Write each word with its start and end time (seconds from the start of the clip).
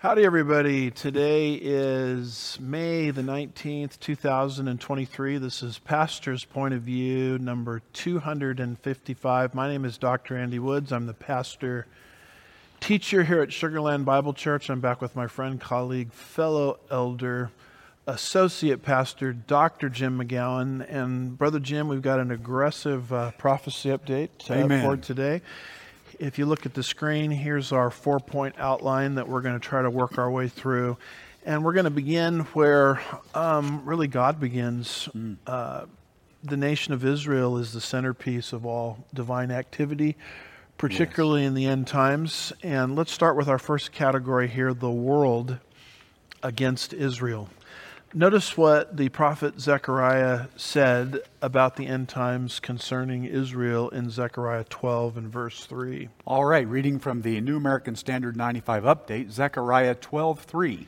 Howdy, 0.00 0.24
everybody. 0.24 0.92
Today 0.92 1.54
is 1.54 2.56
May 2.60 3.10
the 3.10 3.22
19th, 3.22 3.98
2023. 3.98 5.38
This 5.38 5.60
is 5.60 5.80
Pastor's 5.80 6.44
Point 6.44 6.72
of 6.72 6.82
View 6.82 7.36
number 7.40 7.82
255. 7.94 9.54
My 9.56 9.68
name 9.68 9.84
is 9.84 9.98
Dr. 9.98 10.38
Andy 10.38 10.60
Woods. 10.60 10.92
I'm 10.92 11.06
the 11.06 11.14
pastor 11.14 11.88
teacher 12.78 13.24
here 13.24 13.42
at 13.42 13.48
Sugarland 13.48 14.04
Bible 14.04 14.32
Church. 14.32 14.70
I'm 14.70 14.78
back 14.78 15.02
with 15.02 15.16
my 15.16 15.26
friend, 15.26 15.60
colleague, 15.60 16.12
fellow 16.12 16.78
elder, 16.92 17.50
associate 18.06 18.84
pastor, 18.84 19.32
Dr. 19.32 19.88
Jim 19.88 20.20
McGowan. 20.20 20.86
And 20.88 21.36
Brother 21.36 21.58
Jim, 21.58 21.88
we've 21.88 22.02
got 22.02 22.20
an 22.20 22.30
aggressive 22.30 23.12
uh, 23.12 23.32
prophecy 23.32 23.88
update 23.88 24.28
uh, 24.48 24.80
for 24.80 24.96
today 24.96 25.42
if 26.18 26.38
you 26.38 26.46
look 26.46 26.66
at 26.66 26.74
the 26.74 26.82
screen, 26.82 27.30
here's 27.30 27.72
our 27.72 27.90
four 27.90 28.20
point 28.20 28.56
outline 28.58 29.14
that 29.16 29.28
we're 29.28 29.40
going 29.40 29.58
to 29.58 29.64
try 29.64 29.82
to 29.82 29.90
work 29.90 30.18
our 30.18 30.30
way 30.30 30.48
through. 30.48 30.96
And 31.46 31.64
we're 31.64 31.72
going 31.72 31.84
to 31.84 31.90
begin 31.90 32.40
where 32.52 33.00
um, 33.34 33.82
really 33.84 34.08
God 34.08 34.40
begins. 34.40 35.08
Mm. 35.16 35.36
Uh, 35.46 35.86
the 36.42 36.56
nation 36.56 36.92
of 36.92 37.04
Israel 37.04 37.58
is 37.58 37.72
the 37.72 37.80
centerpiece 37.80 38.52
of 38.52 38.66
all 38.66 39.04
divine 39.14 39.50
activity, 39.50 40.16
particularly 40.76 41.42
yes. 41.42 41.48
in 41.48 41.54
the 41.54 41.66
end 41.66 41.86
times. 41.86 42.52
And 42.62 42.96
let's 42.96 43.12
start 43.12 43.36
with 43.36 43.48
our 43.48 43.58
first 43.58 43.92
category 43.92 44.48
here 44.48 44.74
the 44.74 44.90
world 44.90 45.58
against 46.42 46.92
Israel. 46.92 47.48
Notice 48.14 48.56
what 48.56 48.96
the 48.96 49.10
prophet 49.10 49.60
Zechariah 49.60 50.46
said 50.56 51.20
about 51.42 51.76
the 51.76 51.86
end 51.86 52.08
times 52.08 52.58
concerning 52.58 53.26
Israel 53.26 53.90
in 53.90 54.08
Zechariah 54.08 54.64
12 54.64 55.18
and 55.18 55.28
verse 55.30 55.66
3. 55.66 56.08
All 56.24 56.46
right, 56.46 56.66
reading 56.66 56.98
from 56.98 57.20
the 57.20 57.38
New 57.42 57.58
American 57.58 57.96
Standard 57.96 58.34
95 58.34 58.84
update, 58.84 59.30
Zechariah 59.30 59.94
12:3. 59.94 60.86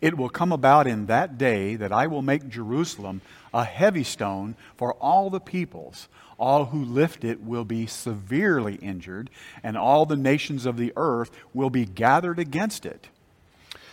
It 0.00 0.16
will 0.16 0.30
come 0.30 0.50
about 0.50 0.86
in 0.86 1.04
that 1.06 1.36
day 1.36 1.76
that 1.76 1.92
I 1.92 2.06
will 2.06 2.22
make 2.22 2.48
Jerusalem 2.48 3.20
a 3.52 3.64
heavy 3.64 4.02
stone 4.02 4.56
for 4.74 4.94
all 4.94 5.28
the 5.28 5.40
peoples. 5.40 6.08
All 6.38 6.64
who 6.66 6.82
lift 6.82 7.22
it 7.22 7.42
will 7.42 7.66
be 7.66 7.86
severely 7.86 8.76
injured, 8.76 9.28
and 9.62 9.76
all 9.76 10.06
the 10.06 10.16
nations 10.16 10.64
of 10.64 10.78
the 10.78 10.94
earth 10.96 11.30
will 11.52 11.70
be 11.70 11.84
gathered 11.84 12.38
against 12.38 12.86
it. 12.86 13.10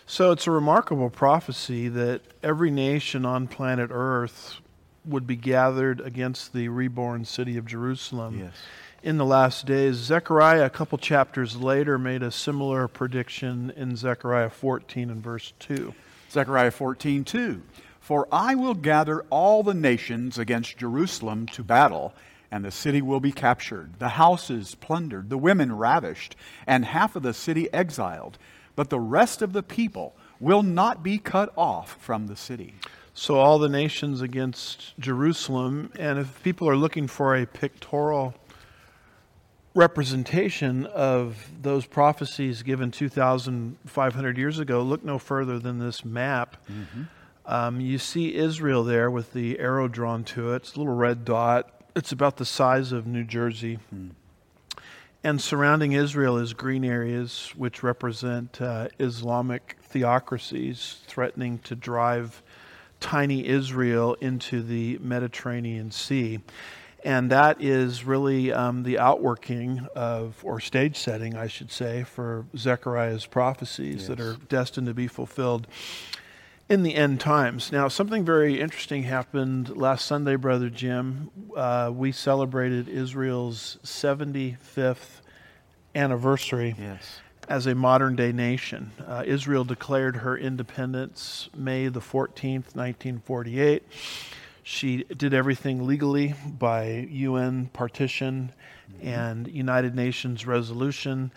So 0.10 0.32
it's 0.32 0.48
a 0.48 0.52
remarkable 0.52 1.12
prophecy 1.12 1.88
that 1.88 2.22
every 2.42 2.72
nation 2.72 3.26
on 3.26 3.48
planet 3.48 3.92
Earth 3.94 4.60
would 5.06 5.28
be 5.28 5.36
gathered 5.36 6.02
against 6.02 6.52
the 6.52 6.68
reborn 6.70 7.26
city 7.26 7.58
of 7.58 7.68
Jerusalem 7.68 8.40
yes. 8.40 8.54
in 9.04 9.20
the 9.20 9.26
last 9.26 9.68
days. 9.68 9.98
Zechariah, 9.98 10.66
a 10.66 10.70
couple 10.72 10.98
chapters 10.98 11.58
later, 11.58 12.00
made 12.00 12.24
a 12.24 12.32
similar 12.32 12.88
prediction 12.88 13.72
in 13.78 13.96
Zechariah 13.96 14.50
14 14.50 15.12
and 15.12 15.24
verse 15.24 15.54
2. 15.60 15.94
Zechariah 16.32 16.72
14, 16.72 17.24
2. 17.24 17.62
For 18.00 18.28
I 18.32 18.56
will 18.56 18.74
gather 18.74 19.22
all 19.30 19.62
the 19.62 19.76
nations 19.76 20.40
against 20.40 20.78
Jerusalem 20.78 21.46
to 21.50 21.64
battle, 21.64 22.16
and 22.50 22.66
the 22.66 22.72
city 22.72 23.04
will 23.04 23.20
be 23.20 23.32
captured, 23.32 24.00
the 24.00 24.10
houses 24.10 24.74
plundered, 24.74 25.30
the 25.30 25.38
women 25.38 25.78
ravished, 25.78 26.36
and 26.66 26.84
half 26.84 27.16
of 27.16 27.22
the 27.22 27.36
city 27.36 27.72
exiled 27.72 28.40
but 28.80 28.90
the 28.90 28.98
rest 28.98 29.42
of 29.42 29.52
the 29.52 29.62
people 29.62 30.16
will 30.40 30.64
not 30.64 31.04
be 31.04 31.18
cut 31.18 31.52
off 31.58 31.98
from 32.00 32.28
the 32.28 32.36
city. 32.38 32.76
So, 33.14 33.36
all 33.36 33.60
the 33.60 33.68
nations 33.68 34.22
against 34.22 34.98
Jerusalem, 34.98 35.92
and 36.00 36.18
if 36.18 36.42
people 36.44 36.70
are 36.70 36.78
looking 36.78 37.06
for 37.06 37.36
a 37.36 37.46
pictorial 37.46 38.34
representation 39.76 40.86
of 40.86 41.50
those 41.62 41.88
prophecies 41.88 42.64
given 42.64 42.90
2,500 42.90 44.38
years 44.38 44.60
ago, 44.60 44.82
look 44.82 45.04
no 45.04 45.20
further 45.20 45.60
than 45.60 45.80
this 45.80 46.06
map. 46.06 46.56
Mm-hmm. 46.72 47.04
Um, 47.48 47.82
you 47.82 47.98
see 47.98 48.34
Israel 48.34 48.86
there 48.86 49.12
with 49.12 49.34
the 49.34 49.60
arrow 49.60 49.90
drawn 49.90 50.24
to 50.24 50.54
it. 50.54 50.56
It's 50.56 50.76
a 50.76 50.80
little 50.80 50.96
red 50.96 51.26
dot. 51.26 51.70
It's 51.98 52.14
about 52.14 52.38
the 52.38 52.46
size 52.46 52.94
of 52.94 53.06
New 53.06 53.26
Jersey. 53.26 53.80
Mm. 53.94 54.12
And 55.24 55.42
surrounding 55.42 55.92
Israel 55.92 56.38
is 56.38 56.54
green 56.54 56.86
areas, 56.86 57.54
which 57.58 57.84
represent 57.84 58.62
uh, 58.62 58.88
Islamic 59.00 59.76
theocracies 59.84 61.02
threatening 61.08 61.60
to 61.60 61.76
drive 61.76 62.42
tiny 63.02 63.46
Israel 63.46 64.14
into 64.22 64.62
the 64.62 64.98
Mediterranean 65.00 65.92
Sea. 65.92 66.40
And 67.04 67.32
that 67.32 67.62
is 67.62 68.04
really 68.04 68.52
um, 68.52 68.84
the 68.84 69.00
outworking 69.00 69.88
of, 69.96 70.40
or 70.44 70.60
stage 70.60 70.98
setting, 70.98 71.36
I 71.36 71.48
should 71.48 71.72
say, 71.72 72.04
for 72.04 72.46
Zechariah's 72.58 73.26
prophecies 73.26 74.00
yes. 74.02 74.08
that 74.08 74.20
are 74.20 74.36
destined 74.48 74.88
to 74.88 74.94
be 74.94 75.08
fulfilled 75.08 75.68
in 76.70 76.84
the 76.84 76.96
end 76.96 77.20
times. 77.20 77.72
Now, 77.72 77.88
something 77.88 78.24
very 78.24 78.62
interesting 78.62 79.04
happened 79.04 79.76
last 79.76 80.06
Sunday, 80.06 80.36
Brother 80.36 80.70
Jim. 80.70 81.32
Uh, 81.56 81.92
we 81.94 82.12
celebrated 82.12 82.88
Israel's 82.88 83.80
75th 83.84 85.22
anniversary 85.96 86.76
yes. 86.78 87.22
as 87.50 87.66
a 87.66 87.74
modern 87.74 88.16
day 88.16 88.32
nation. 88.32 88.92
Uh, 89.06 89.24
Israel 89.26 89.64
declared 89.64 90.18
her 90.18 90.38
independence 90.38 91.50
May 91.56 91.88
the 91.88 92.02
14th, 92.02 92.76
1948. 92.76 93.84
She 94.62 95.04
did 95.06 95.34
everything 95.34 95.88
legally 95.88 96.36
by 96.46 97.08
UN 97.10 97.72
partition 97.74 98.52
mm-hmm. 98.94 99.08
and 99.08 99.48
United 99.48 99.96
Nations 99.96 100.46
resolution 100.46 101.32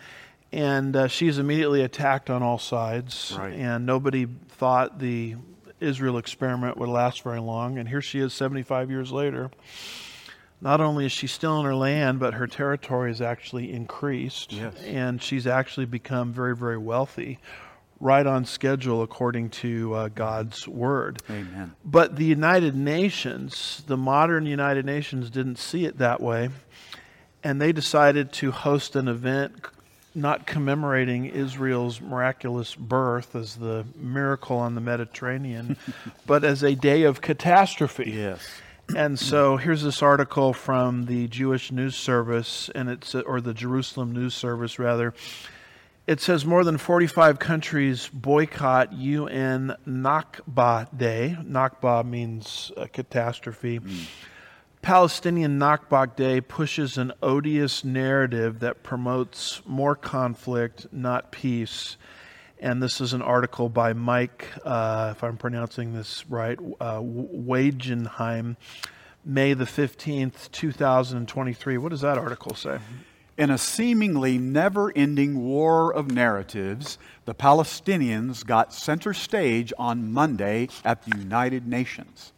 and 0.53 0.95
uh, 0.95 1.07
she's 1.07 1.39
immediately 1.39 1.81
attacked 1.81 2.29
on 2.29 2.43
all 2.43 2.59
sides. 2.59 3.35
Right. 3.37 3.53
And 3.53 3.87
nobody 3.87 4.27
thought 4.63 4.97
the 4.97 5.35
Israel 5.81 6.17
experiment 6.17 6.77
would 6.77 6.87
last 6.87 7.21
very 7.21 7.41
long. 7.41 7.77
And 7.77 7.89
here 7.89 8.01
she 8.01 8.19
is, 8.19 8.33
75 8.33 8.89
years 8.89 9.11
later. 9.11 9.51
Not 10.61 10.79
only 10.79 11.05
is 11.05 11.11
she 11.11 11.27
still 11.27 11.59
in 11.59 11.65
her 11.65 11.75
land, 11.75 12.21
but 12.21 12.35
her 12.35 12.47
territory 12.47 13.09
has 13.09 13.19
actually 13.19 13.73
increased. 13.73 14.53
Yes. 14.53 14.73
And 14.85 15.21
she's 15.21 15.47
actually 15.47 15.85
become 15.87 16.31
very, 16.31 16.55
very 16.55 16.77
wealthy, 16.77 17.39
right 17.99 18.25
on 18.25 18.45
schedule 18.45 19.01
according 19.01 19.49
to 19.49 19.93
uh, 19.93 20.07
God's 20.07 20.65
word. 20.65 21.21
Amen. 21.29 21.73
But 21.83 22.15
the 22.15 22.23
United 22.23 22.73
Nations, 22.73 23.83
the 23.87 23.97
modern 23.97 24.45
United 24.45 24.85
Nations, 24.85 25.29
didn't 25.29 25.57
see 25.57 25.83
it 25.83 25.97
that 25.97 26.21
way. 26.21 26.51
And 27.43 27.59
they 27.59 27.73
decided 27.73 28.31
to 28.33 28.51
host 28.51 28.95
an 28.95 29.09
event 29.09 29.61
not 30.15 30.45
commemorating 30.45 31.25
Israel's 31.25 31.99
miraculous 31.99 32.75
birth 32.75 33.35
as 33.35 33.55
the 33.55 33.85
miracle 33.95 34.57
on 34.57 34.75
the 34.75 34.81
Mediterranean, 34.81 35.77
but 36.25 36.43
as 36.43 36.63
a 36.63 36.75
day 36.75 37.03
of 37.03 37.21
catastrophe. 37.21 38.11
Yes. 38.11 38.45
And 38.95 39.17
so 39.17 39.57
here's 39.57 39.81
this 39.81 40.01
article 40.01 40.53
from 40.53 41.05
the 41.05 41.27
Jewish 41.27 41.71
News 41.71 41.95
Service, 41.95 42.69
and 42.75 42.89
it's 42.89 43.15
or 43.15 43.41
the 43.41 43.53
Jerusalem 43.53 44.11
News 44.11 44.33
Service 44.35 44.77
rather. 44.77 45.13
It 46.05 46.19
says 46.19 46.45
more 46.45 46.65
than 46.65 46.77
45 46.77 47.39
countries 47.39 48.09
boycott 48.11 48.91
UN 48.91 49.73
Nakba 49.87 50.95
Day. 50.95 51.37
Nakba 51.41 52.05
means 52.05 52.73
a 52.75 52.89
catastrophe. 52.89 53.79
Mm 53.79 54.05
Palestinian 54.83 55.57
Nakba 55.57 56.13
Day 56.13 56.41
pushes 56.41 56.97
an 56.97 57.13
odious 57.23 57.85
narrative 57.85 58.59
that 58.59 58.83
promotes 58.83 59.61
more 59.65 59.95
conflict, 59.95 60.87
not 60.91 61.31
peace. 61.31 61.95
And 62.59 62.83
this 62.83 62.99
is 62.99 63.13
an 63.13 63.21
article 63.21 63.69
by 63.69 63.93
Mike, 63.93 64.49
uh, 64.65 65.13
if 65.15 65.23
I'm 65.23 65.37
pronouncing 65.37 65.93
this 65.93 66.29
right, 66.29 66.59
uh, 66.81 66.99
Wagenheim, 66.99 68.57
May 69.23 69.53
the 69.53 69.63
15th, 69.63 70.51
2023. 70.51 71.77
What 71.77 71.89
does 71.89 72.01
that 72.01 72.17
article 72.17 72.53
say? 72.53 72.79
In 73.37 73.49
a 73.49 73.57
seemingly 73.57 74.37
never 74.37 74.91
ending 74.97 75.45
war 75.45 75.93
of 75.93 76.11
narratives, 76.11 76.97
the 77.23 77.33
Palestinians 77.33 78.45
got 78.45 78.73
center 78.73 79.13
stage 79.13 79.71
on 79.77 80.11
Monday 80.11 80.67
at 80.83 81.03
the 81.03 81.17
United 81.17 81.65
Nations. 81.65 82.32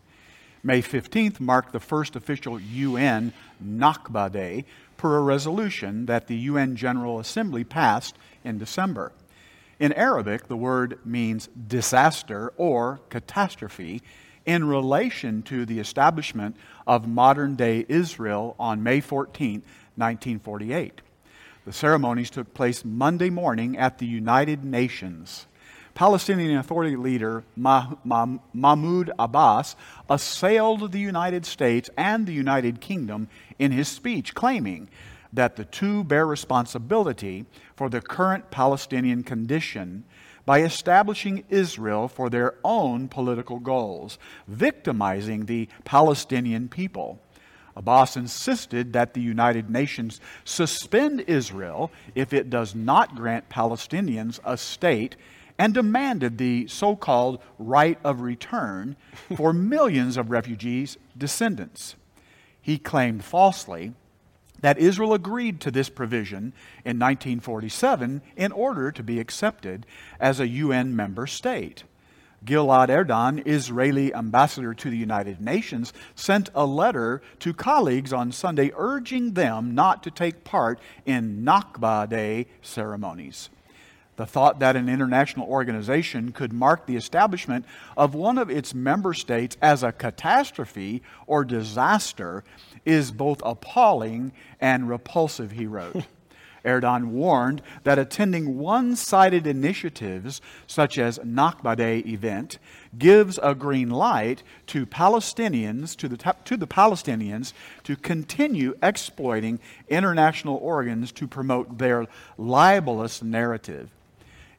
May 0.65 0.81
15th 0.81 1.39
marked 1.39 1.73
the 1.73 1.79
first 1.79 2.15
official 2.15 2.59
UN 2.59 3.33
Nakba 3.63 4.31
Day 4.31 4.65
per 4.97 5.17
a 5.17 5.21
resolution 5.21 6.07
that 6.07 6.25
the 6.25 6.35
UN 6.37 6.75
General 6.75 7.19
Assembly 7.19 7.63
passed 7.63 8.17
in 8.43 8.57
December. 8.57 9.11
In 9.79 9.93
Arabic, 9.93 10.47
the 10.47 10.57
word 10.57 10.97
means 11.05 11.49
disaster 11.67 12.51
or 12.57 12.99
catastrophe 13.11 14.01
in 14.47 14.65
relation 14.65 15.43
to 15.43 15.67
the 15.67 15.77
establishment 15.77 16.57
of 16.87 17.07
modern 17.07 17.55
day 17.55 17.85
Israel 17.87 18.55
on 18.59 18.81
May 18.81 19.01
14, 19.01 19.61
1948. 19.97 21.01
The 21.65 21.73
ceremonies 21.73 22.31
took 22.31 22.55
place 22.55 22.83
Monday 22.83 23.29
morning 23.29 23.77
at 23.77 23.99
the 23.99 24.07
United 24.07 24.65
Nations. 24.65 25.45
Palestinian 25.95 26.57
Authority 26.57 26.97
leader 26.97 27.45
Mahmoud 27.55 29.11
Abbas 29.17 29.77
assailed 30.09 30.91
the 30.91 30.99
United 30.99 31.45
States 31.45 31.89
and 31.97 32.27
the 32.27 32.33
United 32.33 32.81
Kingdom 32.81 33.29
in 33.57 33.71
his 33.71 33.87
speech, 33.87 34.35
claiming 34.35 34.89
that 35.31 35.55
the 35.55 35.63
two 35.63 36.03
bear 36.03 36.27
responsibility 36.27 37.45
for 37.77 37.89
the 37.89 38.01
current 38.01 38.51
Palestinian 38.51 39.23
condition, 39.23 40.03
by 40.45 40.61
establishing 40.61 41.43
Israel 41.49 42.09
for 42.09 42.29
their 42.29 42.55
own 42.63 43.07
political 43.07 43.59
goals, 43.59 44.19
victimizing 44.47 45.45
the 45.45 45.67
Palestinian 45.85 46.67
people. 46.67 47.19
Abbas 47.77 48.15
insisted 48.15 48.93
that 48.93 49.13
the 49.13 49.21
United 49.21 49.69
Nations 49.69 50.21
suspend 50.43 51.21
Israel 51.21 51.91
if 52.15 52.31
it 52.31 52.49
does 52.49 52.75
not 52.75 53.15
grant 53.15 53.49
Palestinians 53.49 54.39
a 54.45 54.57
state 54.57 55.15
and 55.57 55.73
demanded 55.73 56.37
the 56.37 56.67
so 56.67 56.95
called 56.95 57.41
right 57.57 57.97
of 58.03 58.21
return 58.21 58.95
for 59.35 59.53
millions 59.53 60.17
of 60.17 60.29
refugees' 60.29 60.97
descendants. 61.17 61.95
He 62.61 62.77
claimed 62.77 63.23
falsely 63.23 63.93
that 64.61 64.77
Israel 64.77 65.13
agreed 65.13 65.61
to 65.61 65.71
this 65.71 65.89
provision 65.89 66.53
in 66.83 66.97
1947 66.97 68.21
in 68.35 68.51
order 68.51 68.91
to 68.91 69.03
be 69.03 69.19
accepted 69.19 69.85
as 70.19 70.39
a 70.39 70.47
UN 70.47 70.95
member 70.95 71.27
state. 71.27 71.83
Gilad 72.43 72.89
Erdan, 72.89 73.45
Israeli 73.45 74.13
ambassador 74.13 74.73
to 74.73 74.89
the 74.89 74.97
United 74.97 75.41
Nations, 75.41 75.93
sent 76.15 76.49
a 76.53 76.65
letter 76.65 77.21
to 77.39 77.53
colleagues 77.53 78.13
on 78.13 78.31
Sunday 78.31 78.71
urging 78.75 79.33
them 79.33 79.73
not 79.73 80.03
to 80.03 80.11
take 80.11 80.43
part 80.43 80.79
in 81.05 81.43
Nakba 81.43 82.07
Day 82.07 82.47
ceremonies. 82.61 83.49
The 84.17 84.25
thought 84.25 84.59
that 84.59 84.77
an 84.77 84.87
international 84.87 85.47
organization 85.47 86.31
could 86.31 86.53
mark 86.53 86.85
the 86.85 86.95
establishment 86.95 87.65
of 87.97 88.15
one 88.15 88.37
of 88.37 88.49
its 88.49 88.73
member 88.73 89.13
states 89.13 89.57
as 89.61 89.83
a 89.83 89.91
catastrophe 89.91 91.01
or 91.27 91.43
disaster 91.43 92.43
is 92.85 93.11
both 93.11 93.41
appalling 93.43 94.31
and 94.61 94.87
repulsive, 94.87 95.51
he 95.51 95.65
wrote. 95.65 96.05
Erdan 96.65 97.09
warned 97.09 97.61
that 97.83 97.99
attending 97.99 98.57
one 98.57 98.95
sided 98.95 99.45
initiatives, 99.45 100.41
such 100.65 100.97
as 100.97 101.19
Nakba 101.19 101.75
Day 101.75 101.99
event, 101.99 102.57
gives 102.97 103.37
a 103.43 103.53
green 103.53 103.91
light 103.91 104.41
to 104.67 104.85
Palestinians, 104.85 105.95
to 105.97 106.07
the, 106.07 106.35
to 106.45 106.57
the 106.57 106.65
Palestinians, 106.65 107.53
to 107.83 107.95
continue 107.95 108.75
exploiting 108.81 109.59
international 109.89 110.57
organs 110.57 111.11
to 111.11 111.27
promote 111.27 111.77
their 111.77 112.07
libelous 112.37 113.21
narrative. 113.21 113.91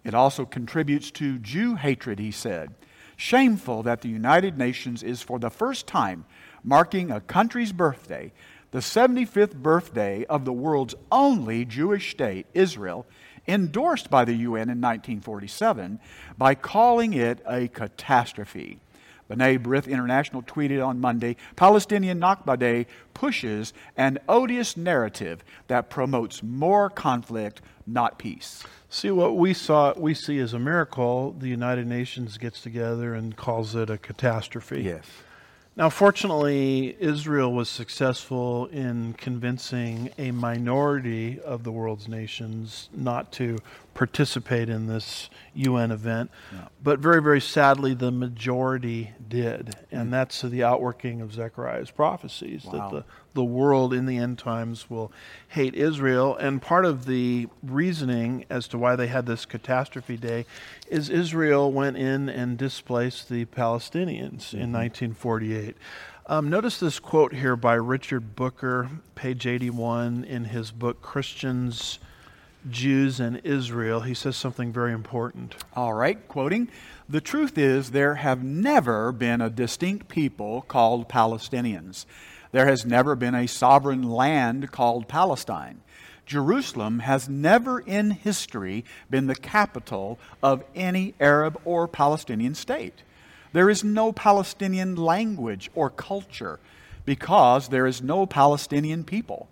It 0.06 0.14
also 0.14 0.47
contributes 0.47 1.11
to 1.12 1.41
Jew 1.41 1.75
hatred, 1.75 2.20
he 2.20 2.31
said. 2.31 2.73
Shameful 3.17 3.82
that 3.82 4.03
the 4.03 4.08
United 4.08 4.56
Nations 4.56 5.03
is 5.03 5.20
for 5.20 5.41
the 5.41 5.50
first 5.50 5.88
time 5.88 6.26
marking 6.62 7.11
a 7.11 7.20
country's 7.20 7.73
birthday, 7.73 8.32
the 8.70 8.79
75th 8.79 9.56
birthday 9.56 10.25
of 10.26 10.44
the 10.44 10.53
world's 10.53 10.94
only 11.11 11.64
Jewish 11.64 12.12
state, 12.12 12.47
Israel, 12.55 13.05
endorsed 13.49 14.08
by 14.08 14.25
the 14.25 14.35
UN 14.35 14.70
in 14.70 14.81
1947, 14.81 15.99
by 16.38 16.55
calling 16.55 17.12
it 17.12 17.41
a 17.44 17.67
catastrophe. 17.67 18.79
B'nai 19.31 19.58
B'rith 19.58 19.88
International 19.88 20.43
tweeted 20.43 20.87
on 20.87 21.00
Monday 21.00 21.37
Palestinian 21.56 22.20
Nakba 22.20 22.58
Day 22.58 22.87
pushes 23.14 23.73
an 23.96 24.19
odious 24.28 24.76
narrative 24.76 25.44
that 25.69 25.90
promotes 25.90 26.43
more 26.43 26.90
conflict, 26.90 27.61
not 27.87 28.19
peace. 28.19 28.62
See 28.88 29.11
what 29.11 29.37
we 29.37 29.52
saw 29.52 29.94
we 29.96 30.14
see 30.14 30.38
as 30.38 30.52
a 30.52 30.58
miracle, 30.58 31.32
the 31.38 31.49
United 31.49 31.87
Nations 31.87 32.38
gets 32.38 32.61
together 32.61 33.14
and 33.14 33.37
calls 33.37 33.75
it 33.75 33.90
a 33.90 33.99
catastrophe. 33.99 34.82
Yes. 34.82 35.06
Now, 35.76 35.90
fortunately, 35.90 36.96
Israel 36.99 37.52
was 37.52 37.69
successful 37.69 38.64
in 38.67 39.12
convincing 39.12 40.11
a 40.17 40.31
minority 40.31 41.38
of 41.38 41.64
the 41.64 41.70
world's 41.70 42.08
nations 42.08 42.88
not 42.94 43.31
to 43.32 43.58
participate 43.93 44.70
in 44.70 44.87
this 44.87 45.28
UN 45.52 45.90
event. 45.90 46.31
But 46.82 47.00
very, 47.00 47.20
very 47.20 47.43
sadly, 47.43 47.93
the 47.93 48.11
majority 48.11 49.12
did. 49.28 49.76
And 49.90 50.02
mm-hmm. 50.02 50.11
that's 50.11 50.40
the 50.40 50.64
outworking 50.64 51.20
of 51.20 51.34
Zechariah's 51.34 51.90
prophecies 51.90 52.64
wow. 52.64 52.73
that 52.73 52.90
the, 52.90 53.05
the 53.37 53.44
world 53.44 53.94
in 53.94 54.06
the 54.06 54.17
end 54.17 54.38
times 54.38 54.91
will 54.91 55.12
hate 55.49 55.75
Israel. 55.75 56.37
And 56.37 56.61
part 56.61 56.85
of 56.85 57.06
the 57.06 57.47
reasoning 57.62 58.44
as 58.50 58.67
to 58.69 58.79
why 58.79 58.97
they 58.97 59.06
had 59.06 59.27
this 59.27 59.47
catastrophe 59.47 60.17
day 60.17 60.47
is 60.88 61.09
Israel 61.09 61.71
went 61.71 61.97
in 61.97 62.29
and 62.29 62.59
displaced 62.59 63.29
the 63.29 63.44
Palestinians 63.44 64.47
mm-hmm. 64.47 64.56
in 64.56 64.73
1948. 64.73 65.77
Um, 66.29 66.50
notice 66.50 66.81
this 66.81 66.99
quote 66.99 67.35
here 67.35 67.55
by 67.55 67.75
Richard 67.75 68.35
Booker, 68.35 68.91
page 69.15 69.47
81, 69.47 70.25
in 70.25 70.47
his 70.47 70.73
book 70.73 71.00
Christians 71.00 72.00
Jews 72.69 73.21
and 73.21 73.41
Israel, 73.44 74.00
he 74.00 74.15
says 74.15 74.37
something 74.37 74.73
very 74.73 74.93
important. 74.93 75.55
All 75.75 75.93
right, 75.93 76.27
quoting 76.27 76.69
The 77.09 77.21
truth 77.21 77.56
is, 77.56 77.93
there 77.93 78.17
have 78.17 78.43
never 78.43 79.12
been 79.12 79.41
a 79.41 79.50
distinct 79.50 80.09
people 80.09 80.62
called 80.62 81.09
Palestinians. 81.09 82.06
There 82.56 82.69
has 82.69 82.87
never 82.87 83.14
been 83.14 83.35
a 83.35 83.47
sovereign 83.47 84.03
land 84.03 84.73
called 84.73 85.08
Palestine. 85.08 85.82
Jerusalem 86.25 87.00
has 87.00 87.29
never 87.29 87.81
in 87.81 88.12
history 88.12 88.82
been 89.11 89.26
the 89.26 89.35
capital 89.35 90.19
of 90.43 90.64
any 90.75 91.12
Arab 91.20 91.61
or 91.67 91.87
Palestinian 91.87 92.55
state. 92.55 93.03
There 93.53 93.69
is 93.69 93.85
no 93.85 94.11
Palestinian 94.11 94.97
language 94.97 95.70
or 95.75 95.91
culture 95.91 96.58
because 97.05 97.69
there 97.69 97.87
is 97.87 98.00
no 98.00 98.25
Palestinian 98.25 99.05
people. 99.05 99.50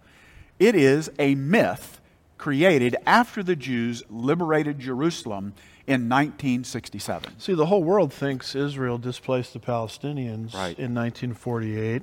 It 0.59 0.75
is 0.75 1.11
a 1.19 1.35
myth 1.35 2.01
created 2.39 2.97
after 3.05 3.43
the 3.43 3.55
Jews 3.55 4.03
liberated 4.09 4.79
Jerusalem 4.79 5.53
in 5.87 6.09
1967. 6.09 7.39
See, 7.39 7.53
the 7.53 7.67
whole 7.67 7.85
world 7.85 8.15
thinks 8.15 8.55
Israel 8.55 8.97
displaced 8.97 9.53
the 9.53 9.61
Palestinians 9.61 10.55
right. 10.55 10.79
in 10.79 10.95
1948. 10.95 12.03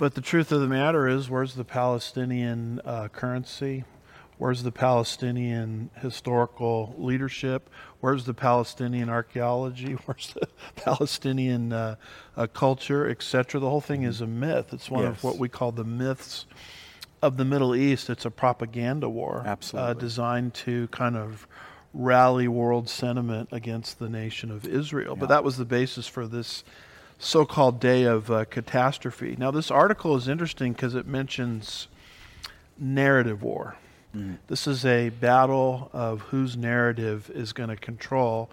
But 0.00 0.14
the 0.14 0.22
truth 0.22 0.50
of 0.50 0.62
the 0.62 0.66
matter 0.66 1.06
is, 1.06 1.28
where's 1.28 1.56
the 1.56 1.64
Palestinian 1.64 2.80
uh, 2.86 3.08
currency? 3.08 3.84
Where's 4.38 4.62
the 4.62 4.72
Palestinian 4.72 5.90
historical 6.00 6.94
leadership? 6.96 7.68
Where's 8.00 8.24
the 8.24 8.32
Palestinian 8.32 9.10
archaeology? 9.10 9.92
Where's 10.06 10.32
the 10.32 10.48
Palestinian 10.74 11.74
uh, 11.74 11.96
uh, 12.34 12.46
culture, 12.46 13.10
etc.? 13.10 13.60
The 13.60 13.68
whole 13.68 13.82
thing 13.82 14.04
is 14.04 14.22
a 14.22 14.26
myth. 14.26 14.72
It's 14.72 14.88
one 14.88 15.02
yes. 15.02 15.18
of 15.18 15.22
what 15.24 15.36
we 15.36 15.50
call 15.50 15.70
the 15.70 15.84
myths 15.84 16.46
of 17.20 17.36
the 17.36 17.44
Middle 17.44 17.74
East, 17.74 18.08
it's 18.08 18.24
a 18.24 18.30
propaganda 18.30 19.06
war. 19.06 19.42
Absolutely. 19.44 19.90
Uh, 19.90 19.92
designed 19.92 20.54
to 20.54 20.88
kind 20.88 21.18
of 21.18 21.46
rally 21.92 22.48
world 22.48 22.88
sentiment 22.88 23.50
against 23.52 23.98
the 23.98 24.08
nation 24.08 24.50
of 24.50 24.66
Israel. 24.66 25.12
Yeah. 25.14 25.20
But 25.20 25.28
that 25.28 25.44
was 25.44 25.58
the 25.58 25.66
basis 25.66 26.06
for 26.06 26.26
this 26.26 26.64
so 27.20 27.44
called 27.44 27.78
day 27.78 28.04
of 28.04 28.30
uh, 28.30 28.46
catastrophe. 28.46 29.36
Now, 29.38 29.50
this 29.50 29.70
article 29.70 30.16
is 30.16 30.26
interesting 30.26 30.72
because 30.72 30.94
it 30.94 31.06
mentions 31.06 31.86
narrative 32.78 33.42
war. 33.42 33.76
Mm-hmm. 34.16 34.36
This 34.48 34.66
is 34.66 34.84
a 34.84 35.10
battle 35.10 35.90
of 35.92 36.22
whose 36.22 36.56
narrative 36.56 37.30
is 37.32 37.52
going 37.52 37.68
to 37.68 37.76
control 37.76 38.50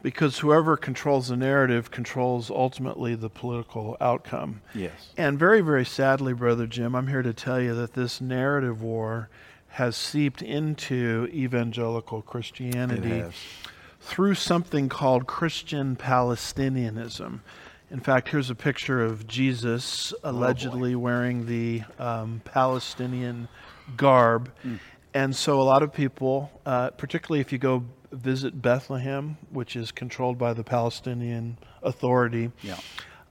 because 0.00 0.38
whoever 0.38 0.76
controls 0.76 1.28
the 1.28 1.36
narrative 1.36 1.90
controls 1.90 2.50
ultimately 2.50 3.16
the 3.16 3.28
political 3.28 3.96
outcome. 4.00 4.62
Yes. 4.72 5.10
And 5.16 5.36
very, 5.36 5.60
very 5.60 5.84
sadly, 5.84 6.32
Brother 6.32 6.68
Jim, 6.68 6.94
I'm 6.94 7.08
here 7.08 7.22
to 7.22 7.32
tell 7.32 7.60
you 7.60 7.74
that 7.74 7.94
this 7.94 8.20
narrative 8.20 8.80
war 8.80 9.28
has 9.70 9.96
seeped 9.96 10.40
into 10.40 11.28
evangelical 11.32 12.22
Christianity 12.22 13.24
through 14.00 14.34
something 14.34 14.88
called 14.88 15.26
Christian 15.26 15.96
Palestinianism. 15.96 17.42
In 17.90 18.00
fact, 18.00 18.28
here's 18.28 18.50
a 18.50 18.54
picture 18.54 19.02
of 19.02 19.26
Jesus 19.26 20.12
oh, 20.22 20.30
allegedly 20.30 20.94
oh 20.94 20.98
wearing 20.98 21.46
the 21.46 21.82
um, 21.98 22.42
Palestinian 22.44 23.48
garb. 23.96 24.52
Mm. 24.64 24.78
And 25.14 25.34
so, 25.34 25.60
a 25.60 25.64
lot 25.64 25.82
of 25.82 25.92
people, 25.92 26.50
uh, 26.66 26.90
particularly 26.90 27.40
if 27.40 27.50
you 27.50 27.58
go 27.58 27.84
visit 28.12 28.60
Bethlehem, 28.60 29.38
which 29.50 29.74
is 29.74 29.90
controlled 29.90 30.38
by 30.38 30.52
the 30.52 30.62
Palestinian 30.62 31.56
Authority, 31.82 32.50
yeah. 32.62 32.78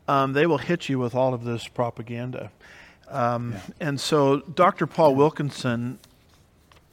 um, 0.08 0.34
they 0.34 0.48
will 0.48 0.58
hit 0.58 0.90
you 0.90 0.98
with 0.98 1.14
all 1.14 1.34
of 1.34 1.44
this 1.44 1.68
propaganda. 1.68 2.52
Um, 3.10 3.54
yeah. 3.54 3.60
And 3.80 4.00
so 4.00 4.40
Dr. 4.40 4.88
Paul 4.88 5.16
Wilkinson 5.16 6.00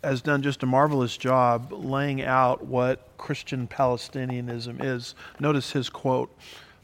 has 0.02 0.20
done 0.20 0.42
just 0.42 0.62
a 0.62 0.66
marvelous 0.66 1.16
job 1.16 1.72
laying 1.72 2.22
out 2.22 2.66
what 2.66 3.08
Christian 3.16 3.66
Palestinianism 3.66 4.84
is. 4.84 5.14
Notice 5.40 5.72
his 5.72 5.88
quote 5.88 6.30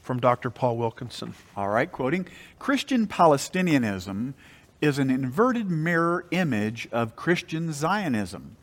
from 0.01 0.19
Dr. 0.19 0.49
Paul 0.49 0.77
Wilkinson. 0.77 1.33
All 1.55 1.69
right, 1.69 1.91
quoting 1.91 2.27
Christian 2.59 3.07
Palestinianism 3.07 4.33
is 4.81 4.99
an 4.99 5.09
inverted 5.09 5.69
mirror 5.69 6.25
image 6.31 6.87
of 6.91 7.15
Christian 7.15 7.71
Zionism 7.71 8.57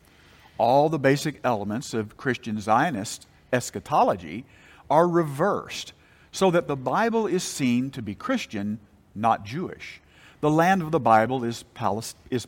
all 0.59 0.89
the 0.89 0.99
basic 0.99 1.41
elements 1.45 1.95
of 1.95 2.17
Christian 2.17 2.61
Zionist 2.61 3.27
eschatology 3.53 4.45
are 4.91 5.09
reversed 5.09 5.93
so 6.33 6.51
that 6.51 6.67
the 6.67 6.77
Bible 6.77 7.27
is 7.27 7.43
seen 7.43 7.91
to 7.93 8.03
be 8.03 8.15
Christian, 8.15 8.81
not 9.15 9.45
Jewish. 9.45 10.01
The 10.41 10.51
land 10.51 10.83
of 10.83 10.91
the 10.91 11.01
Bible 11.01 11.45
is, 11.45 11.65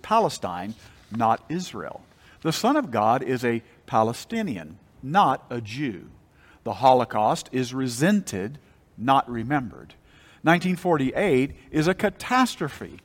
Palestine, 0.03 0.75
not 1.11 1.45
Israel. 1.49 2.03
The 2.43 2.53
Son 2.53 2.77
of 2.77 2.91
God 2.91 3.23
is 3.23 3.45
a 3.45 3.63
Palestinian, 3.87 4.79
not 5.03 5.45
a 5.51 5.61
Jew. 5.61 6.07
The 6.65 6.75
Holocaust 6.75 7.49
is 7.53 7.73
resented, 7.73 8.59
not 9.01 9.29
remembered. 9.31 9.95
1948 10.43 11.53
is 11.71 11.87
a 11.87 11.95
catastrophe, 11.95 13.01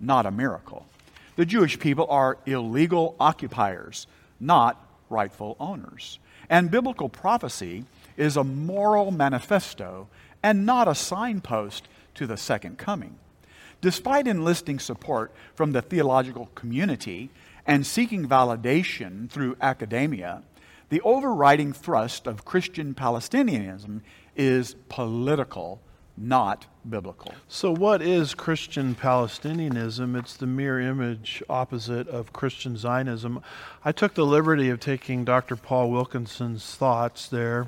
not 0.00 0.26
a 0.26 0.30
miracle. 0.30 0.86
The 1.36 1.46
Jewish 1.46 1.78
people 1.78 2.06
are 2.10 2.38
illegal 2.46 3.16
occupiers, 3.20 4.06
not 4.38 4.84
rightful 5.08 5.56
owners. 5.60 6.18
And 6.48 6.70
biblical 6.70 7.08
prophecy 7.08 7.84
is 8.16 8.36
a 8.36 8.44
moral 8.44 9.10
manifesto 9.10 10.08
and 10.42 10.66
not 10.66 10.88
a 10.88 10.94
signpost 10.94 11.88
to 12.14 12.26
the 12.26 12.36
second 12.36 12.78
coming. 12.78 13.16
Despite 13.80 14.26
enlisting 14.26 14.78
support 14.78 15.32
from 15.54 15.72
the 15.72 15.80
theological 15.80 16.50
community 16.54 17.30
and 17.66 17.86
seeking 17.86 18.28
validation 18.28 19.30
through 19.30 19.56
academia, 19.60 20.42
the 20.90 21.00
overriding 21.02 21.72
thrust 21.72 22.26
of 22.26 22.44
Christian 22.44 22.94
Palestinianism 22.94 24.02
is 24.40 24.74
political, 24.88 25.82
not 26.16 26.66
biblical. 26.88 27.34
So, 27.46 27.70
what 27.70 28.00
is 28.00 28.32
Christian 28.34 28.94
Palestinianism? 28.94 30.16
It's 30.16 30.34
the 30.34 30.46
mirror 30.46 30.80
image 30.80 31.42
opposite 31.50 32.08
of 32.08 32.32
Christian 32.32 32.78
Zionism. 32.78 33.42
I 33.84 33.92
took 33.92 34.14
the 34.14 34.24
liberty 34.24 34.70
of 34.70 34.80
taking 34.80 35.26
Dr. 35.26 35.56
Paul 35.56 35.90
Wilkinson's 35.90 36.74
thoughts 36.74 37.28
there 37.28 37.66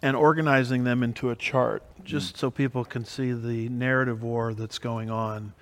and 0.00 0.16
organizing 0.16 0.84
them 0.84 1.02
into 1.02 1.30
a 1.30 1.36
chart 1.36 1.82
just 2.04 2.36
mm. 2.36 2.38
so 2.38 2.50
people 2.50 2.84
can 2.84 3.04
see 3.04 3.32
the 3.32 3.68
narrative 3.68 4.22
war 4.22 4.54
that's 4.54 4.78
going 4.78 5.10
on. 5.10 5.52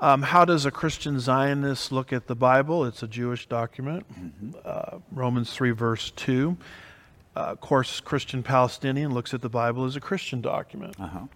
Um, 0.00 0.20
how 0.20 0.44
does 0.44 0.66
a 0.66 0.70
Christian 0.70 1.18
Zionist 1.18 1.90
look 1.90 2.12
at 2.12 2.26
the 2.26 2.36
Bible? 2.36 2.84
It's 2.84 3.02
a 3.02 3.08
Jewish 3.08 3.46
document. 3.46 4.06
Mm-hmm. 4.12 4.50
Uh, 4.62 4.98
Romans 5.10 5.50
3, 5.54 5.70
verse 5.70 6.10
2. 6.16 6.58
Uh, 7.36 7.40
of 7.40 7.60
course, 7.60 8.00
Christian 8.00 8.42
Palestinian 8.42 9.12
looks 9.12 9.34
at 9.34 9.42
the 9.42 9.48
Bible 9.48 9.84
as 9.84 9.94
a 9.94 10.00
Christian 10.00 10.40
document. 10.40 10.96
Uh-huh. 10.98 11.26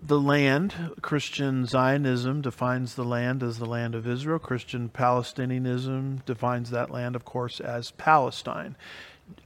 The 0.00 0.20
land, 0.20 0.94
Christian 1.02 1.66
Zionism 1.66 2.40
defines 2.40 2.94
the 2.94 3.04
land 3.04 3.42
as 3.42 3.58
the 3.58 3.66
land 3.66 3.96
of 3.96 4.06
Israel. 4.06 4.38
Christian 4.38 4.88
Palestinianism 4.88 6.22
defines 6.24 6.70
that 6.70 6.90
land, 6.90 7.16
of 7.16 7.24
course, 7.24 7.58
as 7.58 7.90
Palestine 7.90 8.76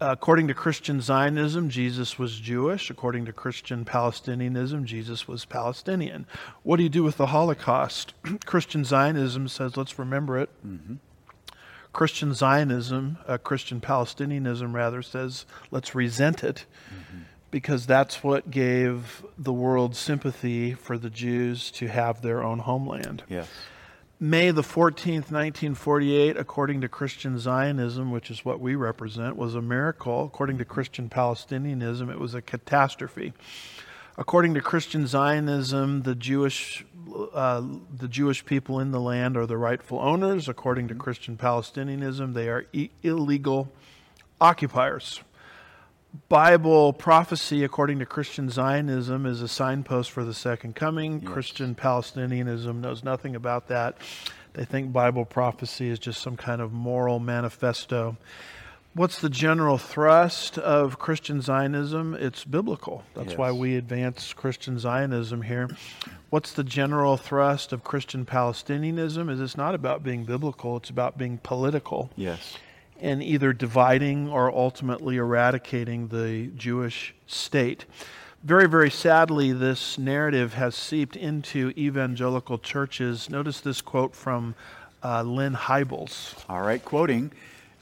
according 0.01 0.49
to 0.49 0.55
Christian 0.55 1.01
Zionism, 1.01 1.69
Jesus 1.69 2.19
was 2.19 2.39
Jewish. 2.39 2.91
According 2.91 3.25
to 3.27 3.33
Christian 3.33 3.85
Palestinianism, 3.85 4.85
Jesus 4.85 5.27
was 5.27 5.45
Palestinian. 5.45 6.27
What 6.63 6.77
do 6.77 6.83
you 6.83 6.89
do 6.89 7.03
with 7.03 7.17
the 7.17 7.27
Holocaust? 7.27 8.15
Christian 8.45 8.85
Zionism 8.85 9.49
says, 9.49 9.77
let's 9.77 9.99
remember 9.99 10.39
it. 10.39 10.51
Mm-hmm. 10.67 10.95
Christian 11.93 12.35
Zionism, 12.35 13.19
uh, 13.27 13.39
Christian 13.39 13.81
Palestinianism 13.81 14.75
rather, 14.75 15.03
says, 15.03 15.47
let's 15.71 15.95
resent 15.95 16.43
it. 16.43 16.65
Mm-hmm. 16.89 17.23
Because 17.51 17.85
that's 17.85 18.25
what 18.25 18.51
gave 18.51 19.23
the 19.37 19.53
world 19.53 19.95
sympathy 19.95 20.73
for 20.73 20.97
the 20.97 21.11
Jews 21.11 21.71
to 21.73 21.89
have 21.89 22.23
their 22.23 22.43
own 22.43 22.61
homeland. 22.61 23.25
Yes. 23.29 23.47
May 24.19 24.53
the 24.53 24.63
14th, 24.63 25.33
1948, 25.33 26.37
according 26.37 26.81
to 26.81 26.89
Christian 26.89 27.39
Zionism, 27.41 28.11
which 28.13 28.31
is 28.31 28.45
what 28.45 28.61
we 28.61 28.77
represent, 28.77 29.37
was 29.37 29.57
a 29.57 29.61
miracle. 29.61 30.25
According 30.25 30.59
to 30.59 30.65
Christian 30.65 31.11
Palestinianism, 31.11 32.09
it 32.09 32.21
was 32.21 32.33
a 32.33 32.41
catastrophe. 32.41 33.33
According 34.17 34.55
to 34.55 34.61
Christian 34.61 35.09
Zionism, 35.09 36.03
the 36.03 36.15
Jewish, 36.15 36.85
uh, 37.33 37.63
the 37.97 38.09
Jewish 38.09 38.45
people 38.45 38.81
in 38.81 38.91
the 38.91 39.01
land 39.01 39.37
are 39.37 39.47
the 39.47 39.57
rightful 39.57 39.99
owners. 39.99 40.49
According 40.49 40.89
to 40.89 40.95
Christian 40.95 41.37
Palestinianism, 41.37 42.35
they 42.35 42.49
are 42.49 42.67
e- 42.73 42.91
illegal 43.03 43.71
occupiers. 44.41 45.21
Bible 46.29 46.93
prophecy, 46.93 47.65
according 47.65 47.99
to 48.01 48.07
Christian 48.07 48.51
Zionism, 48.51 49.25
is 49.25 49.41
a 49.41 49.49
signpost 49.49 50.11
for 50.11 50.25
the 50.25 50.35
second 50.35 50.77
coming. 50.77 51.21
Yes. 51.21 51.33
Christian 51.33 51.75
Palestinianism 51.75 52.81
knows 52.81 53.03
nothing 53.03 53.35
about 53.35 53.69
that. 53.69 53.97
They 54.53 54.67
think 54.67 54.93
Bible 54.93 55.25
prophecy 55.25 55.89
is 55.89 55.99
just 55.99 56.21
some 56.21 56.37
kind 56.37 56.61
of 56.61 56.73
moral 56.73 57.19
manifesto. 57.19 58.19
What's 58.95 59.21
the 59.21 59.31
general 59.31 59.79
thrust 59.79 60.59
of 60.59 60.99
Christian 60.99 61.41
Zionism? 61.41 62.15
It's 62.15 62.45
biblical. 62.45 63.05
That's 63.15 63.31
yes. 63.31 63.39
why 63.39 63.51
we 63.51 63.77
advance 63.77 64.35
Christian 64.35 64.79
Zionism 64.79 65.41
here. 65.41 65.71
What's 66.29 66.53
the 66.53 66.63
general 66.63 67.17
thrust 67.17 67.73
of 67.73 67.85
Christian 67.85 68.27
Palestinianism? 68.27 69.31
Is 69.31 69.41
it's 69.41 69.57
not 69.57 69.75
about 69.75 70.03
being 70.03 70.25
biblical, 70.25 70.77
it's 70.77 70.91
about 70.91 71.17
being 71.17 71.39
political. 71.39 72.11
Yes 72.17 72.59
and 73.03 73.21
either 73.21 73.53
dividing 73.53 74.29
or 74.29 74.49
ultimately 74.49 75.17
eradicating 75.17 76.07
the 76.09 76.47
Jewish 76.57 77.13
state. 77.27 77.85
Very, 78.45 78.69
very 78.69 78.91
sadly, 78.91 79.53
this 79.53 79.99
narrative 79.99 80.55
has 80.55 80.77
seeped 80.77 81.17
into 81.17 81.73
evangelical 81.77 82.59
churches. 82.59 83.29
Notice 83.29 83.61
this 83.61 83.81
quote 83.81 84.15
from 84.15 84.55
uh, 85.03 85.23
Lynn 85.23 85.55
Hybels. 85.55 86.45
All 86.49 86.63
right, 86.63 86.83
quoting 86.83 87.33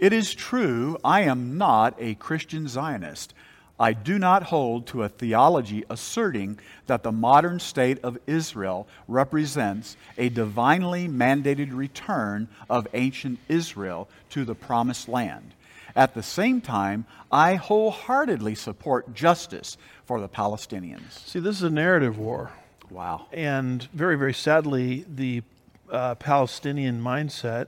It 0.00 0.14
is 0.14 0.32
true, 0.32 0.96
I 1.04 1.20
am 1.20 1.58
not 1.58 1.94
a 1.98 2.14
Christian 2.14 2.66
Zionist. 2.66 3.34
I 3.78 3.92
do 3.92 4.18
not 4.18 4.44
hold 4.44 4.86
to 4.88 5.02
a 5.02 5.10
theology 5.10 5.84
asserting 5.90 6.58
that 6.86 7.02
the 7.02 7.12
modern 7.12 7.60
state 7.60 7.98
of 8.02 8.18
Israel 8.26 8.88
represents 9.06 9.98
a 10.16 10.30
divinely 10.30 11.06
mandated 11.06 11.76
return 11.76 12.48
of 12.70 12.88
ancient 12.94 13.40
Israel 13.46 14.08
to 14.30 14.46
the 14.46 14.54
promised 14.54 15.06
land. 15.06 15.52
At 15.94 16.14
the 16.14 16.22
same 16.22 16.62
time, 16.62 17.04
I 17.30 17.56
wholeheartedly 17.56 18.54
support 18.54 19.14
justice 19.14 19.76
for 20.06 20.18
the 20.18 20.30
Palestinians. 20.30 21.26
See, 21.26 21.40
this 21.40 21.56
is 21.56 21.62
a 21.62 21.70
narrative 21.70 22.16
war. 22.16 22.52
Wow. 22.88 23.26
And 23.32 23.82
very, 23.92 24.16
very 24.16 24.34
sadly, 24.34 25.04
the 25.06 25.42
uh, 25.90 26.14
Palestinian 26.14 27.02
mindset, 27.02 27.66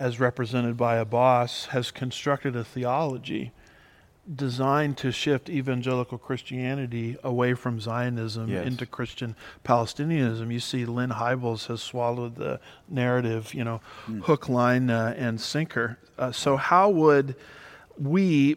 as 0.00 0.18
represented 0.18 0.76
by 0.76 0.96
Abbas, 0.96 1.66
has 1.66 1.90
constructed 1.90 2.56
a 2.56 2.64
theology 2.64 3.52
designed 4.34 4.96
to 4.96 5.12
shift 5.12 5.50
evangelical 5.50 6.16
Christianity 6.16 7.16
away 7.22 7.54
from 7.54 7.80
Zionism 7.80 8.48
yes. 8.48 8.66
into 8.66 8.86
Christian 8.86 9.36
Palestinianism. 9.64 10.50
You 10.50 10.60
see, 10.60 10.86
Lynn 10.86 11.10
Hybels 11.10 11.66
has 11.66 11.82
swallowed 11.82 12.36
the 12.36 12.60
narrative, 12.88 13.52
you 13.54 13.64
know, 13.64 13.80
mm. 14.08 14.20
hook, 14.22 14.48
line, 14.48 14.88
uh, 14.88 15.14
and 15.16 15.40
sinker. 15.40 15.98
Uh, 16.18 16.32
so, 16.32 16.56
how 16.56 16.88
would 16.88 17.34
we 17.98 18.56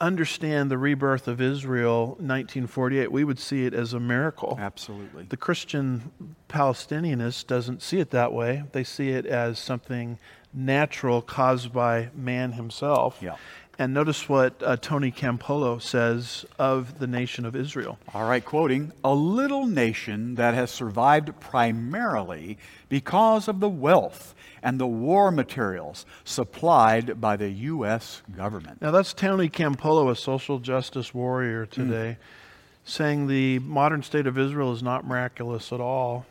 understand 0.00 0.70
the 0.70 0.78
rebirth 0.78 1.28
of 1.28 1.40
Israel 1.40 2.08
1948? 2.18 3.12
We 3.12 3.24
would 3.24 3.38
see 3.38 3.66
it 3.66 3.74
as 3.74 3.92
a 3.92 4.00
miracle. 4.00 4.56
Absolutely. 4.60 5.24
The 5.24 5.36
Christian 5.36 6.10
Palestinianist 6.48 7.46
doesn't 7.46 7.82
see 7.82 7.98
it 7.98 8.10
that 8.10 8.32
way, 8.32 8.64
they 8.72 8.84
see 8.84 9.10
it 9.10 9.26
as 9.26 9.58
something 9.58 10.18
natural 10.56 11.22
caused 11.22 11.72
by 11.72 12.08
man 12.14 12.52
himself. 12.52 13.18
Yeah. 13.20 13.36
And 13.78 13.92
notice 13.92 14.26
what 14.26 14.62
uh, 14.62 14.78
Tony 14.78 15.12
Campolo 15.12 15.80
says 15.80 16.46
of 16.58 16.98
the 16.98 17.06
nation 17.06 17.44
of 17.44 17.54
Israel. 17.54 17.98
All 18.14 18.26
right, 18.26 18.42
quoting 18.42 18.92
A 19.04 19.12
little 19.12 19.66
nation 19.66 20.36
that 20.36 20.54
has 20.54 20.70
survived 20.70 21.38
primarily 21.40 22.56
because 22.88 23.48
of 23.48 23.60
the 23.60 23.68
wealth 23.68 24.34
and 24.62 24.80
the 24.80 24.86
war 24.86 25.30
materials 25.30 26.06
supplied 26.24 27.20
by 27.20 27.36
the 27.36 27.50
U.S. 27.50 28.22
government. 28.34 28.80
Now, 28.80 28.92
that's 28.92 29.12
Tony 29.12 29.50
Campolo, 29.50 30.10
a 30.10 30.16
social 30.16 30.58
justice 30.58 31.12
warrior 31.12 31.66
today, 31.66 32.16
mm. 32.18 32.88
saying 32.88 33.26
the 33.26 33.58
modern 33.58 34.02
state 34.02 34.26
of 34.26 34.38
Israel 34.38 34.72
is 34.72 34.82
not 34.82 35.06
miraculous 35.06 35.70
at 35.70 35.80
all. 35.80 36.24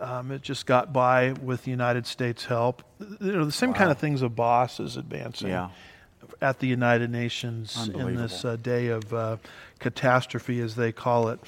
Um, 0.00 0.30
it 0.30 0.42
just 0.42 0.66
got 0.66 0.92
by 0.92 1.32
with 1.42 1.64
the 1.64 1.70
United 1.70 2.06
States' 2.06 2.46
help. 2.46 2.82
You 3.20 3.32
know, 3.32 3.44
the 3.44 3.52
same 3.52 3.70
wow. 3.70 3.76
kind 3.76 3.90
of 3.90 3.98
things 3.98 4.22
Abbas 4.22 4.80
is 4.80 4.96
advancing. 4.96 5.48
Yeah 5.48 5.68
at 6.42 6.58
the 6.58 6.66
United 6.66 7.10
Nations 7.10 7.88
in 7.88 8.16
this 8.16 8.44
uh, 8.44 8.56
day 8.56 8.88
of 8.88 9.12
uh, 9.12 9.36
catastrophe, 9.78 10.60
as 10.60 10.74
they 10.74 10.92
call 10.92 11.28
it. 11.28 11.40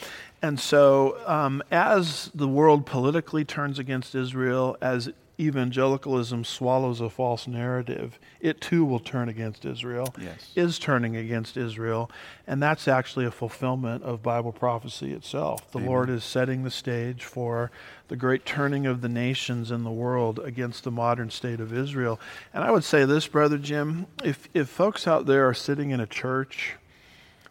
And 0.43 0.59
so, 0.59 1.19
um, 1.27 1.63
as 1.71 2.31
the 2.35 2.49
world 2.49 2.85
politically 2.85 3.45
turns 3.45 3.79
against 3.79 4.15
Israel, 4.15 4.77
as 4.81 5.11
evangelicalism 5.43 6.45
swallows 6.45 7.01
a 7.01 7.11
false 7.11 7.47
narrative, 7.47 8.19
it 8.41 8.61
too 8.61 8.85
will 8.85 9.01
turn 9.01 9.29
against 9.29 9.65
Israel, 9.65 10.15
yes. 10.21 10.53
is 10.55 10.79
turning 10.79 11.17
against 11.17 11.57
Israel, 11.57 12.11
and 12.47 12.63
that's 12.63 12.87
actually 12.89 13.25
a 13.25 13.31
fulfillment 13.31 14.03
of 14.03 14.23
Bible 14.23 14.53
prophecy 14.53 15.13
itself. 15.13 15.71
The 15.73 15.79
Amen. 15.79 15.91
Lord 15.91 16.11
is 16.11 16.25
setting 16.25 16.65
the 16.65 16.71
stage 16.71 17.25
for 17.25 17.71
the 18.09 18.17
great 18.17 18.45
turning 18.45 18.87
of 18.87 19.01
the 19.01 19.09
nations 19.09 19.71
in 19.71 19.85
the 19.85 19.91
world 19.91 20.39
against 20.39 20.85
the 20.85 20.91
modern 20.91 21.31
state 21.31 21.61
of 21.61 21.73
Israel. 21.73 22.21
And 22.53 22.63
I 22.65 22.71
would 22.71 22.85
say 22.85 23.05
this, 23.05 23.27
Brother 23.27 23.59
Jim, 23.59 24.07
if, 24.23 24.49
if 24.55 24.69
folks 24.69 25.07
out 25.07 25.27
there 25.27 25.49
are 25.49 25.55
sitting 25.55 25.91
in 25.91 26.01
a 26.01 26.07
church 26.07 26.77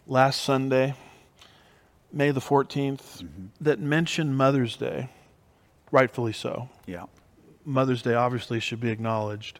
last 0.07 0.41
Sunday, 0.41 0.95
May 2.13 2.31
the 2.31 2.41
14th, 2.41 3.24
mm-hmm. 3.24 3.45
that 3.62 3.79
mentioned 3.79 4.36
Mother's 4.36 4.75
Day, 4.75 5.10
rightfully 5.91 6.33
so. 6.33 6.69
Yeah. 6.86 7.05
Mother's 7.65 8.01
Day 8.01 8.13
obviously 8.13 8.60
should 8.60 8.80
be 8.80 8.89
acknowledged. 8.89 9.60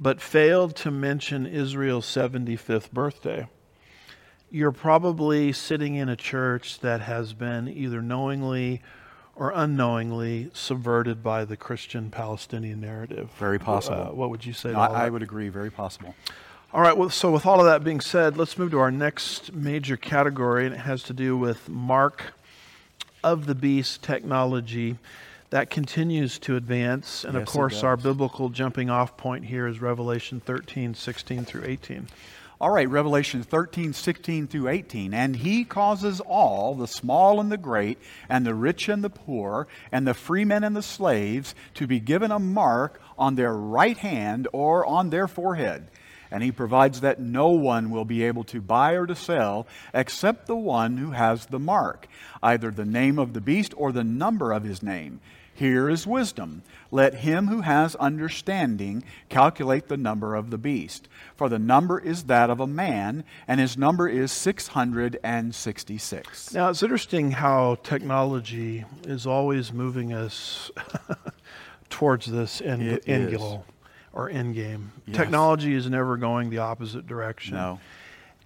but 0.00 0.20
failed 0.20 0.74
to 0.74 0.90
mention 0.90 1.46
Israel's 1.46 2.06
75th 2.06 2.90
birthday, 2.90 3.46
you're 4.50 4.72
probably 4.72 5.52
sitting 5.52 5.94
in 5.94 6.08
a 6.08 6.16
church 6.16 6.80
that 6.80 7.00
has 7.02 7.32
been 7.34 7.68
either 7.68 8.02
knowingly 8.02 8.82
or 9.34 9.52
unknowingly 9.54 10.50
subverted 10.52 11.22
by 11.22 11.44
the 11.44 11.56
Christian 11.56 12.10
Palestinian 12.10 12.80
narrative. 12.80 13.30
Very 13.38 13.58
possible. 13.58 14.08
Uh, 14.10 14.12
what 14.12 14.28
would 14.30 14.44
you 14.44 14.52
say? 14.52 14.72
No, 14.72 14.78
I, 14.78 15.06
I 15.06 15.08
would 15.08 15.22
agree. 15.22 15.48
Very 15.48 15.70
possible. 15.70 16.14
All 16.74 16.80
right, 16.80 16.96
well, 16.96 17.10
so 17.10 17.30
with 17.30 17.46
all 17.46 17.60
of 17.60 17.66
that 17.66 17.84
being 17.84 18.00
said, 18.00 18.36
let's 18.36 18.56
move 18.58 18.70
to 18.70 18.78
our 18.78 18.90
next 18.90 19.52
major 19.52 19.96
category, 19.96 20.66
and 20.66 20.74
it 20.74 20.78
has 20.78 21.02
to 21.04 21.12
do 21.12 21.36
with 21.36 21.68
mark 21.68 22.32
of 23.22 23.46
the 23.46 23.54
beast 23.54 24.02
technology 24.02 24.98
that 25.52 25.68
continues 25.68 26.38
to 26.38 26.56
advance. 26.56 27.24
And 27.24 27.34
Yes, 27.34 27.42
of 27.42 27.48
course, 27.48 27.82
our 27.82 27.98
biblical 27.98 28.48
jumping 28.48 28.88
off 28.88 29.18
point 29.18 29.44
here 29.44 29.66
is 29.66 29.82
Revelation 29.82 30.40
13, 30.40 30.94
16 30.94 31.44
through 31.44 31.64
18. 31.66 32.08
All 32.58 32.70
right, 32.70 32.88
Revelation 32.88 33.42
13, 33.42 33.92
16 33.92 34.46
through 34.46 34.68
18. 34.68 35.12
And 35.12 35.36
he 35.36 35.64
causes 35.64 36.20
all, 36.20 36.74
the 36.74 36.86
small 36.86 37.38
and 37.38 37.52
the 37.52 37.58
great, 37.58 37.98
and 38.30 38.46
the 38.46 38.54
rich 38.54 38.88
and 38.88 39.04
the 39.04 39.10
poor, 39.10 39.68
and 39.90 40.06
the 40.06 40.14
freemen 40.14 40.64
and 40.64 40.74
the 40.74 40.82
slaves, 40.82 41.54
to 41.74 41.86
be 41.86 42.00
given 42.00 42.30
a 42.30 42.38
mark 42.38 42.98
on 43.18 43.34
their 43.34 43.52
right 43.52 43.98
hand 43.98 44.48
or 44.54 44.86
on 44.86 45.10
their 45.10 45.28
forehead. 45.28 45.90
And 46.30 46.42
he 46.42 46.50
provides 46.50 47.02
that 47.02 47.20
no 47.20 47.48
one 47.48 47.90
will 47.90 48.06
be 48.06 48.22
able 48.24 48.44
to 48.44 48.62
buy 48.62 48.92
or 48.92 49.06
to 49.06 49.14
sell 49.14 49.66
except 49.92 50.46
the 50.46 50.56
one 50.56 50.96
who 50.96 51.10
has 51.10 51.44
the 51.44 51.58
mark, 51.58 52.08
either 52.42 52.70
the 52.70 52.86
name 52.86 53.18
of 53.18 53.34
the 53.34 53.42
beast 53.42 53.74
or 53.76 53.92
the 53.92 54.02
number 54.02 54.50
of 54.50 54.64
his 54.64 54.82
name. 54.82 55.20
Here 55.62 55.88
is 55.88 56.06
wisdom. 56.08 56.64
Let 56.90 57.14
him 57.14 57.46
who 57.46 57.60
has 57.60 57.94
understanding 57.94 59.04
calculate 59.28 59.86
the 59.86 59.96
number 59.96 60.34
of 60.34 60.50
the 60.50 60.58
beast. 60.58 61.06
For 61.36 61.48
the 61.48 61.60
number 61.60 62.00
is 62.00 62.24
that 62.24 62.50
of 62.50 62.58
a 62.58 62.66
man, 62.66 63.22
and 63.46 63.60
his 63.60 63.78
number 63.78 64.08
is 64.08 64.32
666. 64.32 66.52
Now, 66.52 66.68
it's 66.68 66.82
interesting 66.82 67.30
how 67.30 67.76
technology 67.84 68.84
is 69.04 69.24
always 69.24 69.72
moving 69.72 70.12
us 70.12 70.72
towards 71.90 72.26
this 72.26 72.60
end, 72.60 72.82
It 72.82 73.08
end 73.08 73.32
is. 73.32 73.38
goal 73.38 73.64
or 74.12 74.28
end 74.28 74.56
game. 74.56 74.90
Yes. 75.06 75.16
Technology 75.16 75.74
is 75.74 75.88
never 75.88 76.16
going 76.16 76.50
the 76.50 76.58
opposite 76.58 77.06
direction. 77.06 77.54
No. 77.54 77.78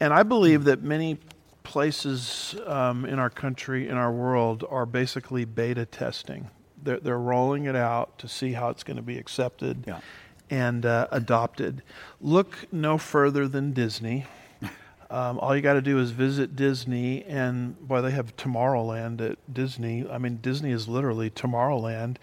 And 0.00 0.12
I 0.12 0.22
believe 0.22 0.64
that 0.64 0.82
many 0.82 1.16
places 1.62 2.54
um, 2.66 3.06
in 3.06 3.18
our 3.18 3.30
country, 3.30 3.88
in 3.88 3.96
our 3.96 4.12
world, 4.12 4.66
are 4.68 4.84
basically 4.84 5.46
beta 5.46 5.86
testing. 5.86 6.50
They're, 6.86 7.00
they're 7.00 7.18
rolling 7.18 7.66
it 7.66 7.76
out 7.76 8.18
to 8.20 8.28
see 8.28 8.52
how 8.52 8.70
it's 8.70 8.82
going 8.82 8.96
to 8.96 9.02
be 9.02 9.18
accepted 9.18 9.84
Yeah. 9.86 10.00
and 10.48 10.86
uh, 10.86 11.08
adopted. 11.12 11.82
Look 12.20 12.66
no 12.72 12.96
further 12.96 13.46
than 13.46 13.72
Disney. 13.74 14.24
Um, 15.08 15.38
all 15.38 15.54
you 15.54 15.62
got 15.62 15.74
to 15.74 15.80
do 15.82 16.00
is 16.00 16.10
visit 16.10 16.56
Disney, 16.56 17.22
and 17.26 17.78
boy, 17.86 18.00
they 18.00 18.10
have 18.10 18.36
Tomorrowland 18.36 19.20
at 19.20 19.38
Disney. 19.54 20.04
I 20.10 20.18
mean, 20.18 20.40
Disney 20.42 20.72
is 20.72 20.88
literally 20.88 21.30
Tomorrowland 21.30 22.16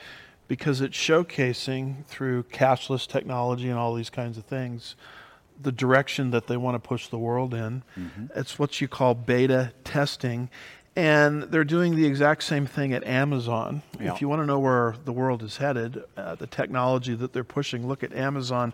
because 0.50 0.82
it's 0.82 0.98
showcasing 0.98 2.06
through 2.08 2.44
cashless 2.44 3.08
technology 3.08 3.70
and 3.70 3.80
all 3.80 3.94
these 3.94 4.10
kinds 4.10 4.38
of 4.38 4.44
things 4.44 4.96
the 5.62 5.72
direction 5.72 6.32
that 6.32 6.48
they 6.48 6.58
want 6.58 6.76
to 6.76 6.86
push 6.86 7.08
the 7.08 7.18
world 7.18 7.54
in. 7.54 7.84
It's 8.36 8.60
what 8.60 8.82
you 8.82 8.90
call 8.90 9.14
beta 9.16 9.72
testing. 9.86 10.50
And 10.96 11.44
they're 11.44 11.64
doing 11.64 11.96
the 11.96 12.06
exact 12.06 12.44
same 12.44 12.68
thing 12.68 12.94
at 12.94 13.04
Amazon. 13.04 13.82
Yeah. 14.00 14.14
If 14.14 14.22
you 14.22 14.30
want 14.30 14.44
to 14.44 14.46
know 14.46 14.60
where 14.60 14.96
the 15.06 15.12
world 15.12 15.42
is 15.42 15.58
headed, 15.58 16.04
uh, 16.16 16.36
the 16.36 16.46
technology 16.46 17.16
that 17.16 17.34
they're 17.34 17.44
pushing, 17.44 17.88
look 17.88 18.04
at 18.04 18.14
Amazon. 18.14 18.74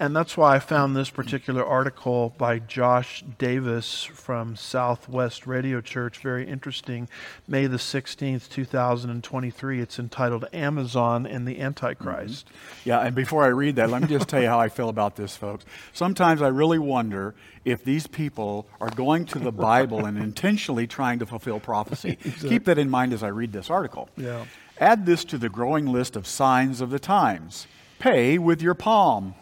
And 0.00 0.16
that's 0.16 0.34
why 0.34 0.56
I 0.56 0.60
found 0.60 0.96
this 0.96 1.10
particular 1.10 1.62
article 1.62 2.32
by 2.38 2.58
Josh 2.58 3.22
Davis 3.36 4.02
from 4.02 4.56
Southwest 4.56 5.46
Radio 5.46 5.82
Church 5.82 6.20
very 6.20 6.48
interesting. 6.48 7.06
May 7.46 7.66
the 7.66 7.76
16th, 7.76 8.48
2023. 8.48 9.78
It's 9.78 9.98
entitled 9.98 10.46
Amazon 10.54 11.26
and 11.26 11.46
the 11.46 11.60
Antichrist. 11.60 12.46
Mm-hmm. 12.46 12.88
Yeah, 12.88 13.00
and 13.00 13.14
before 13.14 13.44
I 13.44 13.48
read 13.48 13.76
that, 13.76 13.90
let 13.90 14.00
me 14.00 14.08
just 14.08 14.26
tell 14.26 14.40
you 14.40 14.48
how 14.48 14.58
I 14.58 14.70
feel 14.70 14.88
about 14.88 15.16
this, 15.16 15.36
folks. 15.36 15.66
Sometimes 15.92 16.40
I 16.40 16.48
really 16.48 16.78
wonder 16.78 17.34
if 17.66 17.84
these 17.84 18.06
people 18.06 18.66
are 18.80 18.88
going 18.88 19.26
to 19.26 19.38
the 19.38 19.52
Bible 19.52 20.06
and 20.06 20.16
intentionally 20.16 20.86
trying 20.86 21.18
to 21.18 21.26
fulfill 21.26 21.60
prophecy. 21.60 22.16
Keep 22.40 22.64
that 22.64 22.78
in 22.78 22.88
mind 22.88 23.12
as 23.12 23.22
I 23.22 23.28
read 23.28 23.52
this 23.52 23.68
article. 23.68 24.08
Yeah. 24.16 24.46
Add 24.78 25.04
this 25.04 25.26
to 25.26 25.36
the 25.36 25.50
growing 25.50 25.84
list 25.84 26.16
of 26.16 26.26
signs 26.26 26.80
of 26.80 26.88
the 26.88 26.98
times. 26.98 27.66
Pay 27.98 28.38
with 28.38 28.62
your 28.62 28.72
palm. 28.72 29.34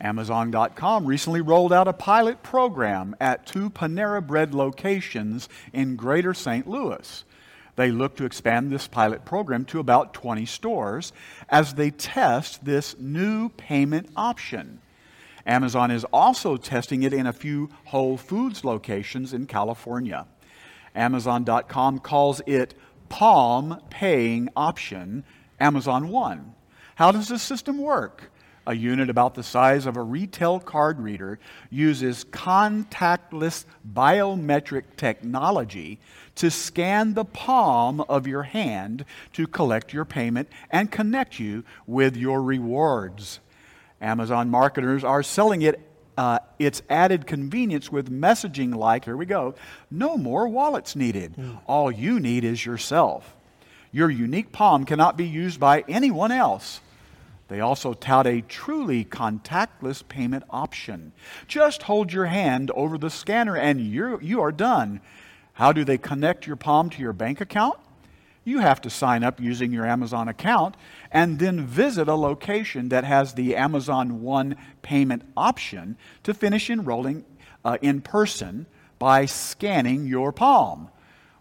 Amazon.com 0.00 1.06
recently 1.06 1.40
rolled 1.40 1.72
out 1.72 1.88
a 1.88 1.92
pilot 1.92 2.42
program 2.42 3.16
at 3.20 3.46
two 3.46 3.70
Panera 3.70 4.24
Bread 4.24 4.54
locations 4.54 5.48
in 5.72 5.96
Greater 5.96 6.34
St. 6.34 6.66
Louis. 6.66 7.24
They 7.76 7.90
look 7.90 8.16
to 8.16 8.24
expand 8.24 8.70
this 8.70 8.86
pilot 8.86 9.24
program 9.24 9.64
to 9.66 9.80
about 9.80 10.14
20 10.14 10.46
stores 10.46 11.12
as 11.48 11.74
they 11.74 11.90
test 11.90 12.64
this 12.64 12.96
new 12.98 13.50
payment 13.50 14.10
option. 14.16 14.80
Amazon 15.46 15.90
is 15.90 16.04
also 16.04 16.56
testing 16.56 17.02
it 17.02 17.12
in 17.12 17.26
a 17.26 17.32
few 17.32 17.70
Whole 17.84 18.16
Foods 18.16 18.64
locations 18.64 19.32
in 19.32 19.46
California. 19.46 20.26
Amazon.com 20.94 22.00
calls 22.00 22.40
it 22.46 22.74
Palm 23.08 23.80
Paying 23.90 24.48
Option 24.56 25.24
Amazon 25.60 26.08
One. 26.08 26.54
How 26.96 27.12
does 27.12 27.28
this 27.28 27.42
system 27.42 27.78
work? 27.78 28.30
A 28.68 28.74
unit 28.74 29.08
about 29.08 29.34
the 29.34 29.44
size 29.44 29.86
of 29.86 29.96
a 29.96 30.02
retail 30.02 30.58
card 30.58 31.00
reader 31.00 31.38
uses 31.70 32.24
contactless 32.24 33.64
biometric 33.88 34.82
technology 34.96 36.00
to 36.34 36.50
scan 36.50 37.14
the 37.14 37.24
palm 37.24 38.00
of 38.02 38.26
your 38.26 38.42
hand 38.42 39.04
to 39.34 39.46
collect 39.46 39.92
your 39.92 40.04
payment 40.04 40.48
and 40.70 40.90
connect 40.90 41.38
you 41.38 41.64
with 41.86 42.16
your 42.16 42.42
rewards. 42.42 43.38
Amazon 44.00 44.50
marketers 44.50 45.04
are 45.04 45.22
selling 45.22 45.62
it 45.62 45.80
uh, 46.18 46.38
its 46.58 46.82
added 46.88 47.26
convenience 47.26 47.92
with 47.92 48.10
messaging 48.10 48.74
like, 48.74 49.04
here 49.04 49.16
we 49.16 49.26
go, 49.26 49.54
no 49.90 50.16
more 50.16 50.48
wallets 50.48 50.96
needed. 50.96 51.34
All 51.66 51.90
you 51.90 52.18
need 52.18 52.42
is 52.42 52.64
yourself. 52.64 53.36
Your 53.92 54.10
unique 54.10 54.50
palm 54.50 54.84
cannot 54.84 55.16
be 55.16 55.26
used 55.26 55.60
by 55.60 55.84
anyone 55.88 56.32
else. 56.32 56.80
They 57.48 57.60
also 57.60 57.94
tout 57.94 58.26
a 58.26 58.40
truly 58.40 59.04
contactless 59.04 60.06
payment 60.06 60.44
option. 60.50 61.12
Just 61.46 61.82
hold 61.82 62.12
your 62.12 62.26
hand 62.26 62.70
over 62.72 62.98
the 62.98 63.10
scanner 63.10 63.56
and 63.56 63.80
you're, 63.80 64.20
you 64.20 64.40
are 64.40 64.52
done. 64.52 65.00
How 65.52 65.72
do 65.72 65.84
they 65.84 65.98
connect 65.98 66.46
your 66.46 66.56
palm 66.56 66.90
to 66.90 67.00
your 67.00 67.12
bank 67.12 67.40
account? 67.40 67.78
You 68.44 68.60
have 68.60 68.80
to 68.82 68.90
sign 68.90 69.24
up 69.24 69.40
using 69.40 69.72
your 69.72 69.86
Amazon 69.86 70.28
account 70.28 70.76
and 71.10 71.38
then 71.38 71.66
visit 71.66 72.08
a 72.08 72.14
location 72.14 72.90
that 72.90 73.04
has 73.04 73.34
the 73.34 73.56
Amazon 73.56 74.22
One 74.22 74.56
payment 74.82 75.22
option 75.36 75.96
to 76.22 76.34
finish 76.34 76.70
enrolling 76.70 77.24
uh, 77.64 77.78
in 77.82 78.00
person 78.00 78.66
by 78.98 79.26
scanning 79.26 80.06
your 80.06 80.32
palm. 80.32 80.90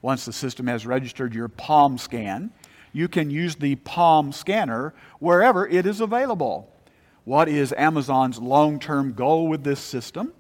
Once 0.02 0.26
the 0.26 0.34
system 0.34 0.68
has 0.68 0.86
registered 0.86 1.34
your 1.34 1.48
palm 1.48 1.98
scan, 1.98 2.52
you 2.96 3.10
can 3.10 3.30
use 3.30 3.56
the 3.56 3.76
palm 3.76 4.32
scanner 4.32 4.94
wherever 5.20 5.68
it 5.68 5.86
is 5.86 6.00
available. 6.00 6.74
What 7.26 7.50
is 7.50 7.74
Amazon's 7.74 8.40
long 8.40 8.80
term 8.80 9.12
goal 9.12 9.50
with 9.50 9.66
this 9.66 9.82
system? 9.82 10.32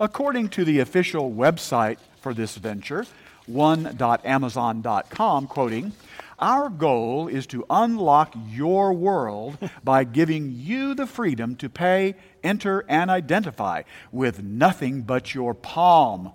According 0.00 0.48
to 0.50 0.64
the 0.64 0.80
official 0.80 1.30
website 1.30 1.98
for 2.22 2.32
this 2.32 2.56
venture, 2.56 3.04
one.amazon.com, 3.46 5.46
quoting, 5.48 5.92
our 6.38 6.70
goal 6.70 7.28
is 7.28 7.46
to 7.48 7.66
unlock 7.68 8.34
your 8.48 8.94
world 8.94 9.58
by 9.84 10.04
giving 10.04 10.50
you 10.50 10.94
the 10.94 11.06
freedom 11.06 11.56
to 11.56 11.68
pay, 11.68 12.14
enter, 12.42 12.86
and 12.88 13.10
identify 13.10 13.82
with 14.10 14.42
nothing 14.42 15.02
but 15.02 15.34
your 15.34 15.52
palm. 15.52 16.32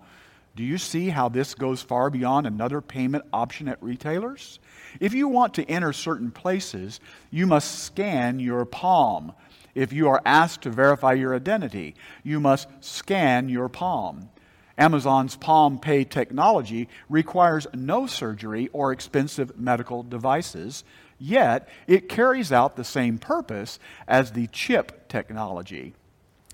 Do 0.56 0.62
you 0.62 0.78
see 0.78 1.10
how 1.10 1.30
this 1.30 1.56
goes 1.56 1.82
far 1.82 2.12
beyond 2.12 2.46
another 2.46 2.80
payment 2.80 3.26
option 3.34 3.68
at 3.68 3.82
retailers? 3.82 4.60
If 5.00 5.14
you 5.14 5.28
want 5.28 5.54
to 5.56 5.66
enter 5.66 5.94
certain 5.94 6.32
places, 6.32 7.00
you 7.32 7.48
must 7.48 7.84
scan 7.84 8.40
your 8.40 8.66
palm. 8.66 9.34
If 9.76 9.92
you 9.92 10.10
are 10.10 10.22
asked 10.26 10.62
to 10.64 10.70
verify 10.70 11.14
your 11.14 11.36
identity, 11.36 11.96
you 12.24 12.40
must 12.40 12.68
scan 12.80 13.50
your 13.50 13.70
palm. 13.70 14.30
Amazon's 14.78 15.36
Palm 15.36 15.80
Pay 15.80 16.04
technology 16.04 16.90
requires 17.10 17.68
no 17.74 18.08
surgery 18.08 18.70
or 18.74 18.92
expensive 18.92 19.58
medical 19.58 20.04
devices, 20.04 20.84
yet 21.20 21.70
it 21.88 22.10
carries 22.10 22.52
out 22.52 22.76
the 22.76 22.84
same 22.84 23.18
purpose 23.18 23.78
as 24.08 24.32
the 24.32 24.48
chip 24.48 25.08
technology. 25.10 25.94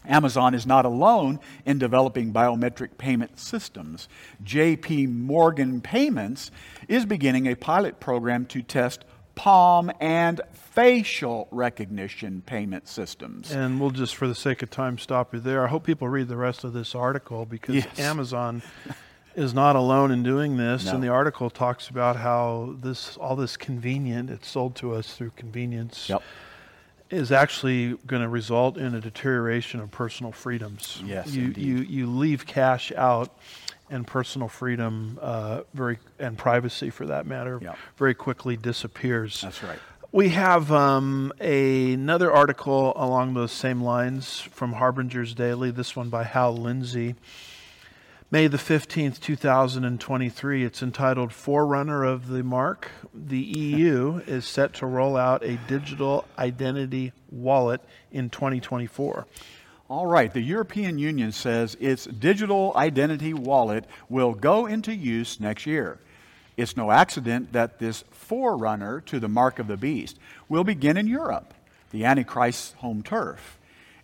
Amazon 0.06 0.54
is 0.54 0.66
not 0.66 0.86
alone 0.86 1.40
in 1.66 1.78
developing 1.78 2.34
biometric 2.34 2.98
payment 2.98 3.40
systems. 3.40 4.08
JP 4.44 5.14
Morgan 5.14 5.82
Payments 5.82 6.52
is 6.88 7.06
beginning 7.06 7.48
a 7.48 7.56
pilot 7.56 8.00
program 8.00 8.46
to 8.48 8.62
test 8.62 9.04
palm, 9.40 9.90
and 10.02 10.42
facial 10.52 11.48
recognition 11.50 12.42
payment 12.46 12.90
systems. 12.90 13.54
And 13.54 13.80
we'll 13.80 13.92
just, 13.92 14.18
for 14.18 14.28
the 14.28 14.36
sake 14.36 14.62
of 14.62 14.70
time, 14.70 14.98
stop 14.98 15.34
you 15.34 15.40
there. 15.40 15.64
I 15.64 15.70
hope 15.70 15.86
people 15.86 16.10
read 16.10 16.28
the 16.28 16.36
rest 16.36 16.66
of 16.66 16.74
this 16.74 16.94
article 16.94 17.46
because 17.46 17.76
Yes. 17.76 18.00
Amazon 18.00 18.62
is 19.36 19.54
not 19.54 19.78
alone 19.78 20.12
in 20.12 20.24
doing 20.24 20.58
this. 20.58 20.86
No. 20.88 20.96
And 20.96 21.02
the 21.02 21.08
article 21.08 21.50
talks 21.50 21.88
about 21.88 22.18
how 22.18 22.76
this, 22.82 23.16
all 23.16 23.38
this 23.38 23.56
convenient, 23.56 24.30
it's 24.30 24.50
sold 24.50 24.76
to 24.76 24.94
us 24.94 25.14
through 25.16 25.32
convenience, 25.38 26.10
Yep. 26.10 26.22
Is 27.10 27.32
actually 27.32 27.96
going 28.06 28.22
to 28.22 28.30
result 28.30 28.78
in 28.78 28.96
a 28.96 29.02
deterioration 29.02 29.80
of 29.80 29.92
personal 29.92 30.32
freedoms. 30.32 31.02
Yes, 31.06 31.34
you, 31.34 31.46
indeed. 31.46 31.66
you 31.66 31.78
you 31.78 32.08
leave 32.08 32.46
cash 32.46 32.92
out, 32.96 33.36
and 33.90 34.06
personal 34.06 34.48
freedom, 34.48 35.18
uh, 35.22 35.62
very 35.74 35.98
and 36.20 36.38
privacy 36.38 36.90
for 36.90 37.06
that 37.08 37.26
matter, 37.26 37.60
Yep. 37.62 37.78
very 37.98 38.14
quickly 38.14 38.56
disappears. 38.56 39.42
That's 39.42 39.64
right. 39.64 39.80
We 40.12 40.30
have 40.30 40.72
um, 40.72 41.32
a, 41.40 41.94
another 41.94 42.32
article 42.32 42.94
along 42.96 43.36
those 43.36 43.52
same 43.52 43.82
lines 43.82 44.40
from 44.40 44.74
Harbinger's 44.74 45.36
Daily, 45.36 45.70
this 45.70 45.96
one 45.96 46.10
by 46.10 46.24
Hal 46.24 46.56
Lindsey. 46.58 47.16
May 48.32 48.46
the 48.46 48.58
15th, 48.58 49.20
2023. 49.20 50.64
It's 50.64 50.84
entitled 50.84 51.34
Forerunner 51.34 52.04
of 52.04 52.28
the 52.28 52.44
Mark. 52.44 52.92
The 53.12 53.40
EU 53.40 54.22
is 54.28 54.46
set 54.46 54.72
to 54.76 54.86
roll 54.86 55.18
out 55.18 55.44
a 55.44 55.58
digital 55.68 56.26
identity 56.38 57.12
wallet 57.32 57.82
in 58.12 58.30
2024. 58.30 59.26
All 59.90 60.06
right, 60.06 60.32
the 60.32 60.42
European 60.42 61.00
Union 61.00 61.32
says 61.32 61.76
its 61.80 62.06
digital 62.06 62.72
identity 62.76 63.34
wallet 63.34 63.86
will 64.10 64.36
go 64.36 64.68
into 64.68 64.94
use 64.94 65.40
next 65.40 65.66
year. 65.66 65.98
It's 66.56 66.78
no 66.78 66.92
accident 66.92 67.52
that 67.54 67.80
this 67.80 68.04
forerunner 68.12 69.02
to 69.08 69.20
the 69.20 69.28
mark 69.28 69.58
of 69.58 69.66
the 69.66 69.76
beast 69.76 70.20
will 70.48 70.64
begin 70.64 70.98
in 70.98 71.08
Europe, 71.08 71.56
the 71.90 72.06
Antichrist's 72.06 72.74
home 72.74 73.02
turf. 73.02 73.59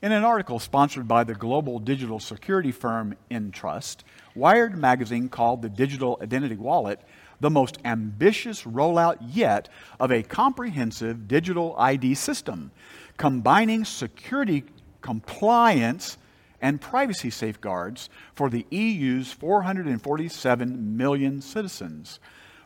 In 0.06 0.12
an 0.12 0.24
article 0.24 0.60
sponsored 0.60 1.08
by 1.08 1.24
the 1.24 1.34
global 1.34 1.80
digital 1.80 2.20
security 2.20 2.72
firm 2.72 3.16
Entrust, 3.32 4.04
Wired 4.36 4.78
magazine 4.78 5.30
called 5.30 5.64
the 5.64 5.68
digital 5.68 6.20
identity 6.22 6.58
wallet 6.58 7.00
the 7.40 7.50
most 7.50 7.80
ambitious 7.84 8.66
rollout 8.66 9.18
yet 9.20 9.68
of 10.00 10.12
a 10.12 10.22
comprehensive 10.22 11.28
digital 11.28 11.74
ID 11.80 12.14
system, 12.14 12.70
combining 13.18 13.84
security 13.84 14.66
compliance 15.02 16.20
and 16.62 16.80
privacy 16.80 17.32
safeguards 17.32 18.08
for 18.36 18.48
the 18.48 18.68
EU's 18.70 19.32
447 19.32 20.96
million 20.96 21.42
citizens. 21.42 22.20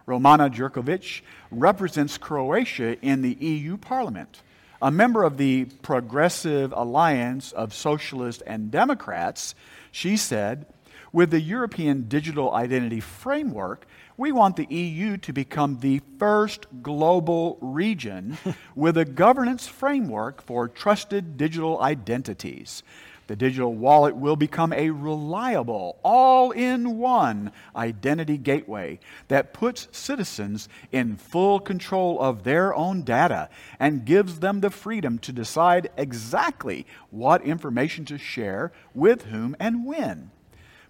Romana 0.05 0.49
Jerkovic 0.49 1.21
represents 1.51 2.17
Croatia 2.17 2.99
in 2.99 3.21
the 3.21 3.35
EU 3.35 3.77
Parliament. 3.77 4.41
A 4.81 4.91
member 4.91 5.23
of 5.23 5.35
the 5.35 5.65
Progressive 5.65 6.73
Alliance 6.73 7.51
of 7.51 7.73
Socialists 7.73 8.41
and 8.47 8.71
Democrats, 8.71 9.53
she 9.91 10.15
said, 10.15 10.67
with 11.11 11.31
the 11.31 11.41
European 11.41 12.07
Digital 12.07 12.53
Identity 12.53 13.01
Framework, 13.01 13.85
we 14.15 14.31
want 14.31 14.55
the 14.55 14.73
EU 14.73 15.17
to 15.17 15.33
become 15.33 15.79
the 15.79 16.01
first 16.17 16.65
global 16.81 17.57
region 17.59 18.37
with 18.75 18.97
a 18.97 19.03
governance 19.03 19.67
framework 19.67 20.41
for 20.41 20.69
trusted 20.69 21.35
digital 21.35 21.81
identities. 21.81 22.81
The 23.29 23.35
digital 23.35 23.75
wallet 23.75 24.15
will 24.15 24.35
become 24.35 24.73
a 24.73 24.89
reliable, 24.89 25.99
all 26.01 26.49
in 26.49 26.97
one 26.97 27.51
identity 27.75 28.39
gateway 28.39 28.99
that 29.27 29.53
puts 29.53 29.87
citizens 29.91 30.67
in 30.91 31.15
full 31.15 31.59
control 31.59 32.19
of 32.19 32.43
their 32.43 32.73
own 32.73 33.03
data 33.03 33.49
and 33.79 34.03
gives 34.03 34.39
them 34.39 34.61
the 34.61 34.71
freedom 34.71 35.19
to 35.19 35.31
decide 35.31 35.91
exactly 35.95 36.87
what 37.11 37.43
information 37.43 38.03
to 38.05 38.17
share 38.17 38.71
with 38.95 39.25
whom 39.25 39.55
and 39.59 39.85
when. 39.85 40.31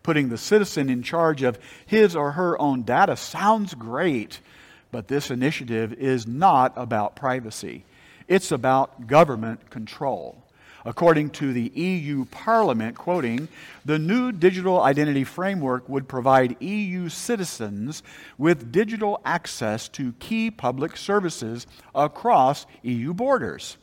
Putting 0.01 0.29
the 0.29 0.37
citizen 0.37 0.89
in 0.89 1.03
charge 1.03 1.43
of 1.43 1.59
his 1.85 2.15
or 2.15 2.31
her 2.31 2.57
own 2.57 2.83
data 2.83 3.17
sounds 3.17 3.73
great, 3.73 4.39
but 4.93 5.09
this 5.09 5.29
initiative 5.29 5.91
is 5.91 6.25
not 6.25 6.71
about 6.77 7.17
privacy. 7.17 7.83
It's 8.29 8.53
about 8.53 9.07
government 9.07 9.69
control. 9.69 10.41
According 10.85 11.31
to 11.31 11.51
the 11.51 11.71
EU 11.75 12.25
Parliament, 12.25 12.97
quoting, 12.97 13.47
the 13.83 13.99
new 13.99 14.31
digital 14.31 14.81
identity 14.81 15.23
framework 15.23 15.87
would 15.89 16.07
provide 16.07 16.61
EU 16.61 17.09
citizens 17.09 18.01
with 18.37 18.71
digital 18.71 19.19
access 19.25 19.89
to 19.89 20.13
key 20.19 20.49
public 20.49 20.95
services 20.95 21.67
across 21.93 22.65
EU 22.83 23.13
borders. 23.13 23.77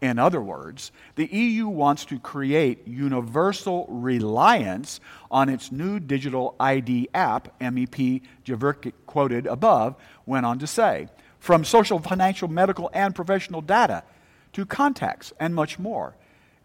In 0.00 0.18
other 0.18 0.40
words, 0.40 0.92
the 1.16 1.26
EU 1.26 1.66
wants 1.66 2.04
to 2.04 2.20
create 2.20 2.86
universal 2.86 3.86
reliance 3.88 5.00
on 5.30 5.48
its 5.48 5.72
new 5.72 5.98
digital 5.98 6.54
ID 6.60 7.08
app, 7.14 7.58
MEP 7.58 8.22
Javerkic 8.44 8.92
quoted 9.06 9.46
above, 9.46 9.96
went 10.24 10.46
on 10.46 10.58
to 10.60 10.68
say, 10.68 11.08
from 11.40 11.64
social, 11.64 11.98
financial, 11.98 12.48
medical, 12.48 12.90
and 12.92 13.14
professional 13.14 13.60
data 13.60 14.04
to 14.52 14.66
contacts 14.66 15.32
and 15.38 15.54
much 15.54 15.78
more. 15.78 16.14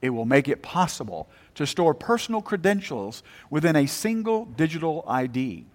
It 0.02 0.10
will 0.10 0.26
make 0.26 0.48
it 0.48 0.62
possible 0.62 1.30
to 1.56 1.66
store 1.66 1.94
personal 1.94 2.42
credentials 2.42 3.24
within 3.50 3.76
a 3.76 3.86
single 3.88 4.46
digital 4.46 5.06
ID. 5.08 5.66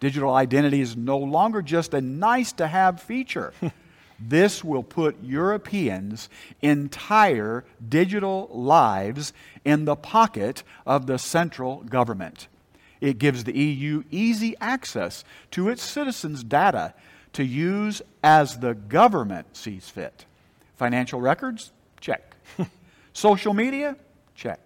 Digital 0.00 0.34
identity 0.34 0.80
is 0.80 0.96
no 0.96 1.18
longer 1.18 1.62
just 1.62 1.94
a 1.94 2.00
nice 2.00 2.52
to 2.52 2.66
have 2.66 3.02
feature. 3.02 3.52
This 4.18 4.62
will 4.62 4.82
put 4.82 5.22
Europeans' 5.22 6.28
entire 6.62 7.64
digital 7.86 8.48
lives 8.52 9.32
in 9.64 9.84
the 9.84 9.96
pocket 9.96 10.62
of 10.86 11.06
the 11.06 11.18
central 11.18 11.82
government. 11.82 12.48
It 13.00 13.18
gives 13.18 13.44
the 13.44 13.58
EU 13.58 14.04
easy 14.10 14.56
access 14.60 15.24
to 15.50 15.68
its 15.68 15.82
citizens' 15.82 16.44
data 16.44 16.94
to 17.32 17.44
use 17.44 18.00
as 18.22 18.60
the 18.60 18.74
government 18.74 19.56
sees 19.56 19.88
fit. 19.88 20.24
Financial 20.76 21.20
records? 21.20 21.72
Check. 22.00 22.36
Social 23.12 23.54
media? 23.54 23.96
Check. 24.34 24.60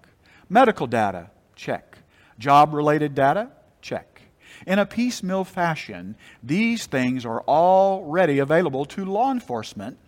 Medical 0.49 0.87
data? 0.87 1.31
Check. 1.55 1.99
Job 2.39 2.73
related 2.73 3.15
data? 3.15 3.51
Check. 3.83 4.23
In 4.67 4.79
a 4.79 4.87
piecemeal 4.87 5.45
fashion, 5.45 6.17
these 6.43 6.87
things 6.87 7.25
are 7.25 7.43
already 7.43 8.39
available 8.39 8.85
to 8.87 9.05
law 9.05 9.31
enforcement 9.31 9.99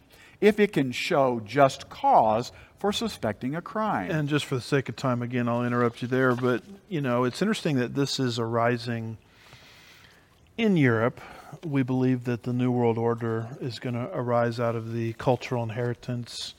if 0.41 0.59
it 0.59 0.73
can 0.73 0.91
show 0.93 1.41
just 1.45 1.89
cause 1.89 2.51
for 2.79 2.93
suspecting 2.93 3.55
a 3.55 3.61
crime. 3.61 4.11
And 4.11 4.29
just 4.29 4.47
for 4.47 4.55
the 4.55 4.61
sake 4.61 4.89
of 4.89 4.97
time, 4.97 5.23
again, 5.23 5.49
I'll 5.49 5.65
interrupt 5.65 6.01
you 6.01 6.09
there. 6.09 6.35
But, 6.35 6.63
you 6.89 7.03
know, 7.03 7.25
it's 7.25 7.43
interesting 7.43 7.77
that 7.77 7.95
this 7.95 8.19
is 8.19 8.39
arising 8.39 9.19
in 10.57 10.77
Europe. 10.77 11.21
We 11.65 11.83
believe 11.83 12.25
that 12.25 12.43
the 12.45 12.53
New 12.53 12.71
World 12.71 12.99
Order 12.99 13.49
is 13.61 13.79
going 13.79 13.95
to 13.95 14.09
arise 14.13 14.59
out 14.61 14.77
of 14.77 14.93
the 14.93 15.13
cultural 15.15 15.63
inheritance 15.63 16.55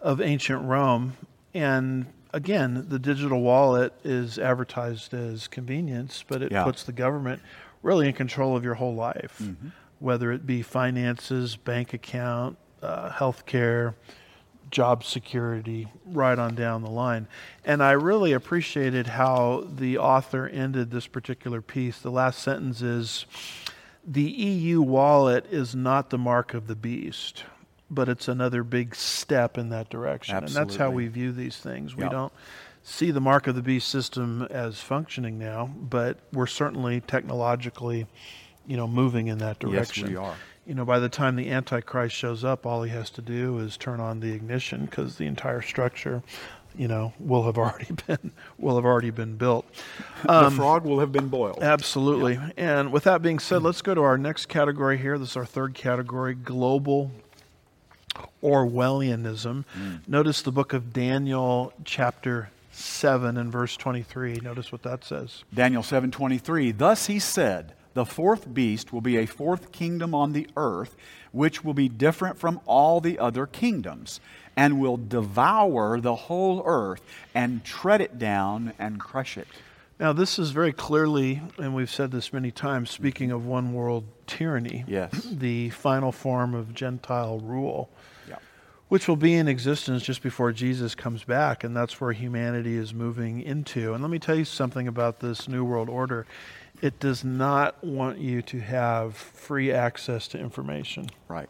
of 0.00 0.20
ancient 0.20 0.62
Rome. 0.64 1.14
And 1.54 2.06
again, 2.32 2.86
the 2.88 2.98
digital 2.98 3.40
wallet 3.40 3.92
is 4.04 4.38
advertised 4.38 5.14
as 5.14 5.48
convenience, 5.48 6.24
but 6.28 6.42
it 6.42 6.52
Yeah. 6.52 6.64
puts 6.64 6.84
the 6.84 6.92
government 6.92 7.42
really 7.82 8.08
in 8.08 8.12
control 8.14 8.56
of 8.56 8.64
your 8.64 8.74
whole 8.74 8.94
life, 8.94 9.40
whether 9.98 10.30
it 10.32 10.46
be 10.46 10.62
finances, 10.62 11.56
bank 11.56 11.94
account, 11.94 12.58
uh, 12.82 13.10
health 13.10 13.46
care, 13.46 13.94
job 14.70 15.02
security, 15.02 15.88
right 16.04 16.38
on 16.38 16.54
down 16.54 16.82
the 16.82 16.90
line. 16.90 17.26
And 17.64 17.82
I 17.82 17.92
really 17.92 18.32
appreciated 18.32 19.06
how 19.06 19.66
the 19.76 19.96
author 19.96 20.46
ended 20.46 20.90
this 20.90 21.06
particular 21.06 21.62
piece. 21.62 21.98
The 22.00 22.10
last 22.10 22.40
sentence 22.40 22.82
is 22.82 23.24
The 24.10 24.22
EU 24.22 24.80
wallet 24.80 25.44
is 25.50 25.74
not 25.74 26.08
the 26.08 26.16
mark 26.16 26.54
of 26.54 26.66
the 26.66 26.74
beast, 26.74 27.44
but 27.90 28.08
it's 28.08 28.26
another 28.26 28.62
big 28.62 28.94
step 28.94 29.58
in 29.58 29.68
that 29.68 29.90
direction. 29.90 30.34
And 30.36 30.48
that's 30.48 30.76
how 30.76 30.90
we 30.90 31.08
view 31.08 31.30
these 31.30 31.58
things. 31.58 31.94
We 31.94 32.04
Yep. 32.04 32.12
don't 32.12 32.32
see 32.82 33.10
the 33.10 33.20
mark 33.20 33.46
of 33.46 33.54
the 33.54 33.60
beast 33.60 33.88
system 33.88 34.44
as 34.50 34.80
functioning 34.80 35.38
now, 35.38 35.66
but 35.78 36.16
we're 36.32 36.46
certainly 36.46 37.02
technologically, 37.02 38.06
you 38.66 38.78
know, 38.78 38.88
moving 38.88 39.26
in 39.26 39.38
that 39.38 39.58
direction. 39.58 40.04
Yes, 40.04 40.10
we 40.10 40.16
are. 40.16 40.34
you 40.66 40.74
know, 40.74 40.86
by 40.86 40.98
the 40.98 41.08
time 41.10 41.36
the 41.36 41.50
Antichrist 41.50 42.14
shows 42.16 42.44
up, 42.44 42.64
all 42.64 42.82
he 42.82 42.90
has 42.90 43.10
to 43.10 43.20
do 43.22 43.58
is 43.58 43.76
turn 43.76 44.00
on 44.00 44.20
the 44.20 44.32
ignition 44.32 44.86
because 44.86 45.16
the 45.16 45.26
entire 45.26 45.60
structure, 45.62 46.22
you 46.78 46.88
know, 46.88 47.12
will 47.18 47.44
have 47.44 47.58
already 47.58 47.92
been 48.06 48.32
will 48.56 48.76
have 48.76 48.84
already 48.84 49.10
been 49.10 49.36
built. 49.36 49.66
the 50.22 50.32
um, 50.32 50.56
frog 50.56 50.84
will 50.84 51.00
have 51.00 51.12
been 51.12 51.28
boiled. 51.28 51.58
Absolutely. 51.60 52.38
And 52.56 52.92
with 52.92 53.04
that 53.04 53.20
being 53.20 53.38
said, 53.38 53.62
let's 53.62 53.82
go 53.82 53.94
to 53.94 54.02
our 54.02 54.16
next 54.16 54.46
category 54.46 54.96
here. 54.96 55.18
This 55.18 55.30
is 55.30 55.36
our 55.36 55.44
third 55.44 55.74
category: 55.74 56.34
global 56.34 57.10
Orwellianism. 58.42 59.64
Mm. 59.76 60.08
Notice 60.08 60.42
the 60.42 60.52
book 60.52 60.72
of 60.72 60.92
Daniel, 60.92 61.72
chapter 61.84 62.50
seven 62.70 63.36
and 63.36 63.50
verse 63.50 63.76
twenty-three. 63.76 64.40
Notice 64.42 64.70
what 64.70 64.82
that 64.84 65.04
says. 65.04 65.42
Daniel 65.52 65.82
7:23 65.82 66.78
Thus 66.78 67.06
he 67.06 67.18
said 67.18 67.74
the 67.94 68.06
fourth 68.06 68.54
beast 68.54 68.92
will 68.92 69.00
be 69.00 69.16
a 69.16 69.26
fourth 69.26 69.72
kingdom 69.72 70.14
on 70.14 70.32
the 70.32 70.46
earth, 70.56 70.94
which 71.32 71.64
will 71.64 71.74
be 71.74 71.88
different 71.88 72.38
from 72.38 72.60
all 72.64 73.00
the 73.00 73.18
other 73.18 73.44
kingdoms, 73.44 74.20
and 74.58 74.80
will 74.80 74.96
devour 74.96 76.00
the 76.00 76.16
whole 76.16 76.64
earth 76.66 77.00
and 77.32 77.62
tread 77.64 78.00
it 78.00 78.18
down 78.18 78.72
and 78.76 78.98
crush 78.98 79.38
it. 79.38 79.46
Now, 80.00 80.12
this 80.12 80.36
is 80.36 80.50
very 80.50 80.72
clearly, 80.72 81.40
and 81.58 81.76
we've 81.76 81.90
said 81.90 82.10
this 82.10 82.32
many 82.32 82.50
times, 82.50 82.90
speaking 82.90 83.30
of 83.30 83.46
one 83.46 83.72
world 83.72 84.04
tyranny, 84.26 84.84
Yes. 84.88 85.12
the 85.30 85.70
final 85.70 86.10
form 86.10 86.54
of 86.54 86.74
Gentile 86.74 87.38
rule, 87.38 87.88
Yeah. 88.28 88.38
which 88.88 89.06
will 89.06 89.16
be 89.16 89.34
in 89.34 89.46
existence 89.46 90.02
just 90.02 90.22
before 90.22 90.50
Jesus 90.50 90.96
comes 90.96 91.22
back, 91.22 91.62
and 91.62 91.76
that's 91.76 92.00
where 92.00 92.10
humanity 92.10 92.76
is 92.76 92.92
moving 92.92 93.40
into. 93.40 93.94
And 93.94 94.02
let 94.02 94.10
me 94.10 94.18
tell 94.18 94.34
you 94.36 94.44
something 94.44 94.88
about 94.88 95.20
this 95.20 95.46
New 95.46 95.64
World 95.64 95.88
Order. 95.88 96.26
It 96.82 96.98
does 96.98 97.22
not 97.24 97.82
want 97.84 98.18
you 98.18 98.42
to 98.42 98.58
have 98.58 99.14
free 99.16 99.70
access 99.70 100.26
to 100.28 100.38
information. 100.38 101.10
Right. 101.28 101.48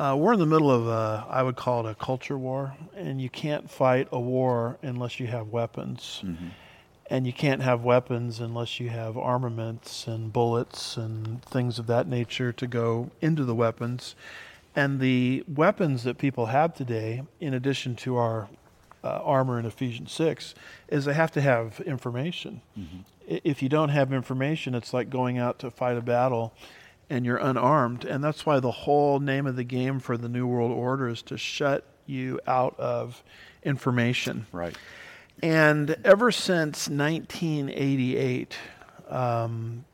Uh, 0.00 0.14
we're 0.16 0.32
in 0.32 0.38
the 0.38 0.46
middle 0.46 0.70
of 0.70 0.88
a, 0.88 1.26
I 1.28 1.42
would 1.42 1.56
call 1.56 1.86
it 1.86 1.90
a 1.90 1.94
culture 1.94 2.38
war, 2.38 2.74
and 2.96 3.20
you 3.20 3.28
can't 3.28 3.70
fight 3.70 4.08
a 4.10 4.18
war 4.18 4.78
unless 4.80 5.20
you 5.20 5.26
have 5.26 5.48
weapons. 5.48 6.22
And 7.10 7.26
you 7.26 7.34
can't 7.34 7.60
have 7.60 7.84
weapons 7.84 8.40
unless 8.40 8.80
you 8.80 8.88
have 8.88 9.18
armaments 9.18 10.06
and 10.06 10.32
bullets 10.32 10.96
and 10.96 11.44
things 11.44 11.78
of 11.78 11.86
that 11.88 12.08
nature 12.08 12.50
to 12.50 12.66
go 12.66 13.10
into 13.20 13.44
the 13.44 13.54
weapons. 13.54 14.14
And 14.74 15.00
the 15.00 15.44
weapons 15.46 16.04
that 16.04 16.16
people 16.16 16.46
have 16.46 16.72
today, 16.72 17.24
in 17.38 17.52
addition 17.52 17.94
to 17.96 18.16
our 18.16 18.48
uh, 19.04 19.20
armor 19.22 19.58
in 19.58 19.66
Ephesians 19.66 20.12
6, 20.12 20.54
is 20.88 21.04
they 21.04 21.12
have 21.12 21.32
to 21.32 21.42
have 21.42 21.78
information. 21.80 22.62
I 22.74 22.80
If 23.44 23.62
you 23.62 23.68
don't 23.68 23.90
have 23.90 24.14
information, 24.14 24.74
it's 24.74 24.94
like 24.94 25.10
going 25.10 25.36
out 25.36 25.58
to 25.58 25.70
fight 25.70 25.98
a 25.98 26.00
battle 26.00 26.54
and 27.10 27.26
you're 27.26 27.36
unarmed. 27.36 28.04
And 28.04 28.22
that's 28.22 28.46
why 28.46 28.60
the 28.60 28.70
whole 28.70 29.18
name 29.18 29.46
of 29.46 29.56
the 29.56 29.64
game 29.64 29.98
for 29.98 30.16
the 30.16 30.28
New 30.28 30.46
World 30.46 30.70
Order 30.70 31.08
is 31.08 31.20
to 31.22 31.36
shut 31.36 31.84
you 32.06 32.40
out 32.46 32.78
of 32.78 33.22
information. 33.64 34.46
Right. 34.52 34.76
And 35.42 35.96
ever 36.04 36.30
since 36.30 36.88
1988, 36.88 38.56
um, 39.08 39.84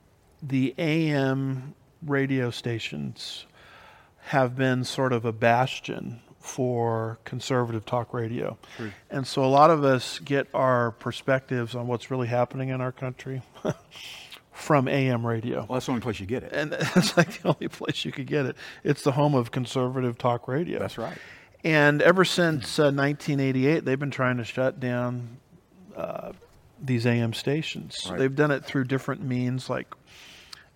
the 0.42 0.74
AM 0.76 1.74
radio 2.05 2.50
stations 2.50 3.46
have 4.26 4.57
been 4.57 4.85
sort 4.85 5.12
of 5.12 5.24
a 5.24 5.33
bastion 5.33 6.20
for 6.40 7.18
conservative 7.24 7.85
talk 7.85 8.12
radio. 8.12 8.59
True. 8.76 8.92
And 9.11 9.26
so 9.26 9.44
a 9.44 9.46
lot 9.46 9.70
of 9.70 9.85
us 9.85 10.18
get 10.20 10.46
our 10.55 10.92
perspectives 10.92 11.74
on 11.74 11.87
what's 11.87 12.11
really 12.11 12.29
happening 12.29 12.68
in 12.68 12.81
our 12.81 12.92
country 12.92 13.42
from 14.57 14.88
AM 14.88 15.27
radio. 15.27 15.59
Well, 15.59 15.75
that's 15.75 15.87
the 15.87 15.92
only 15.92 16.03
place 16.03 16.19
you 16.19 16.27
get 16.27 16.42
it. 16.42 16.53
And 16.53 16.73
that's 16.95 17.16
like 17.16 17.40
the 17.42 17.49
only 17.49 17.69
place 17.69 18.05
you 18.05 18.12
could 18.12 18.27
get 18.27 18.47
it. 18.47 18.57
It's 18.83 19.03
the 19.03 19.12
home 19.12 19.35
of 19.35 19.51
conservative 19.51 20.19
talk 20.19 20.49
radio. 20.49 20.79
That's 20.79 20.99
right. 20.99 21.16
And 21.62 22.01
ever 22.01 22.25
since 22.25 22.79
uh, 22.79 22.85
1988, 22.85 23.85
they've 23.85 23.99
been 23.99 24.11
trying 24.11 24.38
to 24.38 24.45
shut 24.45 24.81
down 24.81 25.38
uh, 25.97 26.33
these 26.81 27.07
AM 27.07 27.33
stations. 27.33 28.07
Right. 28.09 28.19
They've 28.19 28.35
done 28.35 28.51
it 28.51 28.64
through 28.64 28.85
different 28.85 29.23
means. 29.23 29.69
Like 29.69 29.95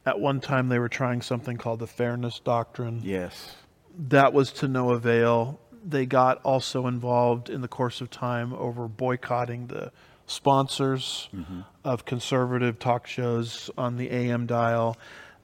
at 0.04 0.20
one 0.20 0.40
time, 0.40 0.68
they 0.68 0.78
were 0.78 0.88
trying 0.88 1.22
something 1.22 1.56
called 1.56 1.80
the 1.80 1.86
Fairness 1.86 2.40
Doctrine. 2.40 3.00
Yes. 3.02 3.56
That 3.96 4.32
was 4.32 4.52
to 4.54 4.68
no 4.68 4.90
avail. 4.90 5.58
They 5.82 6.06
got 6.06 6.40
also 6.42 6.86
involved 6.86 7.48
in 7.48 7.62
the 7.62 7.68
course 7.68 8.00
of 8.00 8.10
time 8.10 8.52
over 8.52 8.86
boycotting 8.88 9.68
the 9.68 9.92
sponsors 10.30 11.28
mm-hmm. 11.34 11.60
of 11.84 12.04
conservative 12.04 12.78
talk 12.78 13.06
shows 13.06 13.70
on 13.76 13.96
the 13.96 14.10
AM 14.10 14.46
dial. 14.46 14.96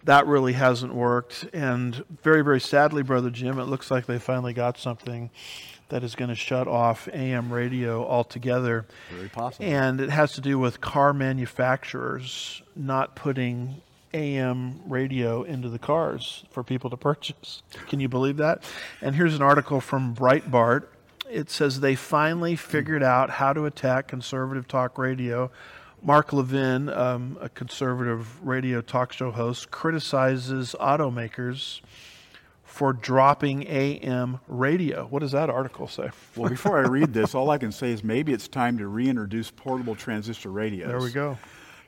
That 0.05 0.27
really 0.27 0.53
hasn't 0.53 0.95
worked. 0.95 1.49
And 1.53 2.05
very, 2.23 2.43
very 2.43 2.61
sadly, 2.61 3.03
Brother 3.03 3.31
Jim, 3.31 3.59
it 3.59 3.65
looks 3.65 3.91
like 3.91 4.07
they 4.07 4.19
finally 4.19 4.53
got 4.53 4.79
something 4.79 5.31
that 5.89 6.05
is 6.05 6.15
going 6.15 6.29
to 6.29 6.37
shut 6.37 6.69
off 6.69 7.09
AM 7.13 7.53
radio 7.53 8.07
altogether. 8.07 8.87
Very 9.11 9.29
possible. 9.29 9.65
And 9.65 10.01
it 10.01 10.11
has 10.11 10.33
to 10.33 10.41
do 10.41 10.59
with 10.59 10.81
car 10.81 11.13
manufacturers 11.13 12.63
not 12.75 13.17
putting 13.17 13.83
AM 14.15 14.81
radio 14.87 15.43
into 15.43 15.69
the 15.69 15.79
cars 15.79 16.45
for 16.51 16.63
people 16.63 16.91
to 16.91 16.97
purchase. 16.97 17.63
Can 17.89 18.01
you 18.01 18.09
believe 18.09 18.37
that? 18.39 18.63
And 19.01 19.15
here's 19.15 19.35
an 19.35 19.43
article 19.43 19.81
from 19.81 20.15
Breitbart. 20.15 20.87
It 21.31 21.51
says 21.51 21.81
they 21.81 21.95
finally 21.95 22.57
figured 22.57 23.03
out 23.03 23.31
how 23.31 23.53
to 23.53 23.67
attack 23.67 24.09
conservative 24.09 24.69
talk 24.69 24.97
radio. 24.99 25.51
Mark 26.03 26.33
Levin, 26.33 26.89
um, 26.89 27.37
a 27.41 27.49
conservative 27.49 28.47
radio 28.47 28.81
talk 28.81 29.13
show 29.13 29.31
host, 29.31 29.71
criticizes 29.71 30.77
automakers 30.79 31.81
for 32.63 32.93
dropping 32.93 33.67
AM 33.67 34.39
radio. 34.47 35.07
What 35.07 35.21
does 35.21 35.33
that 35.33 35.49
article 35.49 35.89
say? 35.89 36.11
Well, 36.37 36.51
before 36.51 36.79
I 36.79 36.87
read 36.89 37.15
this, 37.15 37.35
all 37.35 37.51
I 37.51 37.59
can 37.59 37.73
say 37.73 37.91
is 37.91 38.05
maybe 38.05 38.33
it's 38.33 38.49
time 38.49 38.79
to 38.79 38.87
reintroduce 38.87 39.51
portable 39.51 39.97
transistor 39.97 40.51
radios. 40.51 40.89
There 40.89 41.01
we 41.01 41.11
go. 41.11 41.39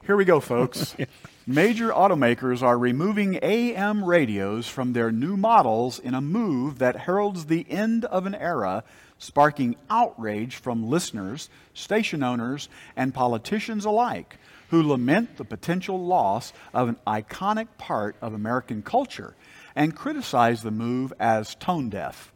Here 0.05 0.17
we 0.17 0.25
go, 0.25 0.41
folks. 0.41 0.97
Major 1.47 1.91
automakers 1.91 2.63
are 2.63 2.79
removing 2.79 3.39
AM 3.43 4.05
radios 4.05 4.67
from 4.69 4.95
their 4.95 5.13
new 5.13 5.37
models 5.37 5.99
in 5.99 6.15
a 6.15 6.21
move 6.21 6.79
that 6.79 6.97
heralds 6.97 7.47
the 7.47 7.67
end 7.69 8.05
of 8.07 8.25
an 8.25 8.35
era, 8.35 8.85
sparking 9.19 9.77
outrage 9.91 10.57
from 10.57 10.89
listeners, 10.89 11.51
station 11.75 12.23
owners, 12.23 12.69
and 12.97 13.15
politicians 13.15 13.85
alike 13.85 14.39
who 14.71 14.83
lament 14.83 15.37
the 15.37 15.45
potential 15.45 16.05
loss 16.05 16.53
of 16.73 16.89
an 16.89 16.97
iconic 17.07 17.69
part 17.79 18.17
of 18.21 18.35
American 18.35 18.83
culture 18.83 19.35
and 19.75 19.97
criticize 19.97 20.63
the 20.63 20.71
move 20.71 21.13
as 21.19 21.55
tone 21.57 21.89
deaf. 21.89 22.33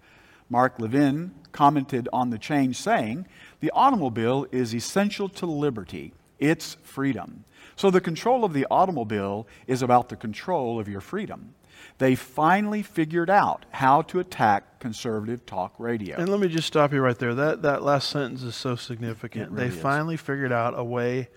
Mark 0.48 0.78
Levin 0.78 1.34
commented 1.52 2.08
on 2.12 2.30
the 2.30 2.38
change, 2.38 2.76
saying, 2.76 3.26
The 3.60 3.70
automobile 3.72 4.46
is 4.52 4.74
essential 4.74 5.28
to 5.30 5.46
liberty, 5.46 6.12
it's 6.38 6.74
freedom. 6.82 7.44
So 7.76 7.90
the 7.90 8.00
control 8.00 8.44
of 8.44 8.52
the 8.52 8.66
automobile 8.70 9.46
is 9.66 9.82
about 9.82 10.08
the 10.08 10.16
control 10.16 10.78
of 10.78 10.88
your 10.88 11.00
freedom. 11.00 11.54
They 11.98 12.14
finally 12.14 12.82
figured 12.82 13.30
out 13.30 13.64
how 13.70 14.02
to 14.02 14.20
attack 14.20 14.80
conservative 14.80 15.46
talk 15.46 15.74
radio. 15.78 16.16
And 16.16 16.28
let 16.28 16.40
me 16.40 16.48
just 16.48 16.66
stop 16.66 16.92
you 16.92 17.00
right 17.00 17.18
there. 17.18 17.34
That 17.34 17.62
that 17.62 17.82
last 17.82 18.10
sentence 18.10 18.42
is 18.42 18.56
so 18.56 18.76
significant. 18.76 19.52
Really 19.52 19.68
they 19.68 19.74
is. 19.74 19.80
finally 19.80 20.16
figured 20.16 20.52
out 20.52 20.74
a 20.76 20.84
way 20.84 21.28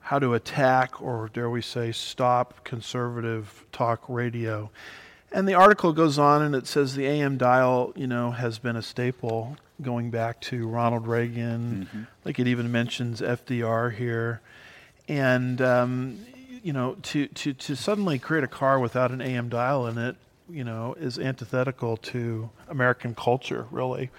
how 0.00 0.20
to 0.20 0.34
attack 0.34 1.02
or 1.02 1.28
dare 1.32 1.50
we 1.50 1.60
say 1.60 1.90
stop 1.90 2.62
conservative 2.62 3.64
talk 3.72 4.04
radio. 4.08 4.70
And 5.32 5.48
the 5.48 5.54
article 5.54 5.92
goes 5.92 6.16
on 6.18 6.42
and 6.42 6.54
it 6.54 6.68
says 6.68 6.94
the 6.94 7.06
AM 7.06 7.36
dial, 7.36 7.92
you 7.96 8.06
know, 8.06 8.30
has 8.30 8.60
been 8.60 8.76
a 8.76 8.82
staple 8.82 9.56
going 9.82 10.10
back 10.10 10.40
to 10.42 10.68
Ronald 10.68 11.08
Reagan. 11.08 11.88
Mm-hmm. 11.90 12.02
Like 12.24 12.38
it 12.38 12.46
even 12.46 12.70
mentions 12.70 13.20
FDR 13.20 13.92
here. 13.94 14.40
And 15.08 15.60
um, 15.60 16.24
you 16.66 16.72
know, 16.72 16.96
to, 17.00 17.28
to, 17.28 17.52
to 17.54 17.76
suddenly 17.76 18.18
create 18.18 18.42
a 18.42 18.48
car 18.48 18.80
without 18.80 19.12
an 19.12 19.20
AM 19.20 19.48
dial 19.48 19.86
in 19.86 19.98
it, 19.98 20.16
you 20.50 20.64
know, 20.64 20.96
is 20.98 21.16
antithetical 21.16 21.96
to 21.96 22.50
American 22.66 23.14
culture, 23.14 23.68
really, 23.70 24.10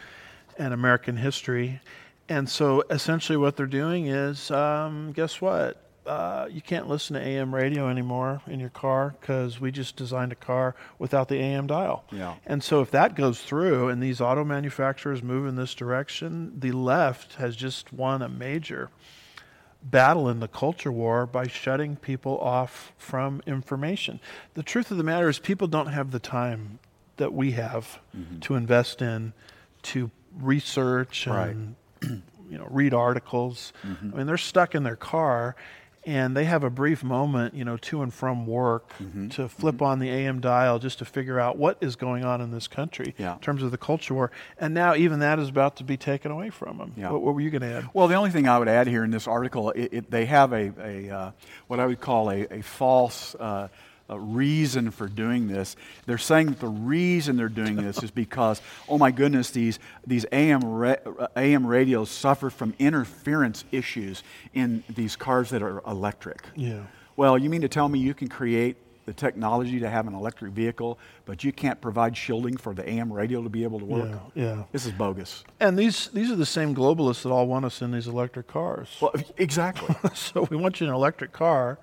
and 0.57 0.73
American 0.73 1.17
history. 1.17 1.81
And 2.29 2.47
so 2.47 2.85
essentially 2.89 3.37
what 3.37 3.57
they're 3.57 3.65
doing 3.65 4.07
is, 4.07 4.49
um, 4.49 5.11
guess 5.11 5.41
what? 5.41 5.83
Uh, 6.05 6.47
you 6.49 6.61
can't 6.61 6.87
listen 6.87 7.15
to 7.15 7.21
AM 7.21 7.53
radio 7.53 7.89
anymore 7.89 8.41
in 8.47 8.61
your 8.61 8.69
car 8.69 9.13
because 9.19 9.59
we 9.59 9.69
just 9.69 9.97
designed 9.97 10.31
a 10.31 10.35
car 10.35 10.73
without 10.99 11.27
the 11.27 11.35
AM 11.35 11.67
dial. 11.67 12.05
Yeah. 12.13 12.35
And 12.45 12.63
so 12.63 12.79
if 12.79 12.91
that 12.91 13.13
goes 13.13 13.41
through 13.41 13.89
and 13.89 14.01
these 14.01 14.21
auto 14.21 14.45
manufacturers 14.45 15.21
move 15.21 15.47
in 15.47 15.57
this 15.57 15.75
direction, 15.75 16.57
the 16.57 16.71
left 16.71 17.33
has 17.33 17.57
just 17.57 17.91
won 17.91 18.21
a 18.21 18.29
major 18.29 18.89
battle 19.83 20.29
in 20.29 20.39
the 20.39 20.47
culture 20.47 20.91
war 20.91 21.25
by 21.25 21.47
shutting 21.47 21.95
people 21.95 22.37
off 22.39 22.93
from 22.97 23.41
information. 23.45 24.19
The 24.53 24.63
truth 24.63 24.91
of 24.91 24.97
the 24.97 25.03
matter 25.03 25.29
is, 25.29 25.39
people 25.39 25.67
don't 25.67 25.87
have 25.87 26.11
the 26.11 26.19
time 26.19 26.79
that 27.17 27.33
we 27.33 27.51
have 27.51 27.99
mm-hmm. 28.15 28.39
to 28.39 28.55
invest 28.55 29.01
in 29.01 29.33
to 29.83 30.11
research 30.39 31.27
and 31.27 31.75
you 32.01 32.57
know 32.57 32.67
read 32.69 32.93
articles. 32.93 33.73
Mm-hmm. 33.85 34.13
I 34.13 34.17
mean, 34.17 34.27
they're 34.27 34.37
stuck 34.37 34.75
in 34.75 34.83
their 34.83 34.95
car. 34.95 35.55
And 36.07 36.37
they 36.37 36.45
have 36.45 36.63
a 36.63 36.69
brief 36.69 37.03
moment, 37.03 37.53
you 37.53 37.65
know, 37.65 37.75
to 37.77 38.01
and 38.01 38.13
from 38.13 38.47
work 38.47 38.89
to 39.31 39.49
flip 39.49 39.81
on 39.81 39.99
the 39.99 40.09
AM 40.09 40.39
dial 40.39 40.79
just 40.79 40.99
to 40.99 41.05
figure 41.05 41.37
out 41.37 41.57
what 41.57 41.77
is 41.81 41.97
going 41.97 42.23
on 42.23 42.39
in 42.39 42.49
this 42.51 42.67
country 42.67 43.13
Yeah. 43.17 43.33
in 43.33 43.39
terms 43.39 43.61
of 43.61 43.71
the 43.71 43.77
culture 43.77 44.13
war. 44.13 44.31
And 44.57 44.73
now 44.73 44.95
even 44.95 45.19
that 45.19 45.37
is 45.37 45.49
about 45.49 45.75
to 45.77 45.83
be 45.83 45.97
taken 45.97 46.31
away 46.31 46.49
from 46.49 46.77
them. 46.77 46.93
Yeah. 46.95 47.11
What, 47.11 47.23
what 47.23 47.35
were 47.35 47.41
you 47.41 47.49
going 47.49 47.61
to 47.63 47.67
add? 47.79 47.89
Well, 47.93 48.07
the 48.07 48.15
only 48.15 48.29
thing 48.29 48.47
I 48.47 48.57
would 48.57 48.69
add 48.69 48.87
here 48.87 49.03
in 49.03 49.11
this 49.11 49.27
article, 49.27 49.71
it, 49.71 49.89
it, 49.91 50.09
they 50.09 50.25
have 50.27 50.53
a, 50.53 50.71
a 50.81 51.09
uh, 51.13 51.31
what 51.67 51.81
I 51.81 51.85
would 51.85 51.99
call 51.99 52.31
a, 52.31 52.47
a 52.51 52.61
false 52.61 53.35
uh, 53.35 53.67
uh 54.09 54.19
reason 54.19 54.91
for 54.91 55.07
doing 55.07 55.47
this. 55.47 55.75
They're 56.05 56.17
saying 56.17 56.47
that 56.47 56.59
the 56.59 56.67
reason 56.67 57.37
they're 57.37 57.49
doing 57.49 57.75
this 57.75 58.03
is 58.03 58.11
because, 58.11 58.61
oh 58.87 58.97
my 58.97 59.11
goodness, 59.11 59.51
these, 59.51 59.79
these 60.05 60.25
AM, 60.31 60.63
ra- 60.63 60.95
AM 61.35 61.65
radios 61.65 62.09
suffer 62.09 62.49
from 62.49 62.73
interference 62.79 63.65
issues 63.71 64.23
in 64.53 64.83
these 64.89 65.15
cars 65.15 65.49
that 65.49 65.61
are 65.61 65.81
electric. 65.85 66.43
Yeah. 66.55 66.83
Well, 67.15 67.37
you 67.37 67.49
mean 67.49 67.61
to 67.61 67.69
tell 67.69 67.89
me 67.89 67.99
you 67.99 68.13
can 68.13 68.27
create 68.27 68.77
the 69.07 69.13
technology 69.13 69.79
to 69.79 69.89
have 69.89 70.05
an 70.05 70.13
electric 70.13 70.51
vehicle, 70.51 70.99
but 71.25 71.41
you 71.41 71.53
can't 71.53 71.79
provide 71.79 72.15
shielding 72.15 72.57
for 72.57 72.73
the 72.73 72.87
AM 72.87 73.11
radio 73.11 73.41
to 73.41 73.49
be 73.49 73.63
able 73.63 73.79
to 73.79 73.85
work? 73.85 74.11
Yeah, 74.35 74.43
yeah. 74.43 74.63
This 74.73 74.85
is 74.85 74.91
bogus. 74.91 75.45
And 75.61 75.79
these 75.79 76.09
these 76.09 76.29
are 76.29 76.35
the 76.35 76.45
same 76.45 76.75
globalists 76.75 77.23
that 77.23 77.29
all 77.29 77.47
want 77.47 77.63
us 77.63 77.81
in 77.81 77.91
these 77.91 78.07
electric 78.07 78.47
cars. 78.47 78.89
Well, 79.01 79.13
exactly. 79.37 79.95
so 80.13 80.45
we 80.51 80.57
want 80.57 80.81
you 80.81 80.87
in 80.87 80.89
an 80.89 80.95
electric 80.95 81.31
car, 81.31 81.79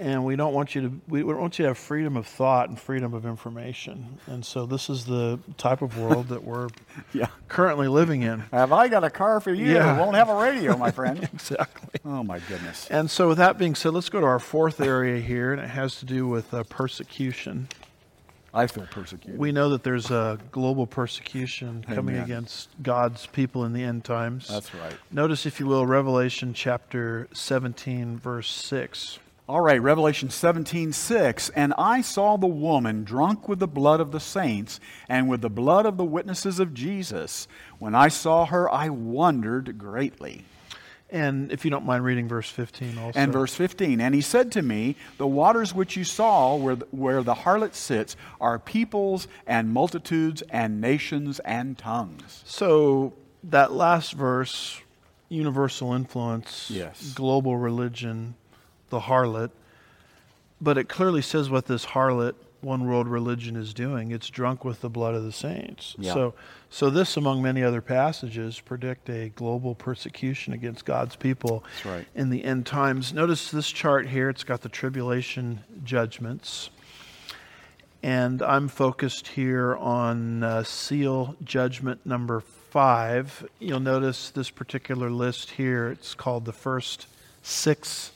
and 0.00 0.24
we 0.24 0.36
don't 0.36 0.54
want 0.54 0.74
you 0.74 0.82
to 0.82 1.00
we 1.08 1.20
don't 1.20 1.40
want 1.40 1.58
you 1.58 1.64
to 1.64 1.68
have 1.68 1.78
freedom 1.78 2.16
of 2.16 2.26
thought 2.26 2.68
and 2.68 2.78
freedom 2.78 3.14
of 3.14 3.26
information 3.26 4.18
and 4.26 4.44
so 4.44 4.66
this 4.66 4.88
is 4.88 5.04
the 5.04 5.38
type 5.56 5.82
of 5.82 5.98
world 5.98 6.28
that 6.28 6.42
we're 6.42 6.68
yeah. 7.12 7.28
currently 7.48 7.88
living 7.88 8.22
in 8.22 8.40
have 8.52 8.72
i 8.72 8.88
got 8.88 9.04
a 9.04 9.10
car 9.10 9.40
for 9.40 9.52
you 9.52 9.74
yeah. 9.74 9.98
won't 9.98 10.16
have 10.16 10.28
a 10.28 10.34
radio 10.34 10.76
my 10.76 10.90
friend 10.90 11.22
exactly 11.34 12.00
oh 12.04 12.22
my 12.22 12.38
goodness 12.40 12.88
and 12.90 13.10
so 13.10 13.28
with 13.28 13.38
that 13.38 13.58
being 13.58 13.74
said 13.74 13.92
let's 13.92 14.08
go 14.08 14.20
to 14.20 14.26
our 14.26 14.38
fourth 14.38 14.80
area 14.80 15.20
here 15.20 15.52
and 15.52 15.60
it 15.60 15.68
has 15.68 15.96
to 15.96 16.04
do 16.04 16.26
with 16.26 16.52
uh, 16.54 16.62
persecution 16.64 17.68
I 18.54 18.66
feel 18.66 18.86
persecuted. 18.90 19.38
We 19.38 19.52
know 19.52 19.68
that 19.70 19.82
there's 19.82 20.10
a 20.10 20.38
global 20.50 20.86
persecution 20.86 21.84
coming 21.86 22.16
against 22.16 22.70
God's 22.82 23.26
people 23.26 23.64
in 23.64 23.74
the 23.74 23.82
end 23.82 24.04
times. 24.04 24.48
That's 24.48 24.74
right. 24.74 24.94
Notice, 25.12 25.44
if 25.44 25.60
you 25.60 25.66
will, 25.66 25.84
Revelation 25.84 26.54
chapter 26.54 27.28
17, 27.32 28.18
verse 28.18 28.50
6. 28.50 29.18
All 29.48 29.62
right, 29.62 29.80
Revelation 29.80 30.28
17, 30.28 30.92
6. 30.92 31.48
And 31.50 31.72
I 31.78 32.02
saw 32.02 32.36
the 32.36 32.46
woman 32.46 33.02
drunk 33.02 33.48
with 33.48 33.60
the 33.60 33.66
blood 33.66 33.98
of 33.98 34.12
the 34.12 34.20
saints 34.20 34.78
and 35.08 35.26
with 35.26 35.40
the 35.40 35.48
blood 35.48 35.86
of 35.86 35.96
the 35.96 36.04
witnesses 36.04 36.60
of 36.60 36.74
Jesus. 36.74 37.48
When 37.78 37.94
I 37.94 38.08
saw 38.08 38.44
her, 38.44 38.70
I 38.70 38.90
wondered 38.90 39.78
greatly. 39.78 40.44
And 41.08 41.50
if 41.50 41.64
you 41.64 41.70
don't 41.70 41.86
mind 41.86 42.04
reading 42.04 42.28
verse 42.28 42.50
15 42.50 42.98
also. 42.98 43.18
And 43.18 43.32
verse 43.32 43.54
15. 43.54 44.02
And 44.02 44.14
he 44.14 44.20
said 44.20 44.52
to 44.52 44.60
me, 44.60 44.96
The 45.16 45.26
waters 45.26 45.72
which 45.72 45.96
you 45.96 46.04
saw 46.04 46.54
where 46.54 46.76
the, 46.76 46.86
where 46.90 47.22
the 47.22 47.34
harlot 47.34 47.72
sits 47.72 48.16
are 48.42 48.58
peoples 48.58 49.28
and 49.46 49.72
multitudes 49.72 50.42
and 50.50 50.78
nations 50.78 51.38
and 51.40 51.78
tongues. 51.78 52.42
So 52.44 53.14
that 53.44 53.72
last 53.72 54.12
verse, 54.12 54.82
universal 55.30 55.94
influence, 55.94 56.70
Yes. 56.70 57.14
global 57.14 57.56
religion, 57.56 58.34
the 58.90 59.00
harlot. 59.00 59.50
But 60.60 60.78
it 60.78 60.88
clearly 60.88 61.22
says 61.22 61.50
what 61.50 61.66
this 61.66 61.86
harlot, 61.86 62.34
one 62.60 62.86
world 62.86 63.06
religion, 63.06 63.54
is 63.54 63.72
doing. 63.72 64.10
It's 64.10 64.28
drunk 64.28 64.64
with 64.64 64.80
the 64.80 64.88
blood 64.88 65.14
of 65.14 65.22
the 65.22 65.32
saints. 65.32 65.94
Yeah. 65.98 66.14
So, 66.14 66.34
so 66.70 66.90
this, 66.90 67.16
among 67.16 67.42
many 67.42 67.62
other 67.62 67.80
passages, 67.80 68.58
predict 68.58 69.08
a 69.08 69.28
global 69.30 69.74
persecution 69.74 70.52
against 70.52 70.84
God's 70.84 71.14
people 71.14 71.64
right. 71.84 72.06
in 72.14 72.30
the 72.30 72.42
end 72.44 72.66
times. 72.66 73.12
Notice 73.12 73.50
this 73.50 73.70
chart 73.70 74.08
here. 74.08 74.28
It's 74.28 74.44
got 74.44 74.62
the 74.62 74.68
tribulation 74.68 75.60
judgments. 75.84 76.70
And 78.02 78.42
I'm 78.42 78.68
focused 78.68 79.28
here 79.28 79.76
on 79.76 80.42
uh, 80.42 80.62
seal 80.62 81.36
judgment 81.42 82.04
number 82.04 82.40
five. 82.40 83.48
You'll 83.58 83.80
notice 83.80 84.30
this 84.30 84.50
particular 84.50 85.10
list 85.10 85.50
here. 85.50 85.88
It's 85.88 86.14
called 86.14 86.44
the 86.44 86.52
first 86.52 87.06
six 87.42 88.12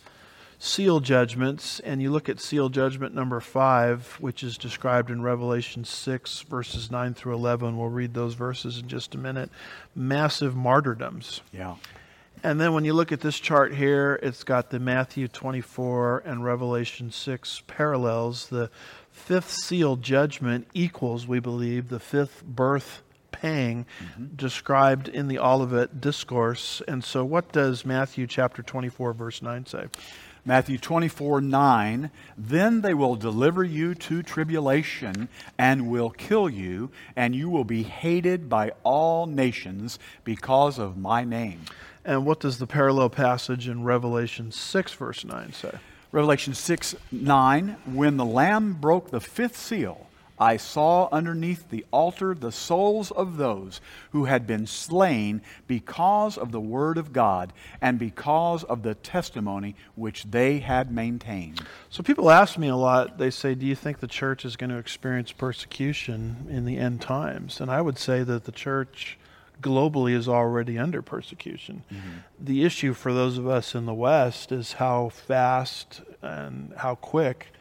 seal 0.63 1.01
judgments. 1.01 1.81
And 1.81 2.01
you 2.01 2.11
look 2.11 2.29
at 2.29 2.41
seal 2.41 2.69
judgment 2.69 3.15
number 3.15 3.41
five, 3.41 4.17
which 4.21 4.45
is 4.45 4.57
described 4.57 5.11
in 5.11 5.21
Revelation 5.21 5.85
6, 5.85 6.43
verses 6.43 6.91
9 6.91 7.15
through 7.15 7.35
11. 7.35 7.77
We'll 7.77 7.89
read 7.89 8.15
those 8.15 8.35
verses 8.35 8.79
in 8.79 8.87
just 8.87 9.17
a 9.17 9.19
minute. 9.19 9.51
Massive 9.97 10.55
martyrdoms. 10.55 11.41
Yeah. 11.53 11.75
And 12.45 12.61
then 12.61 12.75
when 12.75 12.85
you 12.85 12.93
look 12.93 13.11
at 13.11 13.21
this 13.21 13.41
chart 13.41 13.75
here, 13.75 14.21
it's 14.23 14.45
got 14.45 14.71
the 14.71 14.79
Matthew 14.79 15.27
24 15.27 16.23
and 16.25 16.45
Revelation 16.45 17.11
6 17.11 17.63
parallels. 17.67 18.47
The 18.49 18.71
fifth 19.11 19.51
seal 19.51 19.97
judgment 19.97 20.69
equals, 20.75 21.27
we 21.27 21.41
believe, 21.41 21.89
the 21.89 22.01
fifth 22.01 22.45
birth 22.45 23.03
pang 23.33 23.87
mm-hmm. 24.01 24.37
described 24.37 25.09
in 25.09 25.27
the 25.27 25.41
Olivet 25.41 26.01
Discourse. 26.01 26.83
And 26.87 27.03
so, 27.03 27.25
what 27.25 27.51
does 27.51 27.85
Matthew 27.85 28.29
chapter 28.29 28.63
24, 28.63 29.13
verse 29.13 29.43
9 29.43 29.67
say? 29.67 29.87
Matthew 30.45 30.79
24, 30.79 31.41
9. 31.41 32.11
Then 32.37 32.81
they 32.81 32.95
will 32.95 33.15
deliver 33.15 33.63
you 33.63 33.95
to 33.95 34.23
tribulation 34.23 35.29
and 35.57 35.89
will 35.89 36.11
kill 36.11 36.49
you, 36.49 36.91
and 37.15 37.35
you 37.35 37.49
will 37.49 37.65
be 37.65 37.85
hated 37.85 38.49
by 38.49 38.73
all 38.83 39.27
nations 39.27 39.99
because 40.25 40.79
of 40.79 40.97
my 40.97 41.25
name. 41.25 41.61
And 42.05 42.27
what 42.27 42.41
does 42.41 42.59
the 42.59 42.67
parallel 42.67 43.11
passage 43.11 43.69
in 43.69 43.85
Revelation 43.85 44.51
6, 44.51 44.93
verse 44.95 45.25
9 45.25 45.53
say? 45.53 45.79
Revelation 46.11 46.55
6, 46.55 46.97
9. 47.13 47.77
When 47.87 48.17
the 48.17 48.25
Lamb 48.25 48.75
broke 48.75 49.11
the 49.11 49.21
fifth 49.21 49.57
seal, 49.57 50.09
I 50.43 50.57
saw 50.57 51.09
underneath 51.13 51.71
the 51.71 51.87
altar 51.93 52.35
the 52.35 52.51
souls 52.51 53.13
of 53.13 53.37
those 53.37 53.81
who 54.11 54.25
had 54.25 54.45
been 54.45 54.67
slain 54.67 55.41
because 55.69 56.37
of 56.37 56.51
the 56.51 56.61
word 56.61 56.99
of 56.99 57.13
God 57.13 57.53
and 57.81 57.97
because 57.97 58.65
of 58.65 58.83
the 58.83 58.97
testimony 58.97 59.77
which 59.95 60.25
they 60.25 60.59
had 60.59 60.91
maintained. 60.91 61.65
So 61.91 62.03
people 62.03 62.29
ask 62.29 62.59
me 62.59 62.67
a 62.67 62.75
lot, 62.75 63.19
they 63.19 63.31
say, 63.31 63.55
Do 63.55 63.65
you 63.65 63.77
think 63.77 64.01
the 64.01 64.09
church 64.09 64.45
is 64.45 64.57
going 64.57 64.71
to 64.71 64.79
experience 64.79 65.31
persecution 65.31 66.49
in 66.51 66.65
the 66.65 66.77
end 66.77 67.01
times? 67.01 67.61
And 67.61 67.71
I 67.71 67.81
would 67.81 67.97
say 67.97 68.25
that 68.25 68.43
the 68.43 68.51
church 68.51 69.19
globally 69.61 70.13
is 70.13 70.29
already 70.29 70.77
under 70.77 71.03
persecution. 71.03 71.85
Mm-hmm. 71.89 72.11
The 72.41 72.65
issue 72.65 72.95
for 72.95 73.13
those 73.13 73.39
of 73.39 73.47
us 73.47 73.77
in 73.77 73.87
the 73.87 73.95
West 73.95 74.51
is 74.51 74.73
how 74.73 75.11
fast 75.11 76.01
and 76.21 76.73
how 76.79 76.97
quick 76.97 77.53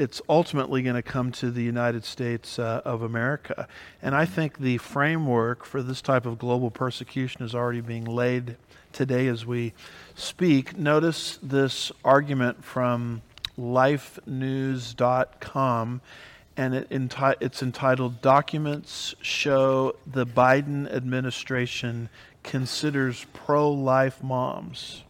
it's 0.00 0.22
ultimately 0.30 0.80
going 0.80 0.96
to 0.96 1.02
come 1.02 1.30
to 1.30 1.50
the 1.50 1.62
United 1.62 2.06
States 2.06 2.58
uh, 2.58 2.80
of 2.86 3.02
America. 3.02 3.68
And 4.00 4.14
I 4.14 4.24
think 4.24 4.58
the 4.58 4.78
framework 4.78 5.62
for 5.62 5.82
this 5.82 6.00
type 6.00 6.24
of 6.24 6.38
global 6.38 6.70
persecution 6.70 7.42
is 7.42 7.54
already 7.54 7.82
being 7.82 8.06
laid 8.06 8.56
today 8.94 9.26
as 9.26 9.44
we 9.44 9.74
speak. 10.14 10.78
Notice 10.78 11.38
this 11.42 11.92
argument 12.02 12.64
from 12.64 13.20
lifenews.com, 13.58 16.00
and 16.56 16.74
it 16.74 16.88
enti- 16.88 17.36
it's 17.38 17.62
entitled 17.62 18.22
Documents 18.22 19.14
Show 19.20 19.96
the 20.06 20.24
Biden 20.24 20.90
Administration 20.90 22.08
Considers 22.42 23.26
Pro 23.34 23.70
Life 23.70 24.22
Moms. 24.22 25.04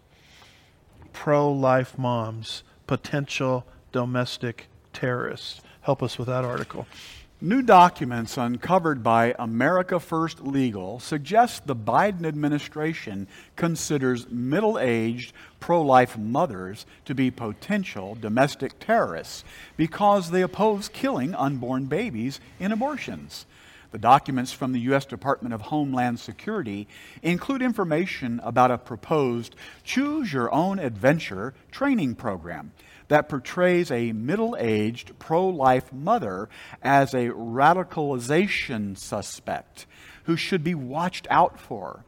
Pro 1.12 1.52
life 1.52 1.96
moms, 1.96 2.64
potential 2.88 3.64
domestic 3.92 4.66
terrorists. 4.92 5.60
Help 5.82 6.02
us 6.02 6.18
with 6.18 6.28
that 6.28 6.44
article. 6.44 6.86
New 7.42 7.62
documents 7.62 8.36
uncovered 8.36 9.02
by 9.02 9.34
America 9.38 9.98
First 9.98 10.42
Legal 10.42 11.00
suggest 11.00 11.66
the 11.66 11.74
Biden 11.74 12.26
administration 12.26 13.26
considers 13.56 14.28
middle 14.28 14.78
aged 14.78 15.32
pro 15.58 15.80
life 15.80 16.18
mothers 16.18 16.84
to 17.06 17.14
be 17.14 17.30
potential 17.30 18.14
domestic 18.14 18.78
terrorists 18.78 19.42
because 19.78 20.30
they 20.30 20.42
oppose 20.42 20.90
killing 20.90 21.34
unborn 21.34 21.86
babies 21.86 22.40
in 22.58 22.72
abortions. 22.72 23.46
The 23.90 23.98
documents 23.98 24.52
from 24.52 24.72
the 24.72 24.80
U.S. 24.80 25.06
Department 25.06 25.54
of 25.54 25.62
Homeland 25.62 26.20
Security 26.20 26.86
include 27.22 27.62
information 27.62 28.40
about 28.44 28.70
a 28.70 28.76
proposed 28.76 29.56
Choose 29.82 30.30
Your 30.30 30.52
Own 30.52 30.78
Adventure 30.78 31.54
training 31.72 32.16
program 32.16 32.72
that 33.10 33.28
portrays 33.28 33.90
a 33.90 34.12
middle 34.12 34.56
aged 34.58 35.18
pro 35.18 35.48
life 35.48 35.92
mother 35.92 36.48
as 36.80 37.12
a 37.12 37.28
radicalization 37.30 38.96
suspect 38.96 39.84
who 40.24 40.36
should 40.36 40.62
be 40.62 40.76
watched 40.76 41.26
out 41.28 41.58
for. 41.58 42.04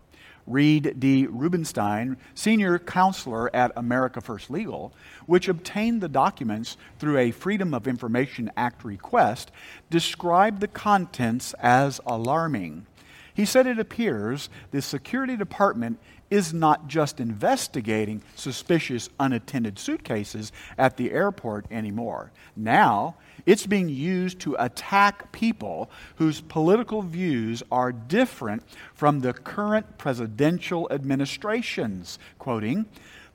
Reed 0.46 0.94
D. 0.98 1.26
Rubinstein, 1.26 2.16
senior 2.34 2.78
counselor 2.78 3.54
at 3.54 3.72
America 3.76 4.20
First 4.20 4.48
Legal, 4.48 4.92
which 5.26 5.48
obtained 5.48 6.00
the 6.00 6.08
documents 6.08 6.76
through 7.00 7.18
a 7.18 7.32
Freedom 7.32 7.74
of 7.74 7.88
Information 7.88 8.50
Act 8.56 8.84
request, 8.84 9.50
described 9.90 10.60
the 10.60 10.68
contents 10.68 11.52
as 11.54 12.00
alarming. 12.06 12.86
He 13.34 13.44
said 13.44 13.66
it 13.66 13.78
appears 13.78 14.48
the 14.70 14.82
Security 14.82 15.36
Department 15.36 15.98
is 16.32 16.54
not 16.54 16.88
just 16.88 17.20
investigating 17.20 18.22
suspicious 18.36 19.10
unattended 19.20 19.78
suitcases 19.78 20.50
at 20.78 20.96
the 20.96 21.12
airport 21.12 21.66
anymore. 21.70 22.32
Now, 22.56 23.16
it's 23.44 23.66
being 23.66 23.90
used 23.90 24.40
to 24.40 24.56
attack 24.58 25.30
people 25.32 25.90
whose 26.16 26.40
political 26.40 27.02
views 27.02 27.62
are 27.70 27.92
different 27.92 28.62
from 28.94 29.20
the 29.20 29.34
current 29.34 29.98
presidential 29.98 30.88
administration's. 30.90 32.18
Quoting, 32.38 32.86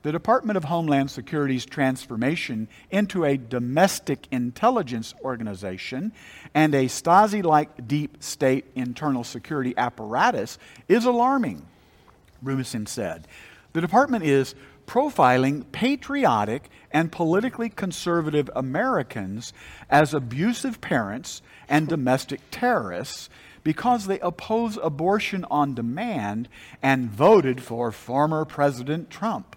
the 0.02 0.10
Department 0.10 0.56
of 0.56 0.64
Homeland 0.64 1.12
Security's 1.12 1.66
transformation 1.66 2.66
into 2.90 3.24
a 3.24 3.36
domestic 3.36 4.26
intelligence 4.32 5.14
organization 5.22 6.12
and 6.52 6.74
a 6.74 6.86
Stasi 6.86 7.44
like 7.44 7.86
deep 7.86 8.24
state 8.24 8.64
internal 8.74 9.22
security 9.22 9.74
apparatus 9.76 10.58
is 10.88 11.04
alarming. 11.04 11.64
Rubinson 12.44 12.86
said. 12.88 13.26
The 13.72 13.80
department 13.80 14.24
is 14.24 14.54
profiling 14.86 15.70
patriotic 15.70 16.70
and 16.90 17.12
politically 17.12 17.68
conservative 17.68 18.50
Americans 18.56 19.52
as 19.90 20.14
abusive 20.14 20.80
parents 20.80 21.42
and 21.68 21.86
domestic 21.86 22.40
terrorists 22.50 23.28
because 23.62 24.06
they 24.06 24.18
oppose 24.20 24.78
abortion 24.82 25.44
on 25.50 25.74
demand 25.74 26.48
and 26.82 27.10
voted 27.10 27.62
for 27.62 27.92
former 27.92 28.44
President 28.46 29.10
Trump. 29.10 29.56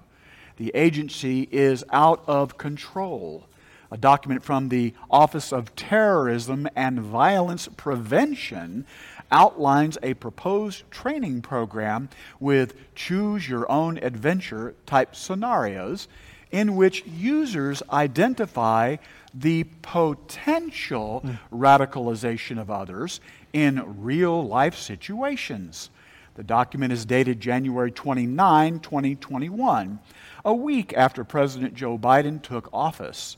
The 0.58 0.72
agency 0.76 1.48
is 1.52 1.86
out 1.92 2.24
of 2.28 2.58
control. 2.58 3.48
A 3.90 3.98
document 3.98 4.44
from 4.44 4.70
the 4.70 4.94
Office 5.10 5.52
of 5.52 5.76
Terrorism 5.76 6.68
and 6.76 7.00
Violence 7.00 7.68
Prevention 7.76 8.86
outlines 9.32 9.98
a 10.04 10.14
proposed 10.16 10.90
training 10.92 11.42
program 11.42 12.10
with 12.40 12.76
choose 12.96 13.48
your 13.48 13.70
own 13.72 13.98
adventure 13.98 14.76
type 14.86 15.16
scenarios 15.16 16.08
in 16.52 16.76
which 16.76 17.06
users 17.06 17.82
identify 17.92 18.98
the 19.34 19.64
potential 19.82 21.22
mm. 21.26 21.40
radicalization 21.52 22.60
of 22.60 22.70
others 22.70 23.22
in 23.54 24.04
real 24.04 24.46
life 24.46 24.78
situations. 24.78 25.90
The 26.36 26.44
document 26.44 26.94
is 26.94 27.06
dated 27.06 27.40
January 27.40 27.92
29, 27.92 28.80
2021, 28.80 30.00
a 30.46 30.54
week 30.54 30.94
after 30.96 31.24
President 31.24 31.74
Joe 31.74 31.98
Biden 31.98 32.42
took 32.42 32.70
office. 32.74 33.38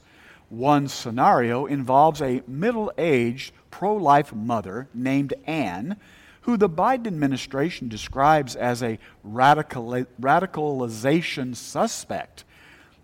One 0.49 0.87
scenario 0.87 1.65
involves 1.65 2.21
a 2.21 2.43
middle 2.47 2.91
aged 2.97 3.53
pro 3.73 3.95
life 3.95 4.31
mother 4.31 4.87
named 4.93 5.33
Anne, 5.47 5.97
who 6.41 6.57
the 6.57 6.69
Biden 6.69 7.07
administration 7.07 7.87
describes 7.87 8.55
as 8.55 8.83
a 8.83 8.99
radical, 9.23 10.05
radicalization 10.21 11.55
suspect. 11.55 12.43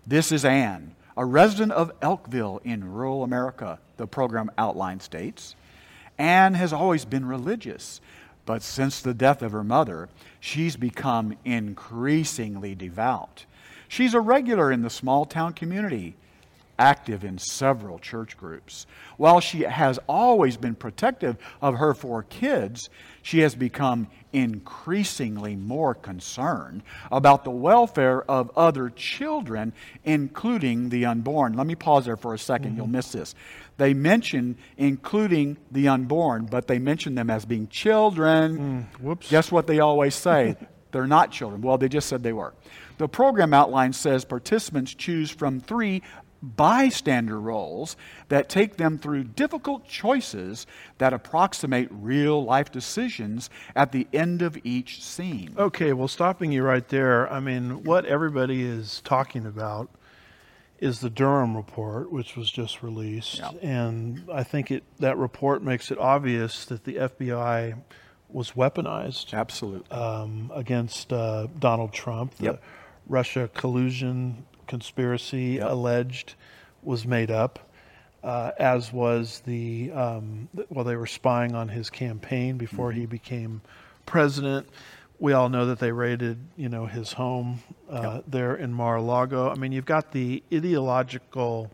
This 0.06 0.30
is 0.30 0.44
Anne, 0.44 0.94
a 1.16 1.24
resident 1.24 1.72
of 1.72 1.98
Elkville 1.98 2.60
in 2.62 2.92
rural 2.92 3.24
America, 3.24 3.80
the 3.96 4.06
program 4.06 4.48
outline 4.56 5.00
states. 5.00 5.56
Anne 6.18 6.54
has 6.54 6.72
always 6.72 7.04
been 7.04 7.26
religious, 7.26 8.00
but 8.46 8.62
since 8.62 9.00
the 9.00 9.12
death 9.12 9.42
of 9.42 9.50
her 9.50 9.64
mother, 9.64 10.08
she's 10.38 10.76
become 10.76 11.36
increasingly 11.44 12.76
devout. 12.76 13.44
She's 13.88 14.14
a 14.14 14.20
regular 14.20 14.70
in 14.70 14.82
the 14.82 14.88
small 14.88 15.24
town 15.24 15.52
community 15.52 16.14
active 16.80 17.24
in 17.24 17.36
several 17.36 17.98
church 17.98 18.38
groups. 18.38 18.86
While 19.18 19.40
she 19.40 19.60
has 19.60 19.98
always 20.08 20.56
been 20.56 20.74
protective 20.74 21.36
of 21.60 21.76
her 21.76 21.92
four 21.92 22.22
kids, 22.22 22.88
she 23.20 23.40
has 23.40 23.54
become 23.54 24.08
increasingly 24.32 25.56
more 25.56 25.94
concerned 25.94 26.82
about 27.12 27.44
the 27.44 27.50
welfare 27.50 28.22
of 28.22 28.50
other 28.56 28.88
children, 28.88 29.74
including 30.04 30.88
the 30.88 31.04
unborn. 31.04 31.52
Let 31.52 31.66
me 31.66 31.74
pause 31.74 32.06
there 32.06 32.16
for 32.16 32.32
a 32.32 32.38
2nd 32.38 32.48
you 32.48 32.66
mm-hmm. 32.70 32.76
You'll 32.78 32.86
miss 32.86 33.12
this. 33.12 33.34
They 33.76 33.92
mention 33.92 34.56
including 34.78 35.58
the 35.70 35.88
unborn, 35.88 36.46
but 36.46 36.66
they 36.66 36.78
mention 36.78 37.14
them 37.14 37.28
as 37.28 37.44
being 37.44 37.68
children. 37.68 38.58
Mm, 38.58 39.00
whoops. 39.00 39.28
Guess 39.30 39.52
what 39.52 39.66
they 39.66 39.80
always 39.80 40.14
say? 40.14 40.56
They're 40.92 41.06
not 41.06 41.30
children. 41.30 41.60
Well, 41.60 41.78
they 41.78 41.88
just 41.88 42.08
said 42.08 42.22
they 42.22 42.32
were. 42.32 42.54
The 42.98 43.08
program 43.08 43.54
outline 43.54 43.92
says 43.92 44.24
participants 44.24 44.94
choose 44.94 45.30
from 45.30 45.60
three 45.60 46.02
bystander 46.42 47.38
roles 47.38 47.96
that 48.28 48.48
take 48.48 48.76
them 48.76 48.98
through 48.98 49.24
difficult 49.24 49.86
choices 49.86 50.66
that 50.98 51.12
approximate 51.12 51.88
real 51.90 52.42
life 52.44 52.70
decisions 52.72 53.50
at 53.74 53.92
the 53.92 54.06
end 54.12 54.42
of 54.42 54.58
each 54.64 55.02
scene. 55.04 55.54
Okay, 55.56 55.92
well, 55.92 56.08
stopping 56.08 56.52
you 56.52 56.62
right 56.62 56.88
there, 56.88 57.30
I 57.32 57.40
mean, 57.40 57.84
what 57.84 58.06
everybody 58.06 58.62
is 58.62 59.00
talking 59.04 59.46
about 59.46 59.90
is 60.78 61.00
the 61.00 61.10
Durham 61.10 61.56
report, 61.56 62.10
which 62.10 62.36
was 62.36 62.50
just 62.50 62.82
released, 62.82 63.42
and 63.60 64.24
I 64.32 64.42
think 64.42 64.70
it 64.70 64.82
that 64.98 65.18
report 65.18 65.62
makes 65.62 65.90
it 65.90 65.98
obvious 65.98 66.64
that 66.64 66.84
the 66.84 66.94
FBI 66.94 67.76
was 68.30 68.52
weaponized 68.52 69.34
absolutely 69.34 69.90
um, 69.90 70.50
against 70.54 71.12
uh, 71.12 71.48
Donald 71.58 71.92
Trump. 71.92 72.34
The 72.36 72.44
yep. 72.44 72.62
Russia 73.06 73.50
collusion 73.54 74.46
conspiracy 74.70 75.58
yep. 75.58 75.68
alleged 75.68 76.34
was 76.82 77.04
made 77.04 77.30
up, 77.30 77.58
uh, 78.22 78.52
as 78.58 78.92
was 78.92 79.40
the 79.44 79.90
um, 79.90 80.48
well, 80.70 80.84
they 80.84 80.96
were 80.96 81.08
spying 81.08 81.54
on 81.54 81.68
his 81.68 81.90
campaign 81.90 82.56
before 82.56 82.90
mm-hmm. 82.90 83.00
he 83.00 83.06
became 83.06 83.60
president. 84.06 84.68
We 85.18 85.34
all 85.34 85.50
know 85.50 85.66
that 85.66 85.80
they 85.80 85.92
raided, 85.92 86.38
you 86.56 86.70
know, 86.70 86.86
his 86.86 87.12
home 87.12 87.60
uh, 87.90 88.14
yep. 88.14 88.24
there 88.26 88.54
in 88.54 88.72
Mar-a-Lago. 88.72 89.50
I 89.50 89.56
mean, 89.56 89.72
you've 89.72 89.84
got 89.84 90.12
the 90.12 90.42
ideological 90.54 91.70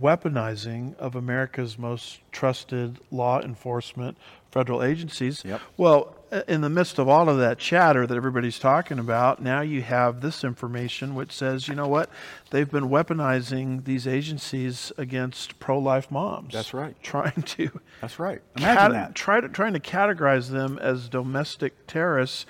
weaponizing 0.00 0.96
of 0.96 1.16
America's 1.16 1.76
most 1.76 2.20
trusted 2.30 3.00
law 3.10 3.40
enforcement 3.40 4.16
federal 4.50 4.82
agencies. 4.82 5.42
Yep. 5.44 5.60
Well, 5.76 6.14
in 6.46 6.60
the 6.60 6.68
midst 6.68 6.98
of 6.98 7.08
all 7.08 7.28
of 7.28 7.38
that 7.38 7.58
chatter 7.58 8.06
that 8.06 8.16
everybody's 8.16 8.58
talking 8.58 8.98
about, 8.98 9.40
now 9.40 9.60
you 9.60 9.82
have 9.82 10.20
this 10.20 10.44
information 10.44 11.14
which 11.14 11.32
says, 11.32 11.68
you 11.68 11.74
know 11.74 11.88
what? 11.88 12.10
They've 12.50 12.70
been 12.70 12.88
weaponizing 12.88 13.84
these 13.84 14.06
agencies 14.06 14.92
against 14.98 15.58
pro-life 15.58 16.10
moms. 16.10 16.52
That's 16.52 16.74
right. 16.74 16.94
Trying 17.02 17.42
to 17.42 17.80
That's 18.00 18.18
right. 18.18 18.42
Imagine 18.56 18.76
cat- 18.76 18.92
that. 18.92 19.14
Try 19.14 19.40
to, 19.40 19.48
trying 19.48 19.74
to 19.74 19.80
categorize 19.80 20.50
them 20.50 20.78
as 20.80 21.08
domestic 21.08 21.86
terrorists 21.86 22.46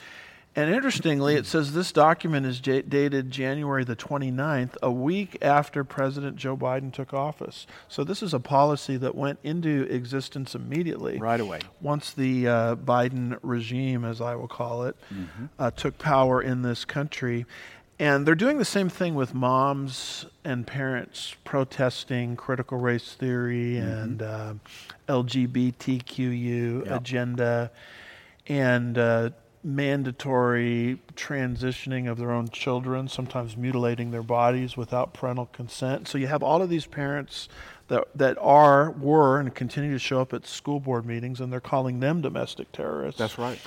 and 0.58 0.74
interestingly, 0.74 1.36
it 1.36 1.46
says 1.46 1.72
this 1.72 1.92
document 1.92 2.44
is 2.44 2.58
j- 2.58 2.82
dated 2.82 3.30
January 3.30 3.84
the 3.84 3.94
29th, 3.94 4.76
a 4.82 4.90
week 4.90 5.38
after 5.40 5.84
President 5.84 6.34
Joe 6.34 6.56
Biden 6.56 6.92
took 6.92 7.14
office. 7.14 7.68
So 7.86 8.02
this 8.02 8.24
is 8.24 8.34
a 8.34 8.40
policy 8.40 8.96
that 8.96 9.14
went 9.14 9.38
into 9.44 9.86
existence 9.88 10.56
immediately. 10.56 11.18
Right 11.18 11.38
away. 11.38 11.60
Once 11.80 12.12
the 12.12 12.48
uh, 12.48 12.74
Biden 12.74 13.38
regime, 13.42 14.04
as 14.04 14.20
I 14.20 14.34
will 14.34 14.48
call 14.48 14.82
it, 14.82 14.96
mm-hmm. 15.14 15.44
uh, 15.60 15.70
took 15.70 15.96
power 15.96 16.42
in 16.42 16.62
this 16.62 16.84
country. 16.84 17.46
And 18.00 18.26
they're 18.26 18.34
doing 18.34 18.58
the 18.58 18.64
same 18.64 18.88
thing 18.88 19.14
with 19.14 19.34
moms 19.34 20.26
and 20.44 20.66
parents 20.66 21.36
protesting 21.44 22.34
critical 22.34 22.78
race 22.78 23.12
theory 23.12 23.74
mm-hmm. 23.76 23.88
and 23.88 24.22
uh, 24.22 24.54
LGBTQU 25.08 26.84
yep. 26.84 27.00
agenda 27.00 27.70
and 28.48 28.98
uh, 28.98 29.30
mandatory 29.62 31.00
transitioning 31.16 32.10
of 32.10 32.18
their 32.18 32.30
own 32.30 32.48
children, 32.48 33.08
sometimes 33.08 33.56
mutilating 33.56 34.10
their 34.10 34.22
bodies 34.22 34.76
without 34.76 35.12
parental 35.12 35.46
consent. 35.46 36.08
So 36.08 36.18
you 36.18 36.26
have 36.28 36.42
all 36.42 36.62
of 36.62 36.70
these 36.70 36.86
parents 36.86 37.48
that 37.88 38.04
that 38.14 38.38
are, 38.40 38.90
were, 38.92 39.40
and 39.40 39.54
continue 39.54 39.92
to 39.92 39.98
show 39.98 40.20
up 40.20 40.32
at 40.32 40.46
school 40.46 40.80
board 40.80 41.04
meetings, 41.04 41.40
and 41.40 41.52
they're 41.52 41.60
calling 41.60 42.00
them 42.00 42.20
domestic 42.20 42.70
terrorists. 42.72 43.18
That's 43.18 43.38
right. 43.38 43.58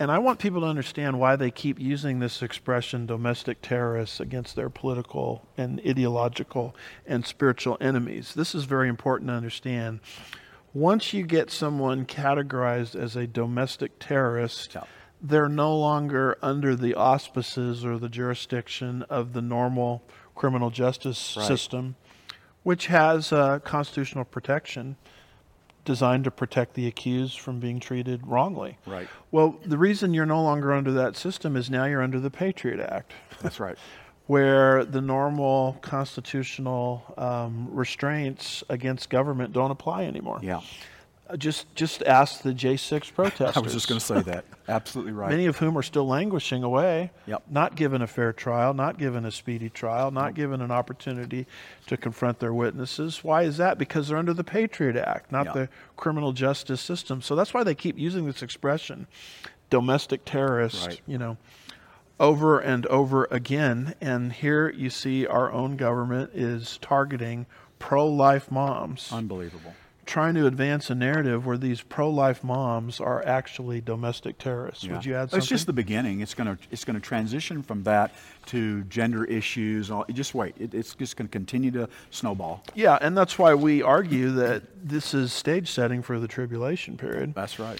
And 0.00 0.12
I 0.12 0.18
want 0.18 0.38
people 0.38 0.60
to 0.60 0.66
understand 0.66 1.18
why 1.18 1.34
they 1.34 1.50
keep 1.50 1.80
using 1.80 2.20
this 2.20 2.40
expression 2.40 3.04
domestic 3.06 3.62
terrorists 3.62 4.20
against 4.20 4.54
their 4.54 4.70
political 4.70 5.44
and 5.56 5.80
ideological 5.84 6.76
and 7.04 7.26
spiritual 7.26 7.76
enemies. 7.80 8.34
This 8.34 8.54
is 8.54 8.64
very 8.64 8.88
important 8.88 9.28
to 9.28 9.34
understand. 9.34 9.98
Once 10.72 11.12
you 11.12 11.24
get 11.24 11.50
someone 11.50 12.06
categorized 12.06 12.94
as 12.94 13.16
a 13.16 13.26
domestic 13.26 13.98
terrorist, 13.98 14.74
yeah 14.74 14.84
they're 15.20 15.48
no 15.48 15.76
longer 15.76 16.38
under 16.42 16.76
the 16.76 16.94
auspices 16.94 17.84
or 17.84 17.98
the 17.98 18.08
jurisdiction 18.08 19.02
of 19.04 19.32
the 19.32 19.42
normal 19.42 20.02
criminal 20.34 20.70
justice 20.70 21.34
right. 21.36 21.46
system, 21.46 21.96
which 22.62 22.86
has 22.86 23.32
uh, 23.32 23.58
constitutional 23.60 24.24
protection 24.24 24.96
designed 25.84 26.24
to 26.24 26.30
protect 26.30 26.74
the 26.74 26.86
accused 26.86 27.40
from 27.40 27.58
being 27.58 27.80
treated 27.80 28.26
wrongly. 28.26 28.78
Right. 28.86 29.08
Well, 29.30 29.58
the 29.64 29.78
reason 29.78 30.12
you're 30.12 30.26
no 30.26 30.42
longer 30.42 30.72
under 30.72 30.92
that 30.92 31.16
system 31.16 31.56
is 31.56 31.70
now 31.70 31.86
you're 31.86 32.02
under 32.02 32.20
the 32.20 32.30
Patriot 32.30 32.80
Act. 32.80 33.12
That's 33.40 33.58
right. 33.58 33.78
where 34.28 34.84
the 34.84 35.00
normal 35.00 35.78
constitutional 35.80 37.02
um, 37.16 37.66
restraints 37.72 38.62
against 38.68 39.08
government 39.08 39.54
don't 39.54 39.70
apply 39.70 40.04
anymore. 40.04 40.38
Yeah. 40.42 40.60
Just 41.36 41.74
just 41.74 42.02
ask 42.04 42.40
the 42.40 42.54
J6 42.54 43.12
protesters. 43.12 43.56
I 43.56 43.60
was 43.60 43.74
just 43.74 43.86
going 43.86 43.98
to 43.98 44.04
say 44.04 44.20
that. 44.22 44.46
Absolutely 44.66 45.12
right. 45.12 45.30
Many 45.30 45.46
of 45.46 45.58
whom 45.58 45.76
are 45.76 45.82
still 45.82 46.06
languishing 46.06 46.62
away, 46.62 47.10
yep. 47.26 47.42
not 47.50 47.74
given 47.74 48.00
a 48.00 48.06
fair 48.06 48.32
trial, 48.32 48.72
not 48.72 48.98
given 48.98 49.26
a 49.26 49.30
speedy 49.30 49.68
trial, 49.68 50.10
not 50.10 50.34
given 50.34 50.62
an 50.62 50.70
opportunity 50.70 51.46
to 51.86 51.98
confront 51.98 52.38
their 52.38 52.54
witnesses. 52.54 53.22
Why 53.22 53.42
is 53.42 53.58
that? 53.58 53.76
Because 53.76 54.08
they're 54.08 54.16
under 54.16 54.32
the 54.32 54.44
Patriot 54.44 54.96
Act, 54.96 55.30
not 55.30 55.46
yep. 55.46 55.54
the 55.54 55.68
criminal 55.96 56.32
justice 56.32 56.80
system. 56.80 57.20
So 57.20 57.36
that's 57.36 57.52
why 57.52 57.62
they 57.62 57.74
keep 57.74 57.98
using 57.98 58.24
this 58.24 58.42
expression, 58.42 59.06
domestic 59.68 60.24
terrorist, 60.24 60.86
right. 60.86 61.00
you 61.06 61.18
know, 61.18 61.36
over 62.18 62.58
and 62.58 62.86
over 62.86 63.28
again. 63.30 63.94
And 64.00 64.32
here 64.32 64.70
you 64.70 64.88
see 64.88 65.26
our 65.26 65.52
own 65.52 65.76
government 65.76 66.30
is 66.32 66.78
targeting 66.78 67.44
pro-life 67.78 68.50
moms. 68.50 69.10
Unbelievable 69.12 69.74
trying 70.08 70.34
to 70.34 70.46
advance 70.46 70.88
a 70.88 70.94
narrative 70.94 71.44
where 71.44 71.58
these 71.58 71.82
pro-life 71.82 72.42
moms 72.42 72.98
are 72.98 73.22
actually 73.26 73.78
domestic 73.78 74.38
terrorists. 74.38 74.82
Yeah. 74.82 74.94
Would 74.94 75.04
you 75.04 75.14
add 75.14 75.24
something? 75.24 75.38
It's 75.38 75.46
just 75.46 75.66
the 75.66 75.74
beginning. 75.74 76.20
It's 76.20 76.32
going 76.32 76.56
to 76.56 76.62
it's 76.70 76.84
going 76.86 76.94
to 76.94 77.00
transition 77.00 77.62
from 77.62 77.82
that 77.82 78.14
to 78.46 78.84
gender 78.84 79.24
issues. 79.26 79.90
All, 79.90 80.06
just 80.10 80.34
wait. 80.34 80.54
It, 80.58 80.72
it's 80.72 80.94
just 80.94 81.18
going 81.18 81.28
to 81.28 81.30
continue 81.32 81.70
to 81.72 81.90
snowball. 82.10 82.64
yeah, 82.74 82.96
and 83.02 83.16
that's 83.16 83.38
why 83.38 83.54
we 83.54 83.82
argue 83.82 84.30
that 84.30 84.62
this 84.82 85.12
is 85.12 85.30
stage 85.30 85.70
setting 85.70 86.00
for 86.00 86.18
the 86.18 86.26
tribulation 86.26 86.96
period. 86.96 87.34
That's 87.34 87.58
right. 87.58 87.78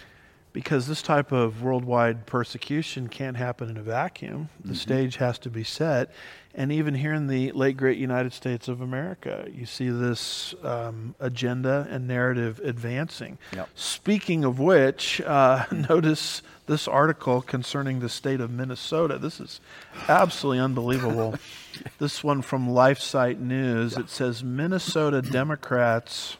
because 0.52 0.86
this 0.86 1.00
type 1.00 1.32
of 1.32 1.62
worldwide 1.62 2.26
persecution 2.26 3.08
can't 3.08 3.38
happen 3.38 3.70
in 3.70 3.78
a 3.78 3.82
vacuum. 3.82 4.50
The 4.60 4.68
mm-hmm. 4.68 4.74
stage 4.74 5.16
has 5.16 5.38
to 5.38 5.50
be 5.50 5.64
set. 5.64 6.10
And 6.58 6.72
even 6.72 6.92
here 6.92 7.14
in 7.14 7.28
the 7.28 7.52
late 7.52 7.76
great 7.76 7.98
United 7.98 8.32
States 8.32 8.66
of 8.66 8.80
America, 8.80 9.48
you 9.54 9.64
see 9.64 9.90
this 9.90 10.56
um, 10.64 11.14
agenda 11.20 11.86
and 11.88 12.08
narrative 12.08 12.60
advancing. 12.64 13.38
Yep. 13.54 13.68
Speaking 13.76 14.44
of 14.44 14.58
which, 14.58 15.20
uh, 15.20 15.66
notice 15.88 16.42
this 16.66 16.88
article 16.88 17.42
concerning 17.42 18.00
the 18.00 18.08
state 18.08 18.40
of 18.40 18.50
Minnesota. 18.50 19.18
This 19.18 19.38
is 19.38 19.60
absolutely 20.08 20.58
unbelievable. 20.58 21.36
this 22.00 22.24
one 22.24 22.42
from 22.42 22.68
LifeSite 22.68 23.38
News. 23.38 23.96
It 23.96 24.10
says 24.10 24.42
Minnesota 24.42 25.22
Democrats 25.22 26.38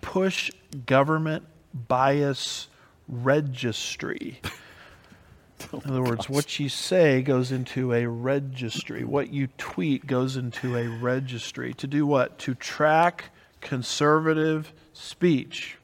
push 0.00 0.52
government 0.86 1.44
bias 1.74 2.68
registry. 3.08 4.40
Oh 5.72 5.80
In 5.84 5.90
other 5.90 6.02
words, 6.02 6.28
what 6.28 6.58
you 6.58 6.68
say 6.68 7.22
goes 7.22 7.52
into 7.52 7.92
a 7.92 8.06
registry. 8.06 9.04
What 9.04 9.32
you 9.32 9.48
tweet 9.58 10.06
goes 10.06 10.36
into 10.36 10.76
a 10.76 10.88
registry. 10.88 11.74
To 11.74 11.86
do 11.86 12.06
what? 12.06 12.38
To 12.40 12.54
track 12.54 13.30
conservative 13.60 14.72
speech. 14.92 15.78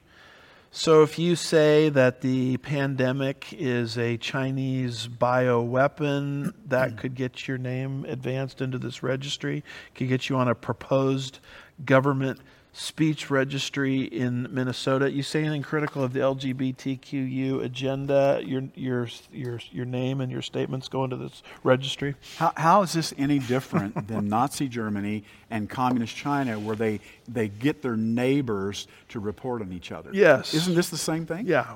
So 0.70 1.02
if 1.02 1.18
you 1.18 1.34
say 1.34 1.88
that 1.88 2.20
the 2.20 2.58
pandemic 2.58 3.52
is 3.52 3.96
a 3.96 4.16
Chinese 4.18 5.08
bioweapon, 5.08 6.52
that 6.66 6.98
could 6.98 7.14
get 7.14 7.48
your 7.48 7.58
name 7.58 8.04
advanced 8.04 8.60
into 8.60 8.78
this 8.78 9.02
registry, 9.02 9.64
could 9.94 10.08
get 10.08 10.28
you 10.28 10.36
on 10.36 10.46
a 10.46 10.54
proposed 10.54 11.40
government 11.84 12.40
speech 12.72 13.30
registry 13.30 14.02
in 14.02 14.46
Minnesota. 14.52 15.10
You 15.10 15.22
say 15.22 15.40
anything 15.40 15.62
critical 15.62 16.02
of 16.04 16.12
the 16.12 16.20
LGBTQU 16.20 17.62
agenda, 17.64 18.40
your 18.44 18.62
your 18.74 19.08
your 19.32 19.60
your 19.72 19.84
name 19.84 20.20
and 20.20 20.30
your 20.30 20.42
statements 20.42 20.88
go 20.88 21.04
into 21.04 21.16
this 21.16 21.42
registry. 21.64 22.14
How, 22.36 22.52
how 22.56 22.82
is 22.82 22.92
this 22.92 23.12
any 23.18 23.38
different 23.38 24.08
than 24.08 24.28
Nazi 24.28 24.68
Germany 24.68 25.24
and 25.50 25.68
Communist 25.68 26.14
China, 26.14 26.58
where 26.58 26.76
they, 26.76 27.00
they 27.26 27.48
get 27.48 27.82
their 27.82 27.96
neighbors 27.96 28.86
to 29.08 29.20
report 29.20 29.62
on 29.62 29.72
each 29.72 29.90
other? 29.92 30.10
Yes. 30.12 30.54
Isn't 30.54 30.74
this 30.74 30.88
the 30.90 30.98
same 30.98 31.26
thing? 31.26 31.46
Yeah. 31.46 31.74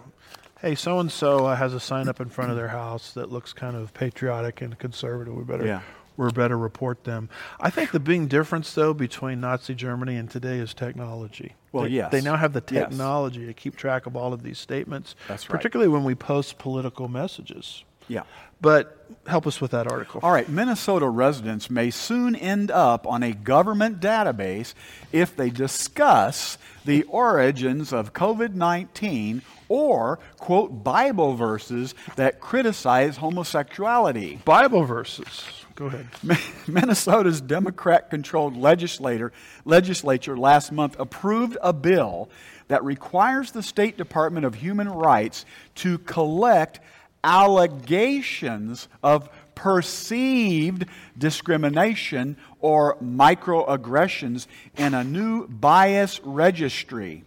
Hey, 0.60 0.76
so 0.76 1.00
and 1.00 1.10
so 1.10 1.48
has 1.48 1.74
a 1.74 1.80
sign 1.80 2.08
up 2.08 2.20
in 2.20 2.28
front 2.28 2.52
of 2.52 2.56
their 2.56 2.68
house 2.68 3.12
that 3.14 3.32
looks 3.32 3.52
kind 3.52 3.74
of 3.76 3.92
patriotic 3.94 4.60
and 4.60 4.78
conservative. 4.78 5.34
We 5.34 5.42
better 5.42 5.66
Yeah. 5.66 5.80
We 6.24 6.32
better 6.32 6.56
report 6.58 7.04
them. 7.04 7.28
I 7.60 7.70
think 7.70 7.90
the 7.92 8.00
big 8.00 8.28
difference 8.28 8.72
though 8.74 8.94
between 8.94 9.40
Nazi 9.40 9.74
Germany 9.74 10.16
and 10.16 10.30
today 10.30 10.58
is 10.58 10.74
technology. 10.74 11.54
Well, 11.72 11.84
they, 11.84 11.90
yes. 11.90 12.12
They 12.12 12.20
now 12.20 12.36
have 12.36 12.52
the 12.52 12.62
Yes. 12.70 12.88
technology 12.90 13.46
to 13.46 13.54
keep 13.54 13.76
track 13.76 14.06
of 14.06 14.16
all 14.16 14.32
of 14.32 14.42
these 14.42 14.58
statements. 14.58 15.14
That's 15.28 15.48
right. 15.48 15.56
Particularly 15.56 15.88
when 15.90 16.04
we 16.04 16.14
post 16.14 16.58
political 16.58 17.08
messages. 17.08 17.84
Yeah. 18.08 18.22
But 18.60 19.06
help 19.26 19.46
us 19.46 19.60
with 19.60 19.72
that 19.72 19.86
article. 19.90 20.20
All 20.22 20.30
right, 20.32 20.48
Minnesota 20.48 21.08
residents 21.08 21.68
may 21.70 21.90
soon 21.90 22.36
end 22.36 22.70
up 22.70 23.06
on 23.06 23.22
a 23.22 23.32
government 23.32 24.00
database 24.00 24.74
if 25.12 25.34
they 25.34 25.50
discuss 25.50 26.58
the 26.84 27.02
origins 27.04 27.92
of 27.92 28.12
COVID 28.12 28.54
19 28.54 29.42
or 29.68 30.18
quote 30.38 30.84
Bible 30.84 31.34
verses 31.34 31.94
that 32.16 32.40
criticize 32.40 33.16
homosexuality. 33.16 34.40
Bible 34.44 34.84
verses. 34.84 35.61
Go 35.82 35.88
ahead. 35.88 36.38
Minnesota's 36.68 37.40
Democrat 37.40 38.08
controlled 38.08 38.56
legislator, 38.56 39.32
legislature 39.64 40.36
last 40.36 40.70
month 40.70 40.94
approved 40.96 41.58
a 41.60 41.72
bill 41.72 42.30
that 42.68 42.84
requires 42.84 43.50
the 43.50 43.64
State 43.64 43.96
Department 43.96 44.46
of 44.46 44.54
Human 44.54 44.88
Rights 44.88 45.44
to 45.74 45.98
collect 45.98 46.78
allegations 47.24 48.86
of 49.02 49.28
perceived 49.56 50.86
discrimination 51.18 52.36
or 52.60 52.96
microaggressions 52.98 54.46
in 54.76 54.94
a 54.94 55.02
new 55.02 55.48
bias 55.48 56.20
registry. 56.22 57.24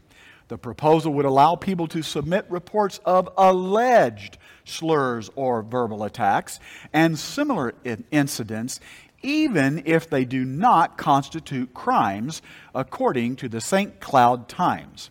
The 0.47 0.57
proposal 0.57 1.13
would 1.13 1.25
allow 1.25 1.55
people 1.55 1.87
to 1.87 2.03
submit 2.03 2.45
reports 2.49 2.99
of 3.03 3.29
alleged 3.37 4.37
slurs 4.63 5.29
or 5.35 5.63
verbal 5.63 6.03
attacks 6.03 6.59
and 6.93 7.17
similar 7.17 7.73
in- 7.83 8.05
incidents, 8.11 8.79
even 9.23 9.81
if 9.85 10.09
they 10.09 10.23
do 10.23 10.45
not 10.45 10.97
constitute 10.97 11.73
crimes, 11.73 12.43
according 12.75 13.37
to 13.37 13.49
the 13.49 13.61
St. 13.61 13.99
Cloud 13.99 14.47
Times. 14.47 15.09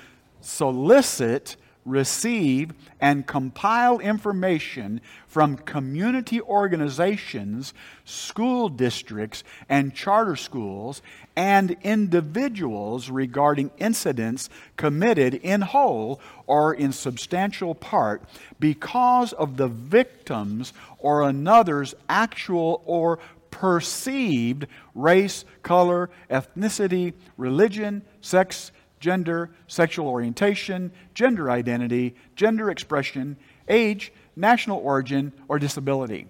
solicit, 0.41 1.57
receive, 1.85 2.73
and 2.99 3.27
compile 3.27 3.99
information 3.99 5.01
from 5.27 5.57
community 5.57 6.41
organizations, 6.41 7.73
school 8.05 8.69
districts, 8.69 9.43
and 9.67 9.93
charter 9.93 10.35
schools, 10.35 11.01
and 11.35 11.75
individuals 11.83 13.09
regarding 13.09 13.71
incidents 13.77 14.49
committed 14.77 15.33
in 15.33 15.61
whole 15.61 16.21
or 16.47 16.73
in 16.73 16.91
substantial 16.91 17.73
part 17.75 18.21
because 18.59 19.33
of 19.33 19.57
the 19.57 19.67
victim's 19.67 20.73
or 20.99 21.23
another's 21.23 21.95
actual 22.07 22.81
or 22.85 23.19
perceived 23.51 24.67
race, 24.95 25.45
color, 25.61 26.09
ethnicity, 26.29 27.13
religion, 27.37 28.01
sex, 28.19 28.71
gender, 29.03 29.49
sexual 29.67 30.07
orientation, 30.07 30.89
gender 31.13 31.51
identity, 31.51 32.15
gender 32.37 32.71
expression, 32.71 33.35
age, 33.67 34.13
national 34.37 34.79
origin, 34.79 35.33
or 35.49 35.59
disability. 35.59 36.25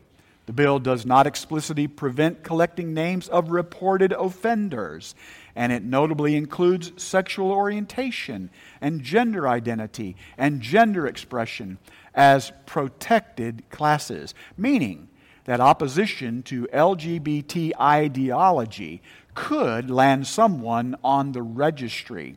The 0.48 0.54
bill 0.54 0.80
does 0.80 1.06
not 1.06 1.28
explicitly 1.28 1.88
prevent 1.88 2.42
collecting 2.42 2.92
names 2.96 3.30
of 3.30 3.52
reported 3.52 4.12
offenders, 4.12 5.14
and 5.56 5.72
it 5.72 5.84
notably 5.84 6.36
includes 6.36 6.92
sexual 6.98 7.52
orientation 7.52 8.50
and 8.82 9.04
gender 9.04 9.48
identity 9.48 10.16
and 10.36 10.60
gender 10.60 11.06
expression 11.06 11.78
as 12.16 12.52
protected 12.66 13.70
classes, 13.70 14.34
meaning 14.58 15.10
that 15.46 15.60
opposition 15.60 16.42
to 16.42 16.68
LGBT 16.74 17.74
ideology 17.80 19.04
could 19.36 19.92
land 19.92 20.26
someone 20.26 20.96
on 21.04 21.34
the 21.34 21.42
registry. 21.44 22.36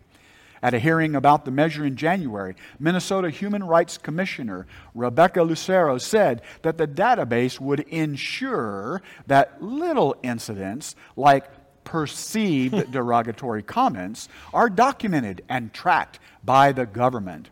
At 0.62 0.74
a 0.74 0.78
hearing 0.78 1.14
about 1.14 1.44
the 1.44 1.50
measure 1.50 1.84
in 1.84 1.96
January, 1.96 2.56
Minnesota 2.78 3.30
Human 3.30 3.64
Rights 3.64 3.98
Commissioner 3.98 4.66
Rebecca 4.94 5.42
Lucero 5.42 5.98
said 5.98 6.42
that 6.62 6.78
the 6.78 6.86
database 6.86 7.60
would 7.60 7.80
ensure 7.80 9.02
that 9.26 9.62
little 9.62 10.16
incidents 10.22 10.96
like 11.16 11.44
perceived 11.84 12.90
derogatory 12.90 13.62
comments 13.62 14.28
are 14.52 14.68
documented 14.68 15.42
and 15.48 15.72
tracked 15.72 16.18
by 16.44 16.72
the 16.72 16.86
government. 16.86 17.50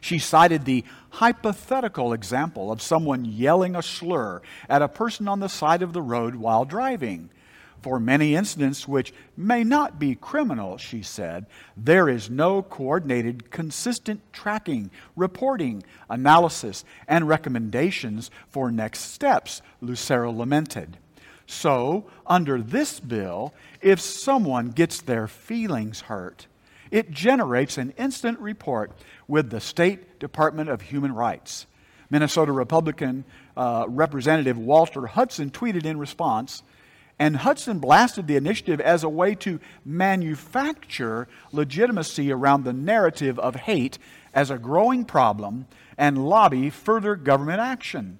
She 0.00 0.18
cited 0.18 0.66
the 0.66 0.84
hypothetical 1.08 2.12
example 2.12 2.70
of 2.70 2.82
someone 2.82 3.24
yelling 3.24 3.74
a 3.74 3.82
slur 3.82 4.42
at 4.68 4.82
a 4.82 4.88
person 4.88 5.28
on 5.28 5.40
the 5.40 5.48
side 5.48 5.80
of 5.80 5.94
the 5.94 6.02
road 6.02 6.34
while 6.34 6.66
driving. 6.66 7.30
For 7.84 8.00
many 8.00 8.34
incidents 8.34 8.88
which 8.88 9.12
may 9.36 9.62
not 9.62 9.98
be 9.98 10.14
criminal, 10.14 10.78
she 10.78 11.02
said, 11.02 11.44
there 11.76 12.08
is 12.08 12.30
no 12.30 12.62
coordinated, 12.62 13.50
consistent 13.50 14.22
tracking, 14.32 14.90
reporting, 15.16 15.82
analysis, 16.08 16.86
and 17.06 17.28
recommendations 17.28 18.30
for 18.48 18.70
next 18.70 19.00
steps, 19.00 19.60
Lucero 19.82 20.32
lamented. 20.32 20.96
So, 21.46 22.06
under 22.26 22.62
this 22.62 23.00
bill, 23.00 23.52
if 23.82 24.00
someone 24.00 24.70
gets 24.70 25.02
their 25.02 25.28
feelings 25.28 26.00
hurt, 26.00 26.46
it 26.90 27.10
generates 27.10 27.76
an 27.76 27.92
instant 27.98 28.38
report 28.38 28.92
with 29.28 29.50
the 29.50 29.60
State 29.60 30.18
Department 30.18 30.70
of 30.70 30.80
Human 30.80 31.14
Rights. 31.14 31.66
Minnesota 32.08 32.52
Republican 32.52 33.24
uh, 33.58 33.84
Representative 33.88 34.56
Walter 34.56 35.06
Hudson 35.06 35.50
tweeted 35.50 35.84
in 35.84 35.98
response, 35.98 36.62
and 37.18 37.36
Hudson 37.36 37.78
blasted 37.78 38.26
the 38.26 38.36
initiative 38.36 38.80
as 38.80 39.04
a 39.04 39.08
way 39.08 39.34
to 39.36 39.60
manufacture 39.84 41.28
legitimacy 41.52 42.32
around 42.32 42.64
the 42.64 42.72
narrative 42.72 43.38
of 43.38 43.54
hate 43.54 43.98
as 44.32 44.50
a 44.50 44.58
growing 44.58 45.04
problem 45.04 45.66
and 45.96 46.26
lobby 46.26 46.70
further 46.70 47.14
government 47.14 47.60
action. 47.60 48.18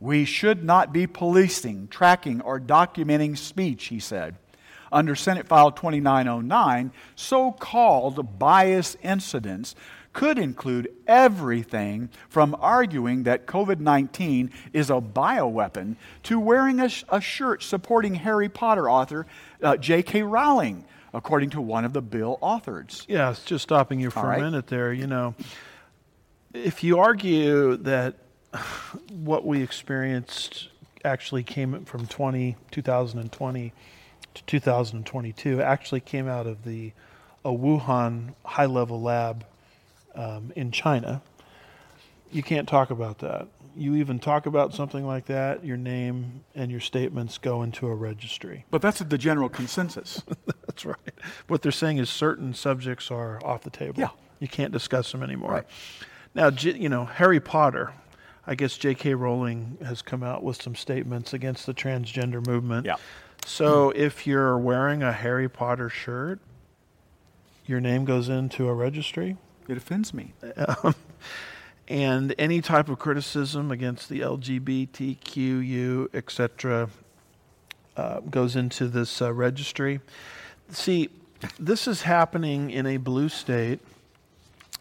We 0.00 0.24
should 0.24 0.64
not 0.64 0.92
be 0.92 1.06
policing, 1.06 1.88
tracking, 1.88 2.40
or 2.40 2.58
documenting 2.58 3.36
speech, 3.36 3.84
he 3.86 4.00
said. 4.00 4.36
Under 4.90 5.14
Senate 5.14 5.46
File 5.46 5.70
2909, 5.70 6.92
so 7.14 7.52
called 7.52 8.38
bias 8.38 8.96
incidents 9.02 9.74
could 10.12 10.38
include 10.38 10.92
everything 11.06 12.10
from 12.28 12.56
arguing 12.60 13.22
that 13.24 13.46
COVID 13.46 13.80
19 13.80 14.50
is 14.72 14.90
a 14.90 15.00
bioweapon 15.00 15.96
to 16.24 16.38
wearing 16.38 16.80
a, 16.80 16.88
sh- 16.88 17.04
a 17.08 17.20
shirt 17.20 17.62
supporting 17.62 18.16
Harry 18.16 18.48
Potter 18.48 18.90
author 18.90 19.26
uh, 19.62 19.76
J.K. 19.76 20.22
Rowling, 20.22 20.84
according 21.14 21.50
to 21.50 21.60
one 21.60 21.84
of 21.84 21.92
the 21.92 22.02
bill 22.02 22.38
authors. 22.40 23.04
Yeah, 23.08 23.34
just 23.44 23.62
stopping 23.62 24.00
you 24.00 24.10
for 24.10 24.32
a 24.32 24.40
minute 24.40 24.66
there. 24.66 24.92
You 24.92 25.06
know, 25.06 25.34
if 26.52 26.84
you 26.84 26.98
argue 26.98 27.76
that 27.78 28.16
what 29.10 29.46
we 29.46 29.62
experienced 29.62 30.68
actually 31.04 31.42
came 31.42 31.84
from 31.84 32.06
20, 32.06 32.56
2020 32.70 33.72
to 34.34 34.42
2022, 34.44 35.62
actually 35.62 36.00
came 36.00 36.28
out 36.28 36.46
of 36.46 36.64
the 36.64 36.92
a 37.44 37.50
Wuhan 37.50 38.34
high 38.44 38.66
level 38.66 39.02
lab 39.02 39.44
um, 40.14 40.52
in 40.56 40.70
China. 40.70 41.22
You 42.30 42.42
can't 42.42 42.68
talk 42.68 42.90
about 42.90 43.18
that. 43.18 43.48
You 43.76 43.96
even 43.96 44.18
talk 44.18 44.46
about 44.46 44.74
something 44.74 45.06
like 45.06 45.26
that, 45.26 45.64
your 45.64 45.76
name 45.78 46.44
and 46.54 46.70
your 46.70 46.80
statements 46.80 47.38
go 47.38 47.62
into 47.62 47.86
a 47.86 47.94
registry. 47.94 48.66
But 48.70 48.82
that's 48.82 48.98
the 48.98 49.18
general 49.18 49.48
consensus. 49.48 50.22
that's 50.66 50.84
right. 50.84 50.96
What 51.48 51.62
they're 51.62 51.72
saying 51.72 51.98
is 51.98 52.10
certain 52.10 52.52
subjects 52.52 53.10
are 53.10 53.44
off 53.44 53.62
the 53.62 53.70
table. 53.70 54.00
Yeah. 54.00 54.10
You 54.40 54.48
can't 54.48 54.72
discuss 54.72 55.10
them 55.12 55.22
anymore. 55.22 55.52
Right. 55.52 55.66
Now, 56.34 56.48
you 56.48 56.88
know, 56.88 57.04
Harry 57.04 57.40
Potter, 57.40 57.92
I 58.46 58.54
guess 58.54 58.76
J.K. 58.76 59.14
Rowling 59.14 59.78
has 59.84 60.02
come 60.02 60.22
out 60.22 60.42
with 60.42 60.60
some 60.60 60.74
statements 60.74 61.32
against 61.32 61.66
the 61.66 61.74
transgender 61.74 62.44
movement. 62.46 62.86
Yeah. 62.86 62.96
So 63.44 63.90
if 63.90 64.26
you're 64.26 64.58
wearing 64.58 65.02
a 65.02 65.12
Harry 65.12 65.48
Potter 65.48 65.88
shirt, 65.88 66.40
your 67.66 67.80
name 67.80 68.04
goes 68.04 68.28
into 68.28 68.68
a 68.68 68.74
registry. 68.74 69.36
It 69.68 69.76
offends 69.76 70.12
me. 70.12 70.32
Um, 70.56 70.94
and 71.88 72.34
any 72.38 72.60
type 72.60 72.88
of 72.88 72.98
criticism 72.98 73.70
against 73.70 74.08
the 74.08 74.20
LGBTQU, 74.20 76.14
etc., 76.14 76.88
uh, 77.96 78.20
goes 78.20 78.56
into 78.56 78.88
this 78.88 79.20
uh, 79.20 79.32
registry. 79.32 80.00
See, 80.70 81.10
this 81.58 81.86
is 81.86 82.02
happening 82.02 82.70
in 82.70 82.86
a 82.86 82.96
blue 82.96 83.28
state, 83.28 83.80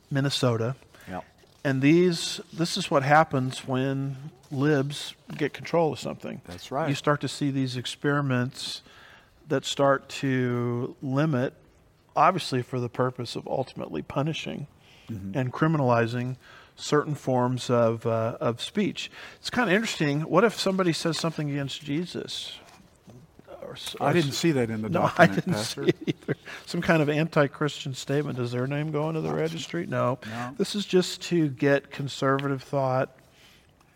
Minnesota. 0.10 0.76
Yep. 1.10 1.26
And 1.64 1.82
these, 1.82 2.40
this 2.54 2.78
is 2.78 2.90
what 2.90 3.04
happens 3.04 3.68
when 3.68 4.16
libs 4.52 5.16
get 5.36 5.54
control 5.54 5.94
of 5.94 6.00
something. 6.00 6.42
That's 6.46 6.72
right. 6.72 6.88
You 6.88 6.96
start 6.96 7.22
to 7.22 7.28
see 7.28 7.52
these 7.52 7.76
experiments 7.78 8.82
that 9.48 9.66
start 9.66 10.08
to 10.10 10.96
limit 11.02 11.54
obviously 12.16 12.62
for 12.62 12.80
the 12.80 12.90
purpose 12.90 13.36
of 13.36 13.48
ultimately 13.48 14.02
punishing 14.02 14.68
mm-hmm. 15.12 15.38
and 15.38 15.54
criminalizing 15.54 16.38
certain 16.76 17.16
forms 17.16 17.70
of, 17.70 18.06
uh, 18.06 18.38
of 18.40 18.62
speech. 18.62 19.12
It's 19.40 19.50
kind 19.50 19.70
of 19.70 19.76
interesting. 19.76 20.22
What 20.22 20.44
if 20.44 20.60
somebody 20.60 20.94
says 20.94 21.18
something 21.18 21.50
against 21.50 21.82
Jesus? 21.84 22.58
Or, 23.62 23.76
or 24.00 24.08
I 24.08 24.14
didn't 24.14 24.32
see 24.32 24.52
that 24.54 24.70
in 24.70 24.82
the 24.82 24.90
no, 24.90 25.02
document, 25.02 25.32
I 25.32 25.36
didn't 25.36 25.54
Pastor. 25.54 25.84
see 25.84 25.90
it 25.90 25.98
either. 26.08 26.40
Some 26.66 26.82
kind 26.82 27.02
of 27.02 27.10
anti-Christian 27.10 27.94
statement. 27.94 28.38
Does 28.38 28.52
their 28.52 28.68
name 28.68 28.92
go 28.92 29.10
into 29.10 29.22
the 29.22 29.34
registry? 29.34 29.86
No. 29.86 30.20
no. 30.28 30.56
This 30.58 30.76
is 30.76 30.86
just 30.86 31.22
to 31.24 31.50
get 31.50 31.92
conservative 31.92 32.64
thought 32.64 33.16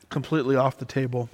completely 0.10 0.56
off 0.56 0.78
the 0.78 0.86
table. 0.86 1.30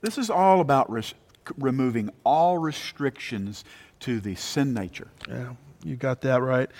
This 0.00 0.16
is 0.18 0.30
all 0.30 0.60
about 0.60 0.90
res- 0.90 1.14
removing 1.56 2.10
all 2.24 2.58
restrictions 2.58 3.64
to 4.00 4.20
the 4.20 4.36
sin 4.36 4.72
nature. 4.72 5.08
Yeah. 5.28 5.54
You 5.84 5.96
got 5.96 6.20
that 6.22 6.40
right. 6.40 6.70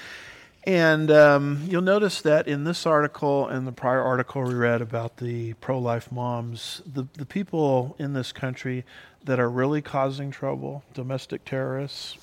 And 0.68 1.10
um, 1.10 1.62
you'll 1.66 1.80
notice 1.80 2.20
that 2.20 2.46
in 2.46 2.64
this 2.64 2.84
article 2.84 3.48
and 3.48 3.66
the 3.66 3.72
prior 3.72 4.02
article 4.02 4.42
we 4.42 4.52
read 4.52 4.82
about 4.82 5.16
the 5.16 5.54
pro 5.54 5.78
life 5.78 6.12
moms, 6.12 6.82
the, 6.84 7.06
the 7.14 7.24
people 7.24 7.96
in 7.98 8.12
this 8.12 8.32
country 8.32 8.84
that 9.24 9.40
are 9.40 9.48
really 9.48 9.80
causing 9.80 10.30
trouble, 10.30 10.84
domestic 10.92 11.46
terrorists, 11.46 12.18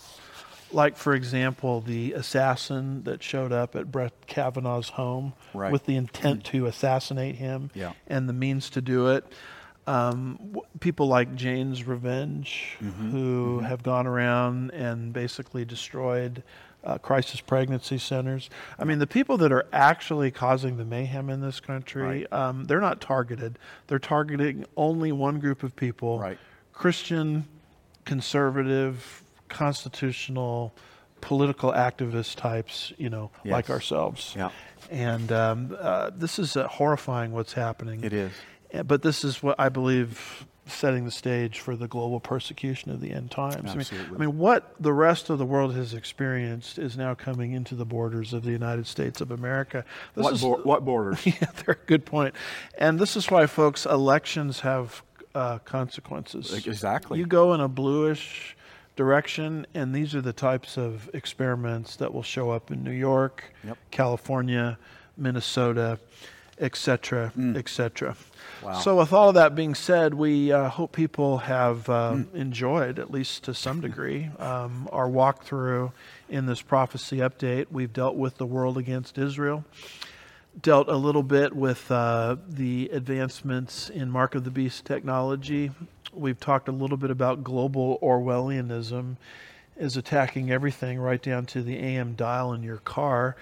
like, 0.71 0.95
for 0.95 1.15
example, 1.15 1.81
the 1.81 2.13
assassin 2.13 3.01
that 3.05 3.23
showed 3.23 3.51
up 3.51 3.75
at 3.75 3.91
Brett 3.91 4.13
Kavanaugh's 4.27 4.89
home 4.89 5.33
right. 5.55 5.71
with 5.71 5.87
the 5.87 5.95
intent 5.95 6.43
to 6.45 6.67
assassinate 6.67 7.37
him 7.37 7.71
yeah. 7.73 7.93
and 8.05 8.29
the 8.29 8.33
means 8.33 8.69
to 8.71 8.81
do 8.81 9.07
it. 9.07 9.25
Um, 9.87 10.37
w- 10.51 10.67
people 10.79 11.07
like 11.07 11.33
Jane's 11.33 11.83
Revenge, 11.83 12.77
mm-hmm. 12.79 13.09
who 13.09 13.57
mm-hmm. 13.57 13.65
have 13.65 13.81
gone 13.81 14.05
around 14.05 14.69
and 14.69 15.13
basically 15.13 15.65
destroyed 15.65 16.43
uh, 16.85 16.97
crisis 16.97 17.41
pregnancy 17.41 17.97
centers. 17.97 18.49
I 18.77 18.83
mean, 18.83 18.99
the 18.99 19.07
people 19.07 19.37
that 19.39 19.51
are 19.51 19.65
actually 19.73 20.31
causing 20.31 20.77
the 20.77 20.85
mayhem 20.85 21.29
in 21.29 21.41
this 21.41 21.59
country, 21.59 22.01
right. 22.01 22.33
um, 22.33 22.65
they're 22.65 22.81
not 22.81 23.01
targeted. 23.01 23.57
They're 23.87 23.99
targeting 23.99 24.65
only 24.77 25.11
one 25.11 25.39
group 25.39 25.63
of 25.63 25.75
people 25.75 26.19
right. 26.19 26.37
Christian, 26.73 27.47
conservative, 28.05 29.23
constitutional, 29.49 30.73
political 31.21 31.71
activist 31.71 32.35
types, 32.35 32.93
you 32.97 33.09
know, 33.09 33.31
yes. 33.43 33.51
like 33.51 33.69
ourselves. 33.69 34.33
Yeah. 34.37 34.49
And 34.91 35.31
um, 35.31 35.75
uh, 35.79 36.11
this 36.15 36.37
is 36.37 36.55
uh, 36.55 36.67
horrifying 36.67 37.31
what's 37.31 37.53
happening. 37.53 38.03
It 38.03 38.13
is. 38.13 38.31
But 38.85 39.01
this 39.01 39.23
is 39.23 39.41
what 39.41 39.55
I 39.57 39.69
believe 39.69 40.45
setting 40.67 41.05
the 41.05 41.11
stage 41.11 41.59
for 41.59 41.75
the 41.75 41.87
global 41.87 42.19
persecution 42.19 42.91
of 42.91 42.99
the 42.99 43.11
end 43.11 43.29
times. 43.29 43.75
Absolutely. 43.75 43.97
I 43.97 44.03
mean, 44.03 44.15
I 44.15 44.25
mean, 44.25 44.37
what 44.37 44.75
the 44.79 44.93
rest 44.93 45.29
of 45.29 45.37
the 45.37 45.45
world 45.45 45.75
has 45.75 45.93
experienced 45.93 46.79
is 46.79 46.97
now 46.97 47.13
coming 47.13 47.53
into 47.53 47.75
the 47.75 47.85
borders 47.85 48.33
of 48.33 48.43
the 48.43 48.51
United 48.51 48.87
States 48.87 49.21
of 49.21 49.31
America. 49.31 49.85
This 50.15 50.23
what, 50.23 50.33
is, 50.33 50.41
bo- 50.41 50.61
what 50.63 50.83
borders? 50.83 51.19
yeah, 51.25 51.51
they're 51.55 51.75
a 51.81 51.87
good 51.87 52.05
point. 52.05 52.33
And 52.77 52.99
this 52.99 53.15
is 53.15 53.29
why, 53.29 53.45
folks, 53.45 53.85
elections 53.85 54.61
have 54.61 55.03
uh, 55.35 55.59
consequences. 55.59 56.51
Exactly. 56.65 57.19
You 57.19 57.27
go 57.27 57.53
in 57.53 57.61
a 57.61 57.67
bluish 57.67 58.55
direction, 58.95 59.67
and 59.73 59.93
these 59.93 60.15
are 60.15 60.21
the 60.21 60.33
types 60.33 60.77
of 60.77 61.09
experiments 61.13 61.97
that 61.97 62.13
will 62.13 62.23
show 62.23 62.49
up 62.49 62.71
in 62.71 62.83
New 62.83 62.91
York, 62.91 63.53
yep. 63.63 63.77
California, 63.91 64.79
Minnesota, 65.17 65.99
etc., 66.59 67.33
mm. 67.37 67.55
etc. 67.57 68.15
Wow. 68.63 68.79
So, 68.79 68.97
with 68.97 69.13
all 69.13 69.29
of 69.29 69.35
that 69.35 69.55
being 69.55 69.75
said, 69.75 70.13
we 70.13 70.51
uh, 70.51 70.69
hope 70.69 70.93
people 70.93 71.39
have 71.39 71.89
um, 71.89 72.25
mm. 72.25 72.35
enjoyed, 72.35 72.99
at 72.99 73.11
least 73.11 73.43
to 73.43 73.53
some 73.53 73.81
degree, 73.81 74.29
um, 74.39 74.89
our 74.91 75.07
walkthrough 75.09 75.91
in 76.29 76.45
this 76.45 76.61
prophecy 76.61 77.17
update. 77.17 77.67
We've 77.71 77.91
dealt 77.91 78.15
with 78.15 78.37
the 78.37 78.45
world 78.45 78.77
against 78.77 79.17
Israel, 79.17 79.65
dealt 80.59 80.87
a 80.87 80.95
little 80.95 81.23
bit 81.23 81.55
with 81.55 81.91
uh, 81.91 82.37
the 82.47 82.89
advancements 82.91 83.89
in 83.89 84.09
Mark 84.09 84.35
of 84.35 84.45
the 84.45 84.51
Beast 84.51 84.85
technology. 84.85 85.71
We've 86.13 86.39
talked 86.39 86.69
a 86.69 86.71
little 86.71 86.97
bit 86.97 87.11
about 87.11 87.43
global 87.43 87.99
Orwellianism 88.01 89.17
is 89.77 89.97
attacking 89.97 90.51
everything 90.51 90.99
right 90.99 91.21
down 91.21 91.45
to 91.45 91.61
the 91.61 91.77
AM 91.77 92.13
dial 92.13 92.53
in 92.53 92.63
your 92.63 92.77
car 92.77 93.35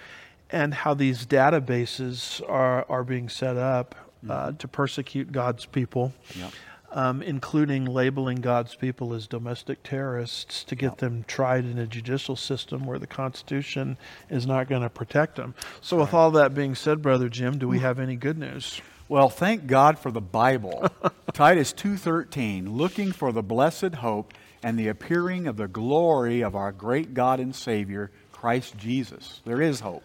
and 0.53 0.71
how 0.71 0.93
these 0.93 1.25
databases 1.25 2.47
are, 2.47 2.85
are 2.87 3.03
being 3.03 3.27
set 3.27 3.57
up 3.57 3.95
uh, 4.29 4.47
mm-hmm. 4.47 4.57
to 4.57 4.67
persecute 4.67 5.31
God's 5.31 5.65
people, 5.65 6.13
yep. 6.35 6.51
um, 6.91 7.23
including 7.23 7.85
labeling 7.85 8.39
God's 8.39 8.75
people 8.75 9.15
as 9.15 9.25
domestic 9.25 9.81
terrorists 9.81 10.63
to 10.65 10.75
get 10.75 10.91
yep. 10.91 10.97
them 10.99 11.25
tried 11.27 11.65
in 11.65 11.79
a 11.79 11.87
judicial 11.87 12.35
system 12.35 12.85
where 12.85 12.99
the 12.99 13.07
Constitution 13.07 13.97
is 14.29 14.45
not 14.45 14.69
going 14.69 14.83
to 14.83 14.91
protect 14.91 15.37
them. 15.37 15.55
So, 15.81 15.97
with 15.97 16.13
all 16.13 16.29
that 16.31 16.53
being 16.53 16.75
said, 16.75 17.01
Brother 17.01 17.29
Jim, 17.29 17.57
do 17.57 17.67
we 17.67 17.79
have 17.79 17.99
any 17.99 18.15
good 18.15 18.37
news? 18.37 18.79
Well, 19.09 19.29
thank 19.29 19.65
God 19.65 19.97
for 19.97 20.11
the 20.11 20.21
Bible. 20.21 20.87
Titus 21.33 21.73
2:13, 21.73 22.77
looking 22.77 23.11
for 23.11 23.31
the 23.31 23.43
blessed 23.43 23.95
hope 23.95 24.33
and 24.61 24.77
the 24.77 24.87
appearing 24.87 25.47
of 25.47 25.57
the 25.57 25.67
glory 25.67 26.41
of 26.41 26.55
our 26.55 26.71
great 26.71 27.15
God 27.15 27.39
and 27.39 27.55
Savior, 27.55 28.11
Christ 28.31 28.77
Jesus. 28.77 29.41
There 29.45 29.61
is 29.61 29.79
hope. 29.79 30.03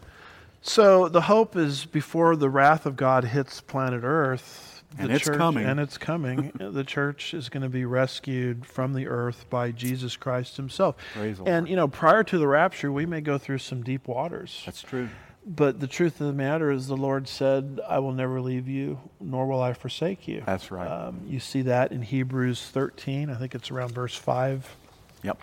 So 0.61 1.09
the 1.09 1.23
hope 1.23 1.57
is 1.57 1.85
before 1.85 2.37
the 2.37 2.51
wrath 2.51 2.85
of 2.87 2.97
God 2.97 3.25
hits 3.25 3.61
planet 3.61 4.03
Earth, 4.05 4.83
And 4.99 5.09
the 5.11 5.15
it's 5.15 5.25
church, 5.25 5.37
coming. 5.37 5.65
And 5.67 5.79
it's 5.81 5.99
coming. 5.99 6.53
the 6.59 6.85
church 6.85 7.33
is 7.35 7.49
going 7.49 7.63
to 7.63 7.69
be 7.69 7.85
rescued 7.85 8.67
from 8.67 8.93
the 8.95 9.07
earth 9.07 9.47
by 9.51 9.71
Jesus 9.71 10.17
Christ 10.17 10.57
Himself. 10.57 10.97
Praise 11.15 11.39
and 11.39 11.47
Lord. 11.49 11.69
you 11.69 11.77
know, 11.77 11.89
prior 11.89 12.25
to 12.25 12.39
the 12.39 12.49
rapture, 12.49 12.91
we 12.91 13.07
may 13.07 13.21
go 13.21 13.39
through 13.39 13.59
some 13.59 13.83
deep 13.83 14.09
waters. 14.09 14.63
That's 14.67 14.83
true. 14.83 15.09
But 15.47 15.81
the 15.81 15.87
truth 15.87 16.21
of 16.21 16.27
the 16.27 16.33
matter 16.35 16.71
is, 16.71 16.89
the 16.89 16.97
Lord 16.97 17.27
said, 17.27 17.81
"I 17.89 18.01
will 18.01 18.13
never 18.13 18.39
leave 18.39 18.69
you, 18.69 18.99
nor 19.19 19.47
will 19.47 19.63
I 19.63 19.73
forsake 19.73 20.29
you." 20.29 20.43
That's 20.45 20.71
right. 20.71 20.87
Um, 20.87 21.23
you 21.27 21.41
see 21.41 21.63
that 21.63 21.91
in 21.91 22.03
Hebrews 22.03 22.69
13. 22.71 23.31
I 23.31 23.35
think 23.37 23.55
it's 23.55 23.71
around 23.71 23.93
verse 23.93 24.15
five 24.15 24.77
Yep. 25.23 25.41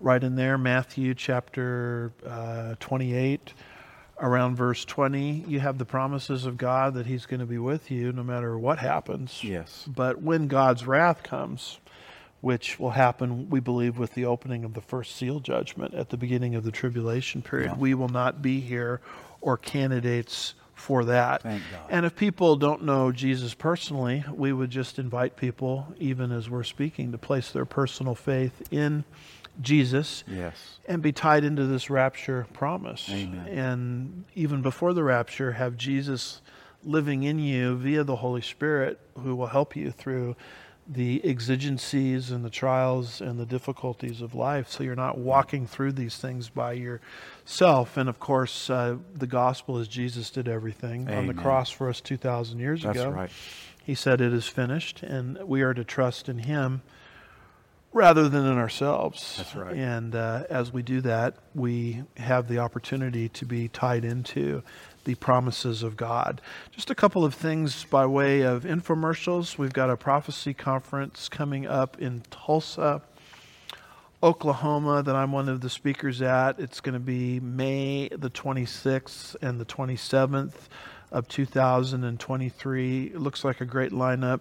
right 0.00 0.22
in 0.24 0.36
there. 0.36 0.56
Matthew 0.56 1.12
chapter 1.14 2.10
uh, 2.26 2.76
28, 2.80 3.52
around 4.20 4.56
verse 4.56 4.84
20, 4.84 5.44
you 5.46 5.60
have 5.60 5.78
the 5.78 5.84
promises 5.84 6.44
of 6.46 6.56
God 6.56 6.94
that 6.94 7.06
He's 7.06 7.26
going 7.26 7.40
to 7.40 7.46
be 7.46 7.58
with 7.58 7.90
you 7.90 8.12
no 8.12 8.22
matter 8.22 8.58
what 8.58 8.78
happens. 8.78 9.42
Yes. 9.42 9.84
But 9.86 10.20
when 10.22 10.48
God's 10.48 10.86
wrath 10.86 11.22
comes, 11.22 11.78
which 12.40 12.78
will 12.78 12.90
happen, 12.90 13.50
we 13.50 13.60
believe, 13.60 13.98
with 13.98 14.14
the 14.14 14.24
opening 14.24 14.64
of 14.64 14.74
the 14.74 14.80
first 14.80 15.16
seal 15.16 15.40
judgment 15.40 15.94
at 15.94 16.10
the 16.10 16.16
beginning 16.16 16.54
of 16.54 16.64
the 16.64 16.70
tribulation 16.72 17.42
period, 17.42 17.72
Yeah. 17.72 17.78
we 17.78 17.94
will 17.94 18.08
not 18.08 18.42
be 18.42 18.60
here 18.60 19.00
or 19.40 19.56
candidates 19.56 20.54
for 20.74 21.04
that. 21.06 21.42
Thank 21.42 21.62
God. 21.72 21.80
And 21.90 22.06
if 22.06 22.14
people 22.14 22.54
don't 22.54 22.84
know 22.84 23.10
Jesus 23.10 23.54
personally, 23.54 24.24
we 24.32 24.52
would 24.52 24.70
just 24.70 24.98
invite 25.00 25.36
people, 25.36 25.88
even 25.98 26.30
as 26.30 26.48
we're 26.48 26.62
speaking, 26.62 27.10
to 27.10 27.18
place 27.18 27.50
their 27.50 27.64
personal 27.64 28.14
faith 28.14 28.62
in 28.70 29.02
Jesus 29.60 30.24
Yes. 30.26 30.78
and 30.86 31.02
be 31.02 31.12
tied 31.12 31.44
into 31.44 31.66
this 31.66 31.90
rapture 31.90 32.46
promise. 32.52 33.08
Amen. 33.10 33.46
And 33.48 34.24
even 34.34 34.62
before 34.62 34.92
the 34.92 35.02
rapture, 35.02 35.52
have 35.52 35.76
Jesus 35.76 36.40
living 36.84 37.24
in 37.24 37.38
you 37.38 37.76
via 37.76 38.04
the 38.04 38.16
Holy 38.16 38.40
Spirit 38.42 39.00
who 39.18 39.34
will 39.34 39.48
help 39.48 39.74
you 39.74 39.90
through 39.90 40.36
the 40.90 41.22
exigencies 41.22 42.30
and 42.30 42.42
the 42.42 42.48
trials 42.50 43.20
and 43.20 43.38
the 43.38 43.44
difficulties 43.44 44.22
of 44.22 44.34
life. 44.34 44.68
So 44.70 44.82
you're 44.84 44.94
not 44.94 45.18
walking 45.18 45.66
through 45.66 45.92
these 45.92 46.16
things 46.16 46.48
by 46.48 46.72
yourself. 46.72 47.96
And 47.98 48.08
of 48.08 48.18
course, 48.18 48.70
uh, 48.70 48.96
the 49.14 49.26
gospel 49.26 49.78
is 49.78 49.88
Jesus 49.88 50.30
did 50.30 50.48
everything 50.48 51.10
on 51.10 51.26
the 51.26 51.34
cross 51.34 51.68
for 51.68 51.90
us 51.90 52.00
2,000 52.00 52.58
years 52.58 52.84
That's 52.84 52.98
ago. 53.00 53.10
right. 53.10 53.30
He 53.84 53.94
said, 53.94 54.20
It 54.22 54.32
is 54.32 54.46
finished, 54.46 55.02
and 55.02 55.38
we 55.44 55.62
are 55.62 55.74
to 55.74 55.84
trust 55.84 56.28
in 56.28 56.38
Him 56.40 56.82
rather 57.98 58.28
than 58.28 58.46
in 58.46 58.56
ourselves. 58.56 59.34
That's 59.36 59.56
right. 59.56 59.74
And 59.74 60.14
uh, 60.14 60.44
as 60.48 60.72
we 60.72 60.82
do 60.82 61.00
that, 61.02 61.34
we 61.54 62.04
have 62.16 62.48
the 62.48 62.58
opportunity 62.58 63.28
to 63.30 63.44
be 63.44 63.68
tied 63.68 64.04
into 64.04 64.62
the 65.04 65.16
promises 65.16 65.82
of 65.82 65.96
God. 65.96 66.40
Just 66.70 66.90
a 66.90 66.94
couple 66.94 67.24
of 67.24 67.34
things 67.34 67.84
by 67.84 68.06
way 68.06 68.42
of 68.42 68.62
infomercials. 68.62 69.58
We've 69.58 69.72
got 69.72 69.90
a 69.90 69.96
prophecy 69.96 70.54
conference 70.54 71.28
coming 71.28 71.66
up 71.66 72.00
in 72.00 72.22
Tulsa. 72.30 73.02
Oklahoma, 74.22 75.02
that 75.04 75.14
I'm 75.14 75.30
one 75.30 75.48
of 75.48 75.60
the 75.60 75.70
speakers 75.70 76.22
at. 76.22 76.58
It's 76.58 76.80
going 76.80 76.94
to 76.94 77.00
be 77.00 77.38
May 77.38 78.08
the 78.08 78.30
26th 78.30 79.36
and 79.42 79.60
the 79.60 79.64
27th 79.64 80.54
of 81.12 81.28
2023. 81.28 83.04
It 83.06 83.20
looks 83.20 83.44
like 83.44 83.60
a 83.60 83.64
great 83.64 83.92
lineup. 83.92 84.40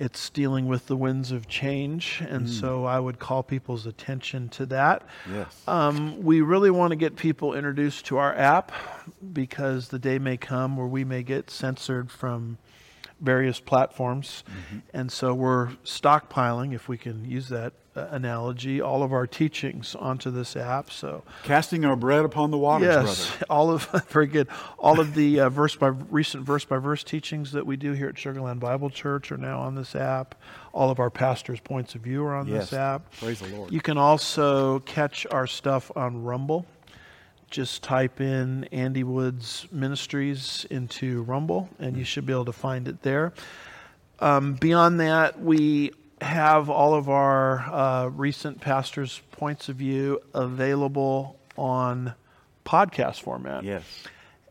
It's 0.00 0.30
dealing 0.30 0.66
with 0.66 0.86
the 0.86 0.96
winds 0.96 1.30
of 1.30 1.46
change, 1.46 2.22
and 2.26 2.48
so 2.48 2.86
I 2.86 2.98
would 2.98 3.18
call 3.18 3.42
people's 3.42 3.84
attention 3.84 4.48
to 4.48 4.64
that. 4.66 5.02
Yes. 5.30 5.62
Um, 5.68 6.22
we 6.22 6.40
really 6.40 6.70
want 6.70 6.92
to 6.92 6.96
get 6.96 7.16
people 7.16 7.52
introduced 7.52 8.06
to 8.06 8.16
our 8.16 8.34
app 8.34 8.72
because 9.34 9.88
the 9.88 9.98
day 9.98 10.18
may 10.18 10.38
come 10.38 10.78
where 10.78 10.86
we 10.86 11.04
may 11.04 11.22
get 11.22 11.50
censored 11.50 12.10
from 12.10 12.56
various 13.20 13.60
platforms. 13.60 14.42
And 14.94 15.12
so 15.12 15.34
we're 15.34 15.68
stockpiling, 15.84 16.74
if 16.74 16.88
we 16.88 16.96
can 16.96 17.26
use 17.26 17.50
that 17.50 17.74
analogy, 17.94 18.80
all 18.80 19.02
of 19.02 19.12
our 19.12 19.26
teachings 19.26 19.94
onto 19.94 20.30
this 20.30 20.56
app. 20.56 20.90
So, 20.90 21.22
Casting 21.42 21.84
our 21.84 21.96
bread 21.96 22.24
upon 22.24 22.50
the 22.50 22.58
waters, 22.58 22.86
yes, 22.86 23.30
brother. 23.30 23.46
all 23.50 23.70
of 23.70 23.84
very 24.08 24.26
good. 24.26 24.48
All 24.78 25.00
of 25.00 25.14
the 25.14 25.40
uh, 25.40 25.48
verse 25.48 25.74
by 25.74 25.88
recent 25.88 26.44
verse 26.44 26.64
by 26.64 26.78
verse 26.78 27.02
teachings 27.02 27.52
that 27.52 27.66
we 27.66 27.76
do 27.76 27.92
here 27.92 28.08
at 28.08 28.14
Sugarland 28.14 28.60
Bible 28.60 28.90
Church 28.90 29.32
are 29.32 29.36
now 29.36 29.60
on 29.60 29.74
this 29.74 29.94
app. 29.96 30.34
All 30.72 30.90
of 30.90 31.00
our 31.00 31.10
pastors' 31.10 31.60
points 31.60 31.94
of 31.94 32.02
view 32.02 32.24
are 32.24 32.34
on 32.36 32.46
Yes. 32.46 32.70
this 32.70 32.78
app. 32.78 33.10
Praise 33.18 33.40
the 33.40 33.48
Lord. 33.48 33.72
You 33.72 33.80
can 33.80 33.98
also 33.98 34.78
catch 34.80 35.26
our 35.30 35.46
stuff 35.46 35.90
on 35.96 36.22
Rumble. 36.22 36.66
Just 37.50 37.82
type 37.82 38.20
in 38.20 38.62
Andy 38.70 39.02
Woods 39.02 39.66
Ministries 39.72 40.64
into 40.70 41.22
Rumble, 41.24 41.68
and 41.80 41.96
you 41.96 42.04
should 42.04 42.24
be 42.24 42.32
able 42.32 42.44
to 42.44 42.52
find 42.52 42.86
it 42.86 43.02
there. 43.02 43.32
Um, 44.20 44.54
beyond 44.54 45.00
that, 45.00 45.40
we 45.40 45.90
have 46.20 46.68
all 46.68 46.94
of 46.94 47.08
our 47.08 47.60
uh, 47.60 48.06
recent 48.08 48.60
pastors' 48.60 49.22
points 49.32 49.68
of 49.68 49.76
view 49.76 50.20
available 50.34 51.38
on 51.56 52.14
podcast 52.64 53.20
format. 53.20 53.64
Yes. 53.64 53.84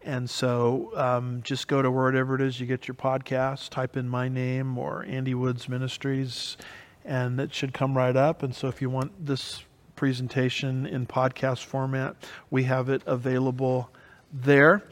And 0.02 0.30
so 0.30 0.92
um, 0.96 1.42
just 1.44 1.68
go 1.68 1.82
to 1.82 1.92
wherever 1.92 2.36
it 2.36 2.42
is 2.42 2.60
you 2.60 2.66
get 2.66 2.88
your 2.88 2.96
podcast, 2.96 3.70
type 3.70 3.98
in 3.98 4.08
my 4.08 4.30
name 4.30 4.78
or 4.78 5.06
Andy 5.06 5.34
Woods 5.36 5.68
Ministries, 5.68 6.58
and 7.04 7.40
it 7.40 7.54
should 7.54 7.74
come 7.74 7.98
right 7.98 8.16
up. 8.16 8.42
And 8.42 8.56
so 8.56 8.68
if 8.68 8.82
you 8.82 8.90
want 8.90 9.26
this 9.26 9.64
presentation 9.96 10.86
in 10.86 11.06
podcast 11.06 11.66
format, 11.66 12.16
we 12.50 12.64
have 12.64 12.90
it 12.90 13.02
available 13.06 13.90
there. 14.32 14.84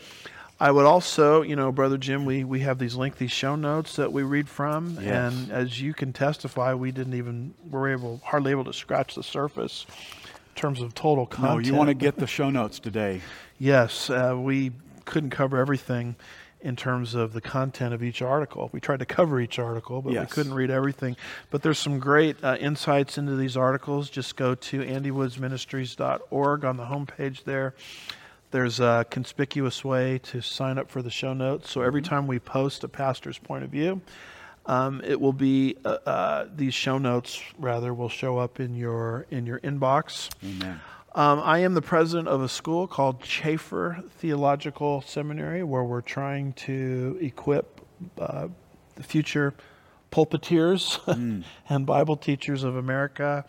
I 0.59 0.71
would 0.71 0.85
also, 0.85 1.43
you 1.43 1.55
know, 1.55 1.71
Brother 1.71 1.97
Jim, 1.97 2.25
we, 2.25 2.43
we 2.43 2.61
have 2.61 2.79
these 2.79 2.95
lengthy 2.95 3.27
show 3.27 3.55
notes 3.55 3.95
that 3.97 4.11
we 4.11 4.23
read 4.23 4.49
from. 4.49 4.97
Yes. 4.99 5.33
And 5.33 5.51
as 5.51 5.79
you 5.79 5.93
can 5.93 6.13
testify, 6.13 6.73
we 6.73 6.91
didn't 6.91 7.13
even, 7.13 7.53
we're 7.69 7.91
able, 7.91 8.21
hardly 8.23 8.51
able 8.51 8.63
to 8.65 8.73
scratch 8.73 9.13
the 9.13 9.21
surface 9.23 9.85
in 9.89 10.59
terms 10.59 10.81
of 10.81 10.95
total 10.95 11.25
No, 11.25 11.27
content. 11.27 11.65
you 11.67 11.75
want 11.75 11.89
to 11.89 11.93
get 11.93 12.15
the 12.17 12.25
show 12.25 12.49
notes 12.49 12.79
today. 12.79 13.21
Yes, 13.59 14.09
uh, 14.09 14.35
we 14.35 14.71
couldn't 15.05 15.29
cover 15.29 15.57
everything 15.57 16.15
in 16.59 16.75
terms 16.75 17.13
of 17.13 17.33
the 17.33 17.41
content 17.41 17.93
of 17.93 18.01
each 18.01 18.23
article. 18.23 18.69
We 18.73 18.79
tried 18.79 18.99
to 18.99 19.05
cover 19.05 19.39
each 19.39 19.59
article, 19.59 20.01
but 20.01 20.13
we 20.13 20.25
couldn't 20.25 20.55
read 20.55 20.71
everything. 20.71 21.15
But 21.51 21.61
there's 21.61 21.77
some 21.77 21.99
great 21.99 22.43
uh, 22.43 22.57
insights 22.59 23.19
into 23.19 23.35
these 23.35 23.55
articles. 23.55 24.09
Just 24.09 24.35
go 24.35 24.55
to 24.55 24.79
andywoodsministries.org 24.79 26.65
on 26.65 26.77
the 26.77 26.85
homepage 26.85 27.43
there. 27.43 27.75
There's 28.51 28.79
a 28.79 29.05
conspicuous 29.09 29.83
way 29.83 30.19
to 30.19 30.41
sign 30.41 30.77
up 30.77 30.89
for 30.89 31.01
the 31.01 31.11
show 31.11 31.33
notes. 31.33 31.69
So 31.69 31.81
every 31.81 32.01
time 32.01 32.27
we 32.27 32.39
post 32.39 32.83
a 32.83 32.87
pastor's 32.87 33.37
point 33.37 33.65
of 33.65 33.69
view, 33.69 34.01
um, 34.65 35.01
it 35.03 35.19
will 35.19 35.33
be 35.33 35.75
uh, 35.83 35.97
uh, 36.05 36.45
these 36.55 36.73
show 36.73 36.97
notes 36.97 37.41
rather 37.57 37.93
will 37.93 38.09
show 38.09 38.37
up 38.37 38.59
in 38.59 38.75
your 38.75 39.25
in 39.31 39.45
your 39.45 39.59
inbox. 39.59 40.29
Amen. 40.43 40.79
Um, 41.15 41.39
I 41.39 41.59
am 41.59 41.73
the 41.73 41.81
president 41.81 42.27
of 42.27 42.41
a 42.41 42.49
school 42.49 42.85
called 42.85 43.23
Chafer 43.23 44.03
Theological 44.19 45.01
Seminary, 45.01 45.63
where 45.63 45.83
we're 45.83 46.01
trying 46.01 46.53
to 46.53 47.17
equip 47.19 47.81
uh, 48.19 48.49
the 48.95 49.03
future 49.03 49.53
pulpiteers 50.11 50.99
and 51.69 51.85
Bible 51.85 52.17
teachers 52.17 52.63
of 52.63 52.75
America 52.75 53.45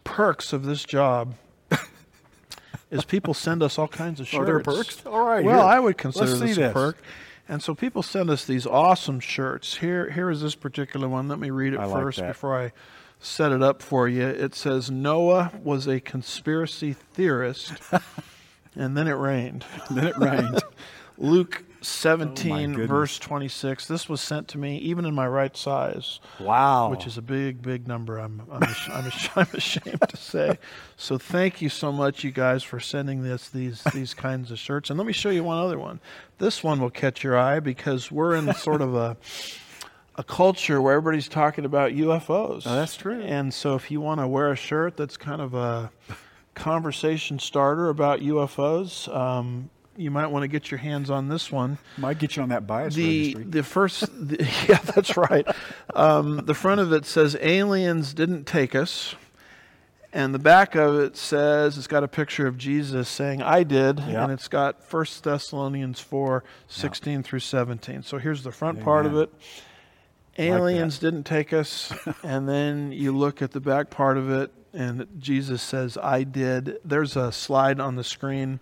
perks 0.02 0.52
of 0.52 0.64
this 0.64 0.84
job 0.84 1.34
is 2.94 3.04
people 3.04 3.34
send 3.34 3.62
us 3.62 3.78
all 3.78 3.88
kinds 3.88 4.20
of 4.20 4.28
shirts. 4.28 4.40
Are 4.42 4.44
there 4.46 4.60
perks? 4.60 5.04
All 5.04 5.24
right, 5.24 5.44
Well, 5.44 5.56
here. 5.56 5.64
I 5.64 5.80
would 5.80 5.98
consider 5.98 6.26
Let's 6.26 6.40
this 6.40 6.56
a 6.56 6.60
this. 6.60 6.72
perk. 6.72 6.98
And 7.48 7.62
so 7.62 7.74
people 7.74 8.02
send 8.02 8.30
us 8.30 8.44
these 8.46 8.66
awesome 8.66 9.20
shirts. 9.20 9.76
Here, 9.76 10.10
here 10.10 10.30
is 10.30 10.40
this 10.40 10.54
particular 10.54 11.08
one. 11.08 11.28
Let 11.28 11.38
me 11.38 11.50
read 11.50 11.74
it 11.74 11.80
I 11.80 11.90
first 11.92 12.18
that. 12.18 12.28
before 12.28 12.58
I 12.58 12.72
set 13.18 13.52
it 13.52 13.62
up 13.62 13.82
for 13.82 14.08
you. 14.08 14.26
It 14.26 14.54
says 14.54 14.90
Noah 14.90 15.52
was 15.62 15.86
a 15.86 16.00
conspiracy 16.00 16.92
theorist, 16.94 17.72
and 18.76 18.96
then 18.96 19.08
it 19.08 19.12
rained. 19.14 19.64
Then 19.90 20.06
it 20.06 20.16
rained. 20.16 20.62
Luke 21.18 21.63
17, 21.86 22.70
goodness. 22.70 22.88
verse 22.88 23.18
26. 23.18 23.86
This 23.86 24.08
was 24.08 24.20
sent 24.20 24.48
to 24.48 24.58
me 24.58 24.78
even 24.78 25.04
in 25.04 25.14
my 25.14 25.26
right 25.26 25.56
size, 25.56 26.20
wow. 26.40 26.90
which 26.90 27.06
is 27.06 27.18
a 27.18 27.22
big, 27.22 27.62
big 27.62 27.86
number, 27.86 28.18
I'm, 28.18 28.42
I'm, 28.50 28.62
I'm, 28.88 29.12
I'm 29.36 29.46
ashamed 29.54 30.00
to 30.08 30.16
say. 30.16 30.58
So 30.96 31.18
thank 31.18 31.62
you 31.62 31.68
so 31.68 31.92
much, 31.92 32.24
you 32.24 32.30
guys, 32.30 32.62
for 32.62 32.80
sending 32.80 33.22
this 33.22 33.48
these, 33.48 33.82
these 33.92 34.14
kinds 34.24 34.50
of 34.50 34.58
shirts. 34.58 34.90
And 34.90 34.98
let 34.98 35.06
me 35.06 35.12
show 35.12 35.30
you 35.30 35.44
one 35.44 35.58
other 35.58 35.78
one. 35.78 36.00
This 36.38 36.62
one 36.62 36.80
will 36.80 36.90
catch 36.90 37.22
your 37.22 37.38
eye 37.38 37.60
because 37.60 38.10
we're 38.10 38.34
in 38.34 38.52
sort 38.54 38.80
of 38.80 38.94
a, 38.94 39.16
a 40.16 40.24
culture 40.24 40.80
where 40.80 40.94
everybody's 40.94 41.28
talking 41.28 41.64
about 41.64 41.92
UFOs. 41.92 42.62
Oh, 42.66 42.74
that's 42.74 42.96
true. 42.96 43.20
And 43.20 43.52
so 43.52 43.74
if 43.74 43.90
you 43.90 44.00
want 44.00 44.20
to 44.20 44.28
wear 44.28 44.50
a 44.50 44.56
shirt 44.56 44.96
that's 44.96 45.16
kind 45.16 45.40
of 45.40 45.54
a 45.54 45.90
conversation 46.54 47.38
starter 47.38 47.88
about 47.88 48.20
UFOs, 48.20 49.14
um, 49.14 49.70
you 49.96 50.10
might 50.10 50.26
want 50.28 50.42
to 50.42 50.48
get 50.48 50.70
your 50.70 50.78
hands 50.78 51.10
on 51.10 51.28
this 51.28 51.50
one. 51.52 51.78
Might 51.98 52.18
get 52.18 52.36
you 52.36 52.42
on 52.42 52.48
that 52.50 52.66
bias 52.66 52.94
The 52.94 53.34
registry. 53.34 53.44
the 53.44 53.62
first, 53.62 54.28
the, 54.28 54.36
yeah, 54.68 54.78
that's 54.78 55.16
right. 55.16 55.46
Um, 55.94 56.38
the 56.44 56.54
front 56.54 56.80
of 56.80 56.92
it 56.92 57.06
says 57.06 57.36
aliens 57.40 58.12
didn't 58.14 58.44
take 58.46 58.74
us, 58.74 59.14
and 60.12 60.32
the 60.34 60.38
back 60.38 60.74
of 60.74 60.96
it 60.98 61.16
says 61.16 61.76
it's 61.78 61.86
got 61.86 62.02
a 62.04 62.08
picture 62.08 62.46
of 62.46 62.56
Jesus 62.58 63.08
saying 63.08 63.42
I 63.42 63.62
did, 63.64 63.98
Yeah. 64.00 64.22
and 64.24 64.32
it's 64.32 64.48
got 64.48 64.82
First 64.84 65.24
Thessalonians 65.24 66.00
four 66.00 66.44
sixteen 66.68 67.22
through 67.22 67.40
seventeen. 67.40 68.02
So 68.02 68.18
here's 68.18 68.42
the 68.42 68.52
front 68.52 68.80
part 68.82 69.06
of 69.06 69.16
it. 69.16 69.30
Aliens 70.36 70.98
didn't 70.98 71.24
take 71.24 71.52
us, 71.52 71.92
and 72.24 72.48
then 72.48 72.90
you 72.90 73.16
look 73.16 73.40
at 73.42 73.52
the 73.52 73.60
back 73.60 73.90
part 73.90 74.16
of 74.18 74.30
it, 74.30 74.50
and 74.72 75.06
Jesus 75.18 75.62
says 75.62 75.96
I 75.96 76.24
did. 76.24 76.78
There's 76.84 77.14
a 77.16 77.30
slide 77.30 77.78
on 77.78 77.94
the 77.96 78.02
screen 78.04 78.58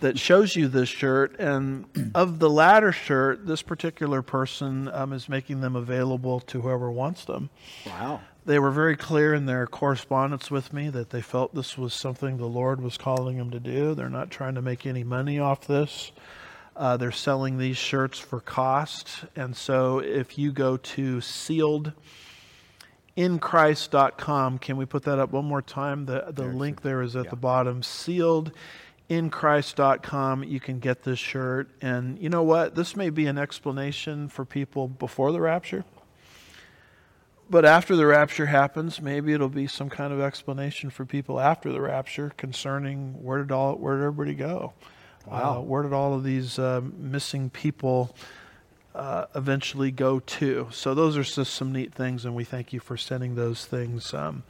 that 0.00 0.18
shows 0.18 0.54
you 0.56 0.68
this 0.68 0.88
shirt. 0.88 1.38
And 1.38 2.12
of 2.14 2.38
the 2.38 2.50
latter 2.50 2.92
shirt, 2.92 3.46
this 3.46 3.62
particular 3.62 4.22
person 4.22 4.88
um, 4.88 5.12
is 5.12 5.28
making 5.28 5.60
them 5.60 5.76
available 5.76 6.40
to 6.40 6.60
whoever 6.62 6.90
wants 6.90 7.24
them. 7.24 7.50
wow. 7.86 8.20
They 8.44 8.58
were 8.58 8.70
very 8.70 8.96
clear 8.96 9.34
in 9.34 9.44
their 9.44 9.66
correspondence 9.66 10.50
with 10.50 10.72
me 10.72 10.88
that 10.88 11.10
they 11.10 11.20
felt 11.20 11.54
this 11.54 11.76
was 11.76 11.92
something 11.92 12.38
the 12.38 12.46
Lord 12.46 12.80
was 12.80 12.96
calling 12.96 13.36
them 13.36 13.50
to 13.50 13.60
do. 13.60 13.94
They're 13.94 14.08
not 14.08 14.30
trying 14.30 14.54
to 14.54 14.62
make 14.62 14.86
any 14.86 15.04
money 15.04 15.38
off 15.38 15.66
this. 15.66 16.12
Uh, 16.74 16.96
they're 16.96 17.12
selling 17.12 17.58
these 17.58 17.76
shirts 17.76 18.18
for 18.18 18.40
cost. 18.40 19.24
And 19.36 19.54
so 19.54 19.98
if 19.98 20.38
you 20.38 20.50
go 20.50 20.78
to 20.78 21.18
sealedinchrist.com, 23.16 24.58
can 24.60 24.76
we 24.78 24.86
put 24.86 25.02
that 25.02 25.18
up 25.18 25.30
one 25.32 25.44
more 25.44 25.60
time? 25.60 26.06
The, 26.06 26.26
the 26.28 26.44
There, 26.44 26.52
link 26.54 26.80
there 26.80 27.02
is 27.02 27.16
at 27.16 27.24
yeah. 27.24 27.30
the 27.30 27.36
bottom. 27.36 27.82
Sealedinchrist.com. 29.08 30.44
You 30.44 30.60
can 30.60 30.78
get 30.78 31.02
this 31.02 31.18
shirt. 31.18 31.68
And 31.80 32.18
you 32.18 32.28
know 32.28 32.42
what? 32.42 32.74
This 32.74 32.96
may 32.96 33.10
be 33.10 33.26
an 33.26 33.38
explanation 33.38 34.28
for 34.28 34.44
people 34.44 34.88
before 34.88 35.32
the 35.32 35.40
rapture. 35.40 35.84
But 37.50 37.64
after 37.64 37.96
the 37.96 38.04
rapture 38.04 38.46
happens, 38.46 39.00
maybe 39.00 39.32
it'll 39.32 39.48
be 39.48 39.66
some 39.66 39.88
kind 39.88 40.12
of 40.12 40.20
explanation 40.20 40.90
for 40.90 41.06
people 41.06 41.40
after 41.40 41.72
the 41.72 41.80
rapture 41.80 42.32
concerning 42.36 43.22
where 43.22 43.38
did 43.38 43.50
all 43.50 43.74
where 43.76 43.96
did 43.96 44.04
everybody 44.04 44.34
go? 44.34 44.74
Wow. 45.26 45.58
Uh, 45.58 45.60
where 45.62 45.82
did 45.82 45.94
all 45.94 46.14
of 46.14 46.24
these 46.24 46.58
uh, 46.58 46.82
missing 46.98 47.48
people 47.48 48.14
uh, 48.94 49.26
eventually 49.34 49.90
go 49.90 50.20
to? 50.20 50.68
So 50.72 50.94
those 50.94 51.16
are 51.16 51.22
just 51.22 51.54
some 51.54 51.72
neat 51.72 51.94
things, 51.94 52.26
and 52.26 52.34
we 52.34 52.44
thank 52.44 52.74
you 52.74 52.80
for 52.80 52.98
sending 52.98 53.34
those 53.34 53.64
things 53.64 54.12
um, 54.12 54.42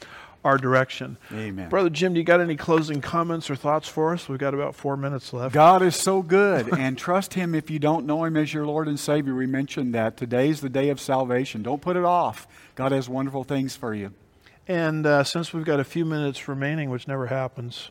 our 0.44 0.56
direction. 0.58 1.16
Amen. 1.32 1.68
Brother 1.68 1.90
Jim, 1.90 2.14
do 2.14 2.20
you 2.20 2.24
got 2.24 2.40
any 2.40 2.56
closing 2.56 3.00
comments 3.00 3.50
or 3.50 3.56
thoughts 3.56 3.88
for 3.88 4.12
us? 4.12 4.28
We've 4.28 4.38
got 4.38 4.54
about 4.54 4.74
four 4.74 4.96
minutes 4.96 5.32
left. 5.32 5.54
God 5.54 5.82
is 5.82 5.96
so 5.96 6.22
good, 6.22 6.72
and 6.78 6.96
trust 6.96 7.34
Him 7.34 7.54
if 7.54 7.70
you 7.70 7.78
don't 7.78 8.06
know 8.06 8.24
Him 8.24 8.36
as 8.36 8.54
your 8.54 8.66
Lord 8.66 8.88
and 8.88 8.98
Savior. 8.98 9.34
We 9.34 9.46
mentioned 9.46 9.94
that 9.94 10.16
today's 10.16 10.60
the 10.60 10.68
day 10.68 10.88
of 10.90 11.00
salvation. 11.00 11.62
Don't 11.62 11.82
put 11.82 11.96
it 11.96 12.04
off. 12.04 12.46
God 12.74 12.92
has 12.92 13.08
wonderful 13.08 13.44
things 13.44 13.76
for 13.76 13.94
you. 13.94 14.12
And 14.68 15.06
uh, 15.06 15.24
since 15.24 15.54
we've 15.54 15.64
got 15.64 15.80
a 15.80 15.84
few 15.84 16.04
minutes 16.04 16.46
remaining, 16.46 16.90
which 16.90 17.08
never 17.08 17.26
happens, 17.28 17.90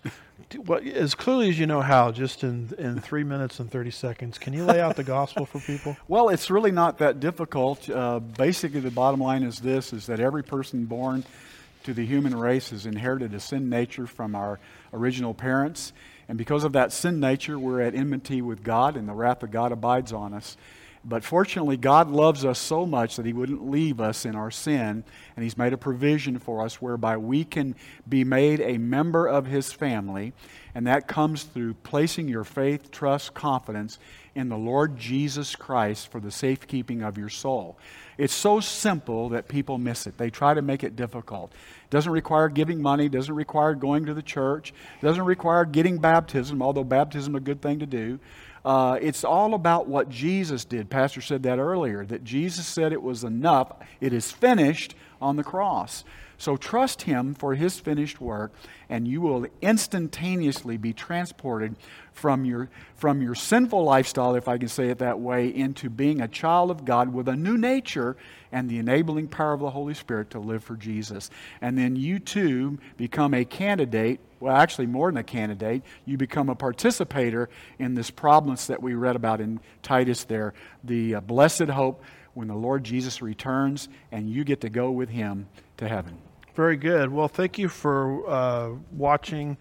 as 0.94 1.16
clearly 1.16 1.50
as 1.50 1.58
you 1.58 1.66
know 1.66 1.82
how, 1.82 2.12
just 2.12 2.44
in, 2.44 2.72
in 2.78 3.02
three 3.02 3.24
minutes 3.24 3.60
and 3.60 3.72
30 3.72 3.90
seconds, 3.90 4.38
can 4.38 4.54
you 4.54 4.64
lay 4.64 4.80
out 4.80 4.96
the 4.96 5.04
gospel 5.04 5.46
for 5.46 5.60
people? 5.60 5.98
Well, 6.08 6.30
it's 6.30 6.50
really 6.50 6.72
not 6.72 7.00
that 7.00 7.20
difficult. 7.20 7.90
Uh, 7.90 8.20
basically, 8.20 8.80
the 8.80 8.92
bottom 8.92 9.20
line 9.20 9.44
is 9.44 9.60
this: 9.60 9.92
is 9.92 10.06
that 10.06 10.20
every 10.20 10.44
person 10.44 10.86
born 10.86 11.26
to 11.88 11.94
the 11.94 12.06
human 12.06 12.36
race 12.36 12.72
has 12.72 12.86
inherited 12.86 13.34
a 13.34 13.40
sin 13.40 13.70
nature 13.70 14.06
from 14.06 14.36
our 14.36 14.60
original 14.92 15.34
parents, 15.34 15.94
and 16.28 16.38
because 16.38 16.66
of 16.66 16.74
that 16.74 16.92
sin 16.92 17.22
nature, 17.22 17.58
we're 17.58 17.80
at 17.80 17.96
enmity 17.96 18.42
with 18.42 18.62
God, 18.62 18.98
and 18.98 19.08
the 19.08 19.14
wrath 19.14 19.42
of 19.42 19.52
God 19.52 19.72
abides 19.72 20.12
on 20.12 20.34
us. 20.34 20.58
But 21.06 21.24
fortunately, 21.24 21.78
God 21.78 22.10
loves 22.10 22.44
us 22.44 22.60
so 22.60 22.86
much 22.86 23.16
that 23.16 23.26
He 23.26 23.32
wouldn't 23.32 23.72
leave 23.72 24.02
us 24.02 24.26
in 24.26 24.36
our 24.36 24.52
sin, 24.52 25.06
and 25.38 25.44
He's 25.44 25.58
made 25.58 25.72
a 25.72 25.78
provision 25.78 26.40
for 26.40 26.62
us 26.62 26.82
whereby 26.82 27.16
we 27.16 27.46
can 27.46 27.74
be 28.10 28.26
made 28.26 28.60
a 28.60 28.78
member 28.78 29.26
of 29.26 29.46
His 29.46 29.72
family, 29.72 30.34
and 30.76 30.86
that 30.88 31.08
comes 31.08 31.44
through 31.44 31.76
placing 31.84 32.28
your 32.28 32.44
faith, 32.44 32.92
trust, 32.92 33.34
confidence 33.34 33.98
in 34.38 34.50
the 34.50 34.58
Lord 34.58 34.98
Jesus 34.98 35.56
Christ 35.56 36.12
for 36.12 36.20
the 36.20 36.30
safekeeping 36.30 37.02
of 37.02 37.18
your 37.18 37.28
soul. 37.28 37.76
It's 38.20 38.36
so 38.36 38.60
simple 38.60 39.30
that 39.30 39.48
people 39.48 39.80
miss 39.80 40.06
it. 40.06 40.20
They 40.20 40.30
try 40.30 40.54
to 40.54 40.62
make 40.62 40.84
it 40.84 40.96
difficult. 40.96 41.52
It 41.52 41.90
doesn't 41.90 42.12
require 42.12 42.48
giving 42.48 42.80
money, 42.80 43.10
doesn't 43.10 43.34
require 43.34 43.74
going 43.74 44.06
to 44.06 44.14
the 44.14 44.22
church, 44.22 44.76
doesn't 45.02 45.26
require 45.26 45.66
getting 45.66 45.98
baptism, 45.98 46.62
although 46.62 46.84
baptism 46.84 47.36
is 47.36 47.40
a 47.40 47.44
good 47.44 47.64
thing 47.64 47.80
to 47.80 47.88
do. 47.88 48.20
Uh, 48.64 49.00
it's 49.02 49.24
all 49.24 49.56
about 49.56 49.88
what 49.88 50.08
Jesus 50.08 50.66
did. 50.66 50.88
Pastor 50.88 51.22
said 51.22 51.42
that 51.44 51.58
earlier, 51.58 52.06
that 52.06 52.24
Jesus 52.24 52.68
said 52.68 52.94
it 52.94 53.02
was 53.02 53.24
enough, 53.24 53.72
it 54.00 54.14
is 54.14 54.32
finished 54.32 54.94
on 55.20 55.36
the 55.36 55.44
cross. 55.44 56.04
So 56.38 56.56
trust 56.56 57.04
Him 57.04 57.34
for 57.34 57.56
His 57.56 57.80
finished 57.80 58.22
work, 58.22 58.52
and 58.90 59.08
you 59.08 59.22
will 59.22 59.48
instantaneously 59.62 60.78
be 60.78 60.94
transported 60.94 61.76
from 62.14 62.46
your, 62.46 62.70
from 62.96 63.22
your 63.22 63.36
sinful 63.36 63.84
lifestyle, 63.84 64.36
if 64.36 64.48
I 64.48 64.58
can 64.58 64.68
say 64.68 64.90
it 64.90 65.00
that 65.00 65.20
way, 65.20 65.48
into 65.48 65.90
being 65.90 66.22
a 66.22 66.28
child 66.28 66.72
of 66.72 66.86
God 66.86 67.14
with 67.14 67.28
a 67.28 67.36
new 67.36 67.58
nature 67.58 68.18
and 68.52 68.70
the 68.70 68.80
enabling 68.80 69.28
power 69.28 69.54
of 69.54 69.60
the 69.60 69.72
Holy 69.72 69.94
Spirit 69.94 70.32
to 70.32 70.40
live 70.40 70.64
for 70.64 70.76
Jesus. 70.76 71.30
And 71.62 71.78
then 71.78 71.96
you 71.96 72.20
too 72.20 72.80
become 72.98 73.34
a 73.34 73.46
candidate, 73.46 74.20
well, 74.40 74.56
actually, 74.56 74.88
more 74.88 75.10
than 75.12 75.18
a 75.18 75.24
candidate, 75.24 75.82
you 76.06 76.18
become 76.18 76.50
a 76.50 76.56
participator 76.56 77.50
in 77.80 77.96
this 77.96 78.10
promise 78.10 78.68
that 78.68 78.82
we 78.82 78.94
read 78.94 79.16
about 79.16 79.42
in 79.42 79.60
Titus 79.82 80.24
there 80.24 80.54
the 80.84 81.16
uh, 81.16 81.22
blessed 81.22 81.70
hope 81.70 82.04
when 82.34 82.48
the 82.48 82.56
Lord 82.56 82.84
Jesus 82.84 83.22
returns 83.22 83.90
and 84.12 84.30
you 84.30 84.44
get 84.44 84.62
to 84.62 84.70
go 84.70 84.92
with 84.92 85.10
Him 85.10 85.48
to 85.78 85.88
heaven. 85.88 86.18
Very 86.58 86.76
good. 86.76 87.12
Well, 87.12 87.28
thank 87.28 87.60
you 87.60 87.70
for 87.70 88.28
uh, 88.28 88.72
watching 88.92 89.58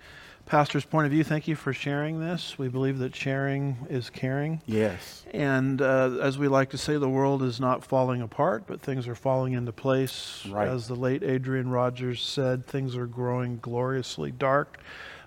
Pastor's 0.46 0.86
Point 0.86 1.04
of 1.04 1.12
View. 1.12 1.24
Thank 1.24 1.46
you 1.46 1.54
for 1.54 1.74
sharing 1.74 2.20
this. 2.20 2.58
We 2.58 2.68
believe 2.68 3.00
that 3.00 3.14
sharing 3.14 3.86
is 3.90 4.08
caring. 4.08 4.62
Yes. 4.64 5.26
And 5.34 5.82
uh, 5.82 6.16
as 6.22 6.38
we 6.38 6.48
like 6.48 6.70
to 6.70 6.78
say, 6.78 6.96
the 6.96 7.06
world 7.06 7.42
is 7.42 7.60
not 7.60 7.84
falling 7.84 8.22
apart, 8.22 8.64
but 8.66 8.80
things 8.80 9.06
are 9.08 9.14
falling 9.14 9.52
into 9.52 9.72
place. 9.72 10.46
Right. 10.48 10.66
As 10.66 10.88
the 10.88 10.94
late 10.94 11.22
Adrian 11.22 11.68
Rogers 11.68 12.22
said, 12.22 12.64
things 12.64 12.96
are 12.96 13.06
growing 13.06 13.58
gloriously 13.58 14.30
dark, 14.30 14.80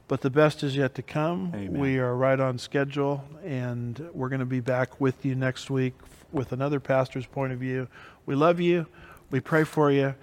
but 0.07 0.21
the 0.21 0.31
best 0.31 0.63
is 0.63 0.75
yet 0.75 0.95
to 0.95 1.03
come. 1.03 1.51
Amen. 1.53 1.79
We 1.79 1.99
are 1.99 2.15
right 2.15 2.39
on 2.39 2.57
schedule, 2.57 3.23
and 3.45 4.09
we're 4.11 4.29
going 4.29 4.39
to 4.39 4.45
be 4.47 4.59
back 4.59 4.99
with 4.99 5.23
you 5.23 5.35
next 5.35 5.69
week 5.69 5.93
with 6.31 6.51
another 6.51 6.79
pastor's 6.79 7.27
point 7.27 7.53
of 7.53 7.59
view. 7.59 7.87
We 8.25 8.33
love 8.33 8.59
you. 8.59 8.87
We 9.29 9.39
pray 9.39 9.65
for 9.65 9.91
you. 9.91 10.15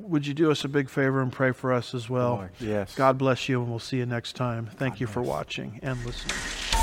Would 0.00 0.26
you 0.26 0.34
do 0.34 0.50
us 0.50 0.64
a 0.64 0.68
big 0.68 0.88
favor 0.88 1.20
and 1.20 1.32
pray 1.32 1.52
for 1.52 1.72
us 1.72 1.94
as 1.94 2.08
well? 2.08 2.36
Boy, 2.36 2.48
yes. 2.60 2.94
God 2.94 3.18
bless 3.18 3.48
you, 3.48 3.60
and 3.60 3.68
we'll 3.68 3.78
see 3.78 3.98
you 3.98 4.06
next 4.06 4.34
time. 4.36 4.66
Thank 4.76 4.94
God 4.94 5.00
you 5.00 5.06
for 5.06 5.22
watching 5.22 5.80
and 5.82 6.04
listening. 6.04 6.77